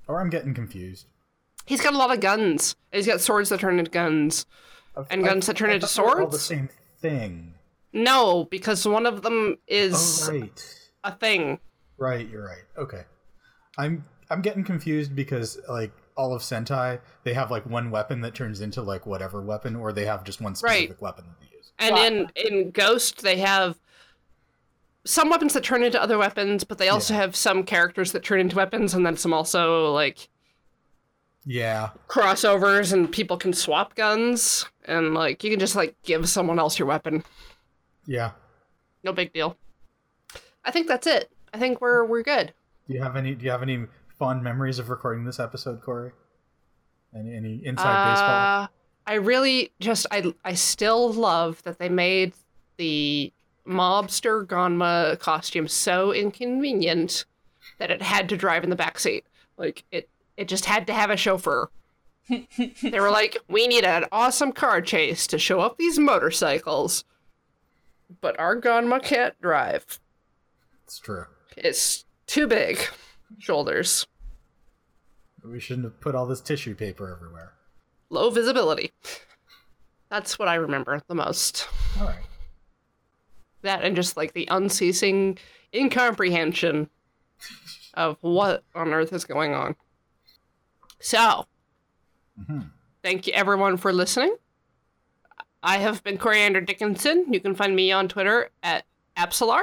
Or 0.09 0.21
I'm 0.21 0.31
getting 0.31 0.55
confused. 0.55 1.07
He's 1.67 1.81
got 1.81 1.95
a 1.95 1.99
lot 1.99 2.13
of 2.13 2.21
guns. 2.21 2.77
He's 2.93 3.07
got 3.07 3.21
swords 3.21 3.49
that 3.49 3.61
turn 3.61 3.79
into 3.79 3.91
guns. 3.91 4.47
And 5.11 5.25
guns 5.25 5.47
that 5.47 5.57
turn 5.57 5.71
I 5.71 5.75
into 5.75 5.87
swords. 5.89 6.21
all 6.21 6.27
the 6.29 6.39
same 6.39 6.69
thing. 7.01 7.55
No, 7.93 8.45
because 8.45 8.87
one 8.87 9.05
of 9.07 9.23
them 9.23 9.57
is 9.67 10.27
Oh 10.29 10.33
right. 10.33 10.87
a 11.05 11.13
thing. 11.13 11.59
Right, 11.99 12.29
you're 12.29 12.45
right. 12.47 12.63
Okay. 12.79 13.03
I'm 13.79 14.05
I'm 14.31 14.43
getting 14.43 14.65
confused 14.65 15.15
because 15.15 15.59
like 15.69 15.93
all 16.17 16.35
of 16.35 16.43
Sentai, 16.43 17.01
they 17.25 17.35
have 17.35 17.51
like 17.51 17.67
one 17.67 17.91
weapon 17.91 18.21
that 18.23 18.35
turns 18.35 18.61
into 18.61 18.81
like 18.83 19.07
whatever 19.07 19.43
weapon, 19.43 19.77
or 19.77 19.93
they 19.93 20.05
have 20.07 20.25
just 20.25 20.41
one 20.41 20.55
specific 20.55 20.91
Right. 20.91 21.01
weapon 21.03 21.25
that 21.27 21.41
they 21.41 21.57
use. 21.57 21.73
And 21.79 21.95
Wow. 21.95 22.03
in 22.05 22.31
in 22.37 22.71
Ghost, 22.71 23.23
they 23.23 23.37
have 23.39 23.79
some 25.07 25.31
weapons 25.31 25.55
that 25.55 25.65
turn 25.65 25.83
into 25.83 26.01
other 26.03 26.19
weapons, 26.19 26.65
but 26.65 26.79
they 26.79 26.89
also 26.89 27.15
Yeah. 27.15 27.21
have 27.21 27.37
some 27.37 27.63
characters 27.63 28.13
that 28.13 28.23
turn 28.25 28.41
into 28.41 28.57
weapons, 28.57 28.93
and 28.95 29.07
then 29.07 29.17
some 29.17 29.33
also 29.33 29.93
like 29.93 30.29
Yeah. 31.45 31.91
crossovers, 32.09 32.93
and 32.93 33.11
people 33.11 33.37
can 33.37 33.53
swap 33.53 33.95
guns, 33.95 34.67
and 34.85 35.15
like 35.15 35.43
you 35.45 35.51
can 35.51 35.61
just 35.61 35.77
like 35.77 35.95
give 36.03 36.29
someone 36.29 36.59
else 36.59 36.79
your 36.79 36.89
weapon. 36.89 37.25
Yeah. 38.05 38.33
No 39.03 39.13
big 39.13 39.33
deal. 39.33 39.57
I 40.65 40.71
think 40.73 40.89
that's 40.89 41.07
it. 41.07 41.31
I 41.55 41.59
think 41.59 41.81
we're 41.81 42.05
we're 42.05 42.23
good. 42.25 42.53
Do 42.89 42.95
you 42.95 43.03
have 43.03 43.17
any 43.17 43.35
do 43.35 43.45
you 43.45 43.51
have 43.51 43.63
any 43.63 43.87
fond 44.19 44.43
memories 44.43 44.79
of 44.79 44.91
recording 44.91 45.25
this 45.25 45.39
episode, 45.39 45.81
Corey? 45.83 46.13
Any 47.15 47.35
any 47.37 47.65
inside 47.65 48.11
baseball? 48.13 48.63
Uh, 48.65 48.67
I 49.07 49.15
really 49.15 49.73
just 49.79 50.07
I 50.11 50.35
I 50.45 50.55
still 50.55 51.13
love 51.13 51.63
that 51.63 51.79
they 51.79 51.89
made 51.89 52.33
the 52.77 53.33
mobster 53.67 54.47
Ganma 54.47 55.19
costume 55.19 55.69
so 55.69 56.13
inconvenient 56.13 57.25
that 57.79 57.91
it 57.91 58.03
had 58.03 58.29
to 58.29 58.37
drive 58.37 58.65
in 58.65 58.71
the 58.71 58.77
back 58.77 58.99
seat. 58.99 59.25
Like 59.57 59.85
it 59.91 60.09
it 60.37 60.49
just 60.49 60.67
had 60.67 60.87
to 60.87 60.93
have 60.93 61.11
a 61.11 61.17
chauffeur. 61.17 61.71
they 62.29 63.01
were 63.01 63.11
like, 63.11 63.39
we 63.49 63.67
need 63.67 63.85
an 63.85 64.05
awesome 64.13 64.53
car 64.53 64.81
chase 64.81 65.27
to 65.29 65.39
show 65.39 65.61
up 65.61 65.79
these 65.79 65.99
motorcycles. 65.99 67.05
But 68.21 68.39
our 68.39 68.61
Ganma 68.61 69.03
can't 69.03 69.41
drive. 69.41 69.99
It's 70.85 70.99
true. 70.99 71.27
It's 71.57 72.05
too 72.27 72.47
big. 72.47 72.81
Shoulders. 73.39 74.07
We 75.45 75.61
shouldn't 75.61 75.85
have 75.85 76.01
put 76.01 76.15
all 76.15 76.27
this 76.27 76.41
tissue 76.41 76.75
paper 76.75 77.13
everywhere. 77.13 77.55
Low 78.11 78.31
visibility. 78.31 78.93
That's 80.09 80.39
what 80.39 80.49
I 80.49 80.55
remember 80.57 81.03
the 81.09 81.15
most. 81.15 81.69
All 82.01 82.07
right. 82.07 82.25
That 83.67 83.85
and 83.85 83.95
just 83.95 84.17
like 84.17 84.33
the 84.33 84.49
unceasing 84.51 85.39
incomprehension 85.75 86.89
of 87.95 88.17
what 88.23 88.65
on 88.75 88.93
earth 88.93 89.13
is 89.13 89.25
going 89.25 89.55
on. 89.55 89.77
So, 91.01 91.47
Mhm. 92.41 92.71
thank 93.03 93.27
you 93.27 93.33
everyone 93.35 93.77
for 93.77 93.93
listening. 93.93 94.37
I 95.63 95.79
have 95.79 96.03
been 96.03 96.19
Coriander 96.19 96.61
Dickinson. 96.61 97.33
You 97.33 97.41
can 97.41 97.55
find 97.55 97.75
me 97.75 97.91
on 97.93 98.09
Twitter 98.09 98.51
at 98.63 98.85
Absolar. 99.17 99.63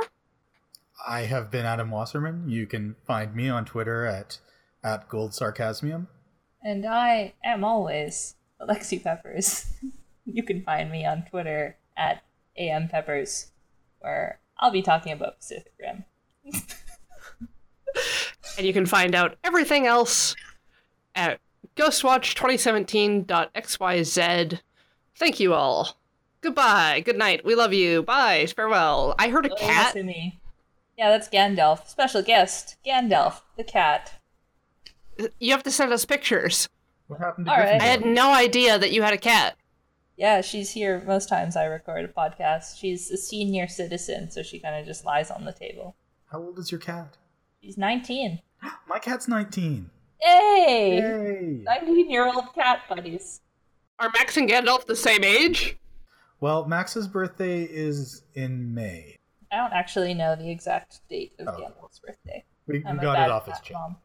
I 1.08 1.22
have 1.22 1.50
been 1.52 1.66
Adam 1.66 1.92
Wasserman. 1.92 2.50
You 2.50 2.68
can 2.68 2.96
find 3.06 3.36
me 3.36 3.50
on 3.50 3.66
Twitter 3.66 4.06
at 4.06 4.40
at 4.84 5.08
Gold 5.08 5.34
Sarcasmium. 5.34 6.08
And 6.62 6.86
I 6.86 7.34
am 7.44 7.64
always 7.64 8.36
Alexi 8.60 9.02
Peppers. 9.02 9.72
you 10.26 10.44
can 10.44 10.62
find 10.62 10.92
me 10.92 11.06
on 11.06 11.24
Twitter 11.24 11.78
at 11.96 12.24
AM 12.58 12.90
Peppers, 12.90 13.53
where 14.04 14.40
I'll 14.60 14.72
be 14.72 14.82
talking 14.82 15.14
about 15.14 15.38
Pacific 15.40 15.74
Rim. 15.80 16.04
And 18.58 18.66
you 18.68 18.74
can 18.74 18.86
find 18.86 19.16
out 19.16 19.38
everything 19.44 19.88
else 19.88 20.36
at 21.16 21.40
ghostwatch2017.xyz. 21.76 24.60
Thank 25.16 25.40
you 25.40 25.54
all. 25.54 25.98
Goodbye. 26.42 27.02
Good 27.06 27.18
night. 27.18 27.46
We 27.46 27.56
love 27.56 27.74
you. 27.74 28.04
Bye. 28.04 28.46
Farewell. 28.48 29.16
I 29.18 29.30
heard 29.30 29.46
a 29.46 29.52
Oh, 29.52 29.56
cat. 29.56 29.94
to 29.94 30.04
me. 30.04 30.40
Yeah, 30.98 31.10
that's 31.10 31.30
Gandalf. 31.30 31.88
Special 31.88 32.22
guest, 32.22 32.76
Gandalf, 32.86 33.42
the 33.58 33.64
cat. 33.64 34.20
You 35.40 35.52
have 35.52 35.64
to 35.64 35.72
send 35.72 35.92
us 35.94 36.06
pictures. 36.06 36.68
What 37.08 37.20
happened 37.20 37.46
to 37.48 37.52
All 37.52 37.58
right. 37.58 37.82
I 37.82 37.86
had 37.86 38.06
no 38.06 38.32
idea 38.34 38.78
that 38.78 38.92
you 38.92 39.02
had 39.02 39.14
a 39.14 39.18
cat. 39.18 39.56
Yeah, 40.16 40.42
she's 40.42 40.72
here 40.72 41.04
most 41.08 41.28
times 41.28 41.56
I 41.56 41.66
record 41.66 42.06
a 42.06 42.08
podcast. 42.08 42.78
She's 42.78 43.10
a 43.12 43.18
senior 43.18 43.68
citizen, 43.68 44.30
so 44.30 44.44
she 44.44 44.60
kind 44.60 44.76
of 44.80 44.86
just 44.86 45.06
lies 45.06 45.32
on 45.32 45.44
the 45.46 45.52
table. 45.54 45.96
How 46.32 46.40
old 46.40 46.60
is 46.60 46.72
your 46.72 46.80
cat? 46.80 47.18
She's 47.62 47.78
19. 47.78 48.40
My 48.88 49.00
cat's 49.00 49.28
19. 49.28 49.90
Yay! 50.22 50.98
Yay! 50.98 51.62
19 51.64 52.10
year 52.10 52.26
old 52.28 52.54
cat 52.54 52.82
buddies. 52.88 53.42
Are 54.00 54.10
Max 54.14 54.38
and 54.38 54.50
Gandalf 54.50 54.86
the 54.86 54.96
same 54.96 55.24
age? 55.24 55.78
Well, 56.40 56.66
Max's 56.66 57.08
birthday 57.08 57.64
is 57.64 58.24
in 58.34 58.74
May. 58.74 59.18
I 59.52 59.58
don't 59.58 59.74
actually 59.74 60.14
know 60.14 60.36
the 60.36 60.50
exact 60.50 61.02
date 61.10 61.34
of 61.40 61.48
Oh. 61.48 61.52
Gandalf's 61.60 62.00
birthday. 62.00 62.44
We, 62.68 62.80
we 62.80 63.00
got 63.00 63.20
it 63.28 63.32
off 63.32 63.46
his 63.46 63.56
cat 63.56 63.64
chat. 63.64 63.74
mom. 63.76 63.98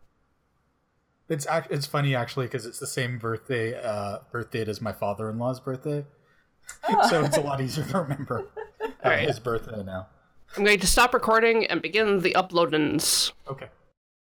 It's 1.29 1.47
ac- 1.47 1.69
it's 1.71 1.87
funny 1.87 2.15
actually 2.15 2.47
because 2.47 2.65
it's 2.67 2.79
the 2.79 2.87
same 2.87 3.19
birthday 3.19 3.81
uh, 3.83 4.19
birth 4.33 4.51
date 4.51 4.69
as 4.69 4.81
my 4.81 4.93
father-in-law's 4.93 5.61
birthday, 5.61 6.05
so 7.11 7.23
it's 7.25 7.37
a 7.37 7.41
lot 7.41 7.61
easier 7.61 7.85
to 7.85 8.01
remember 8.01 8.47
uh, 9.03 9.17
his 9.17 9.39
birthday 9.39 9.83
now. 9.83 10.07
I'm 10.57 10.65
going 10.65 10.81
to 10.81 10.87
stop 10.87 11.13
recording 11.13 11.67
and 11.67 11.83
begin 11.83 12.21
the 12.21 12.33
uploadings. 12.33 13.33
Okay. 13.49 13.67